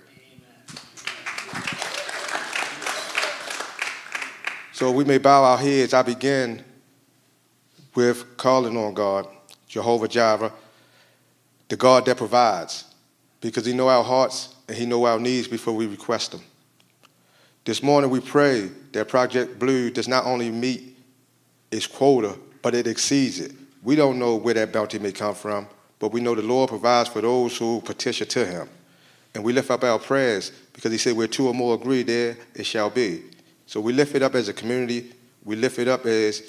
So 4.73 4.91
we 4.91 5.05
may 5.05 5.19
bow 5.19 5.45
our 5.45 5.59
heads. 5.59 5.93
I 5.93 6.01
begin 6.01 6.65
with 7.95 8.39
calling 8.39 8.77
on 8.77 8.95
God, 8.95 9.29
Jehovah 9.69 10.09
Jireh, 10.09 10.53
the 11.69 11.77
God 11.77 12.07
that 12.07 12.17
provides, 12.17 12.85
because 13.41 13.67
He 13.67 13.75
know 13.75 13.89
our 13.89 14.03
hearts 14.03 14.55
and 14.67 14.77
He 14.77 14.87
know 14.87 15.05
our 15.05 15.19
needs 15.19 15.49
before 15.49 15.75
we 15.75 15.87
request 15.87 16.33
them. 16.33 16.41
This 17.65 17.83
morning 17.83 18.09
we 18.11 18.21
pray 18.21 18.71
that 18.93 19.09
Project 19.09 19.59
Blue 19.59 19.91
does 19.91 20.09
not 20.09 20.25
only 20.25 20.51
meet 20.51 20.97
its 21.71 21.87
quota, 21.87 22.39
but 22.63 22.75
it 22.75 22.87
exceeds 22.87 23.39
it. 23.39 23.53
We 23.83 23.97
don't 23.97 24.19
know 24.19 24.37
where 24.37 24.55
that 24.55 24.73
bounty 24.73 24.99
may 24.99 25.13
come 25.13 25.35
from, 25.35 25.67
but 25.99 26.11
we 26.11 26.23
know 26.23 26.35
the 26.35 26.43
Lord 26.43 26.71
provides 26.71 27.11
for 27.11 27.21
those 27.21 27.59
who 27.59 27.83
petition 27.83 28.27
to 28.29 28.47
Him. 28.47 28.69
And 29.35 29.45
we 29.45 29.53
lift 29.53 29.71
up 29.71 29.85
our 29.85 29.99
prayers 29.99 30.53
because 30.73 30.91
He 30.91 30.97
said, 30.97 31.15
Where 31.17 31.27
two 31.27 31.49
or 31.49 31.55
more 31.55 31.75
agree, 31.75 32.03
there 32.03 32.39
it 32.55 32.65
shall 32.65 32.89
be. 32.89 33.25
So 33.67 33.79
we 33.79 33.93
lift 33.93 34.15
it 34.15 34.23
up 34.23 34.35
as 34.35 34.49
a 34.49 34.55
community. 34.55 35.13
We 35.45 35.55
lift 35.55 35.79
it 35.79 35.87
up 35.87 36.07
as 36.07 36.43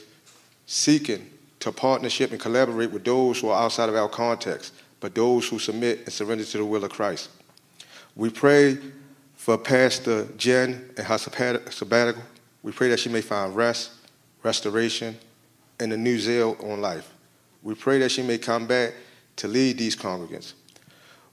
seeking 0.66 1.30
to 1.60 1.74
partnership 1.74 2.32
and 2.32 2.40
collaborate 2.40 2.92
with 2.92 3.04
those 3.04 3.40
who 3.42 3.50
are 3.50 3.62
outside 3.62 3.90
of 3.90 3.96
our 3.96 4.10
context, 4.10 4.74
but 5.02 5.14
those 5.14 5.48
who 5.48 5.60
submit 5.60 6.00
and 6.00 6.14
surrender 6.14 6.46
to 6.46 6.58
the 6.58 6.66
will 6.66 6.86
of 6.86 6.92
Christ. 6.92 7.30
We 8.16 8.30
pray 8.30 8.78
for 9.42 9.58
Pastor 9.58 10.28
Jen 10.38 10.92
and 10.96 11.08
her 11.08 11.18
sabbatical. 11.18 12.22
We 12.62 12.72
pray 12.72 12.90
that 12.90 13.00
she 13.00 13.10
may 13.10 13.22
find 13.22 13.56
rest, 13.56 13.90
restoration, 14.44 15.18
and 15.80 15.92
a 15.92 15.98
new 15.98 16.20
zeal 16.20 16.56
on 16.62 16.80
life. 16.80 17.12
We 17.64 17.74
pray 17.74 17.98
that 18.00 18.12
she 18.12 18.22
may 18.22 18.38
come 18.38 18.68
back 18.68 18.94
to 19.38 19.48
lead 19.48 19.80
these 19.80 19.96
congregants. 19.96 20.54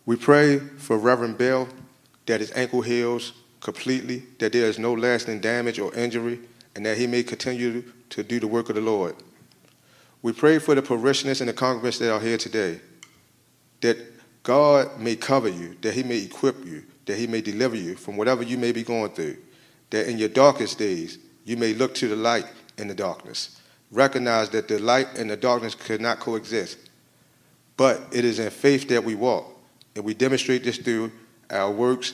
We 0.06 0.16
pray 0.16 0.58
for 0.58 0.96
Reverend 0.96 1.36
Bill 1.36 1.68
that 2.24 2.40
his 2.40 2.50
ankle 2.52 2.80
heals 2.80 3.34
completely, 3.60 4.22
that 4.38 4.54
there 4.54 4.64
is 4.64 4.78
no 4.78 4.94
lasting 4.94 5.40
damage 5.40 5.78
or 5.78 5.94
injury, 5.94 6.40
and 6.74 6.86
that 6.86 6.96
he 6.96 7.06
may 7.06 7.22
continue 7.22 7.84
to 8.08 8.22
do 8.22 8.40
the 8.40 8.48
work 8.48 8.70
of 8.70 8.76
the 8.76 8.80
Lord. 8.80 9.16
We 10.22 10.32
pray 10.32 10.60
for 10.60 10.74
the 10.74 10.80
parishioners 10.80 11.42
and 11.42 11.50
the 11.50 11.52
congregants 11.52 11.98
that 11.98 12.10
are 12.10 12.20
here 12.20 12.38
today, 12.38 12.80
that 13.82 13.98
God 14.48 14.98
may 14.98 15.14
cover 15.14 15.50
you, 15.50 15.76
that 15.82 15.92
He 15.92 16.02
may 16.02 16.22
equip 16.22 16.64
you, 16.64 16.84
that 17.08 17.18
He 17.18 17.26
may 17.26 17.40
deliver 17.40 17.76
you 17.76 17.96
from 17.96 18.16
whatever 18.16 18.42
you 18.42 18.56
may 18.56 18.72
be 18.72 18.82
going 18.82 19.10
through, 19.10 19.36
that 19.90 20.08
in 20.08 20.16
your 20.16 20.28
darkest 20.28 20.78
days 20.78 21.18
you 21.44 21.56
may 21.56 21.74
look 21.74 21.94
to 21.96 22.08
the 22.08 22.16
light 22.16 22.46
in 22.78 22.88
the 22.88 22.94
darkness. 22.94 23.60
Recognize 23.90 24.50
that 24.50 24.68
the 24.68 24.78
light 24.78 25.18
and 25.18 25.28
the 25.28 25.36
darkness 25.36 25.74
could 25.74 26.00
not 26.00 26.20
coexist, 26.20 26.78
but 27.76 28.00
it 28.12 28.24
is 28.24 28.38
in 28.38 28.50
faith 28.50 28.88
that 28.88 29.02
we 29.02 29.16
walk, 29.16 29.46
and 29.96 30.04
we 30.04 30.14
demonstrate 30.14 30.62
this 30.62 30.78
through 30.78 31.10
our 31.50 31.70
works, 31.70 32.12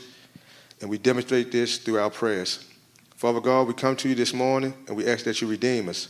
and 0.80 0.88
we 0.88 0.97
demonstrate 0.97 1.53
this 1.53 1.78
through 1.78 1.99
our 1.99 2.11
prayers. 2.11 2.66
Father 3.16 3.40
God, 3.40 3.68
we 3.68 3.74
come 3.74 3.97
to 3.97 4.09
you 4.09 4.14
this 4.14 4.32
morning, 4.32 4.72
and 4.88 4.97
we 4.97 5.07
ask 5.07 5.24
that 5.24 5.40
you 5.40 5.49
redeem 5.49 5.88
us 5.88 6.09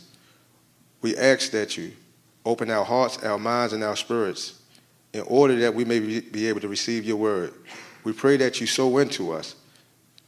we 1.05 1.15
ask 1.19 1.51
that 1.51 1.77
you 1.77 1.93
open 2.47 2.71
our 2.71 2.83
hearts, 2.83 3.23
our 3.23 3.39
minds, 3.39 3.75
and 3.75 3.85
our 3.85 3.95
spirits 3.95 4.63
in 5.13 5.21
order 5.27 5.55
that 5.57 5.75
we 5.75 5.85
may 5.85 6.01
be 6.01 6.49
able 6.49 6.61
to 6.61 6.69
receive 6.69 7.05
your 7.05 7.19
word. 7.19 7.53
We 8.05 8.13
pray 8.13 8.37
that 8.37 8.61
you 8.61 8.67
sow 8.67 8.99
into 8.99 9.33
us 9.33 9.57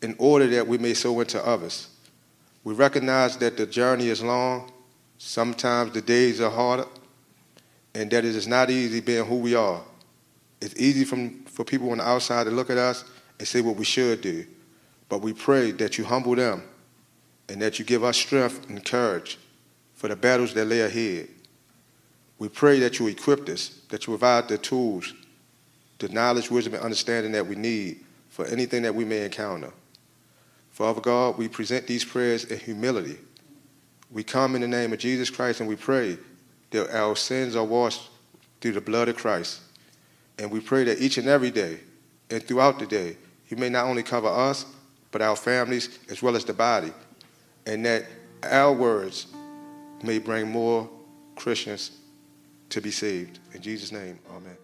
in 0.02 0.16
order 0.18 0.46
that 0.48 0.66
we 0.66 0.78
may 0.78 0.94
sow 0.94 1.20
into 1.20 1.44
others. 1.46 1.88
We 2.64 2.74
recognize 2.74 3.36
that 3.38 3.56
the 3.56 3.66
journey 3.66 4.08
is 4.08 4.22
long, 4.22 4.72
sometimes 5.18 5.92
the 5.92 6.00
days 6.00 6.40
are 6.40 6.50
harder, 6.50 6.86
and 7.94 8.10
that 8.10 8.24
it 8.24 8.34
is 8.34 8.48
not 8.48 8.70
easy 8.70 9.00
being 9.00 9.24
who 9.24 9.36
we 9.36 9.54
are. 9.54 9.82
It's 10.60 10.74
easy 10.76 11.04
from, 11.04 11.44
for 11.44 11.64
people 11.64 11.90
on 11.90 11.98
the 11.98 12.08
outside 12.08 12.44
to 12.44 12.50
look 12.50 12.70
at 12.70 12.78
us 12.78 13.04
and 13.38 13.46
say 13.46 13.60
what 13.60 13.76
we 13.76 13.84
should 13.84 14.20
do. 14.20 14.46
But 15.08 15.20
we 15.20 15.32
pray 15.32 15.70
that 15.72 15.98
you 15.98 16.04
humble 16.04 16.34
them 16.34 16.62
and 17.48 17.62
that 17.62 17.78
you 17.78 17.84
give 17.84 18.02
us 18.02 18.16
strength 18.16 18.68
and 18.68 18.84
courage 18.84 19.38
for 19.94 20.08
the 20.08 20.16
battles 20.16 20.54
that 20.54 20.64
lay 20.64 20.80
ahead. 20.80 21.28
We 22.38 22.48
pray 22.48 22.80
that 22.80 22.98
you 22.98 23.06
equip 23.06 23.48
us, 23.48 23.80
that 23.88 24.06
you 24.06 24.12
provide 24.12 24.48
the 24.48 24.58
tools, 24.58 25.14
the 25.98 26.08
knowledge, 26.08 26.50
wisdom, 26.50 26.74
and 26.74 26.82
understanding 26.82 27.32
that 27.32 27.46
we 27.46 27.56
need 27.56 28.04
for 28.28 28.46
anything 28.46 28.82
that 28.82 28.94
we 28.94 29.04
may 29.04 29.24
encounter. 29.24 29.72
Father 30.70 31.00
God, 31.00 31.38
we 31.38 31.48
present 31.48 31.86
these 31.86 32.04
prayers 32.04 32.44
in 32.44 32.58
humility. 32.58 33.16
We 34.10 34.22
come 34.22 34.54
in 34.54 34.60
the 34.60 34.68
name 34.68 34.92
of 34.92 34.98
Jesus 34.98 35.30
Christ 35.30 35.60
and 35.60 35.68
we 35.68 35.76
pray 35.76 36.18
that 36.70 36.94
our 36.94 37.16
sins 37.16 37.56
are 37.56 37.64
washed 37.64 38.10
through 38.60 38.72
the 38.72 38.80
blood 38.80 39.08
of 39.08 39.16
Christ. 39.16 39.60
And 40.38 40.50
we 40.50 40.60
pray 40.60 40.84
that 40.84 41.00
each 41.00 41.16
and 41.16 41.28
every 41.28 41.50
day 41.50 41.80
and 42.30 42.42
throughout 42.42 42.78
the 42.78 42.86
day, 42.86 43.16
you 43.48 43.56
may 43.56 43.70
not 43.70 43.86
only 43.86 44.02
cover 44.02 44.28
us, 44.28 44.66
but 45.12 45.22
our 45.22 45.36
families 45.36 45.98
as 46.10 46.22
well 46.22 46.36
as 46.36 46.44
the 46.44 46.52
body. 46.52 46.92
And 47.64 47.84
that 47.86 48.04
our 48.42 48.72
words 48.72 49.28
may 50.02 50.18
bring 50.18 50.50
more 50.50 50.90
Christians 51.36 51.92
to 52.68 52.80
be 52.80 52.90
saved. 52.90 53.38
In 53.54 53.62
Jesus' 53.62 53.92
name, 53.92 54.18
amen. 54.30 54.56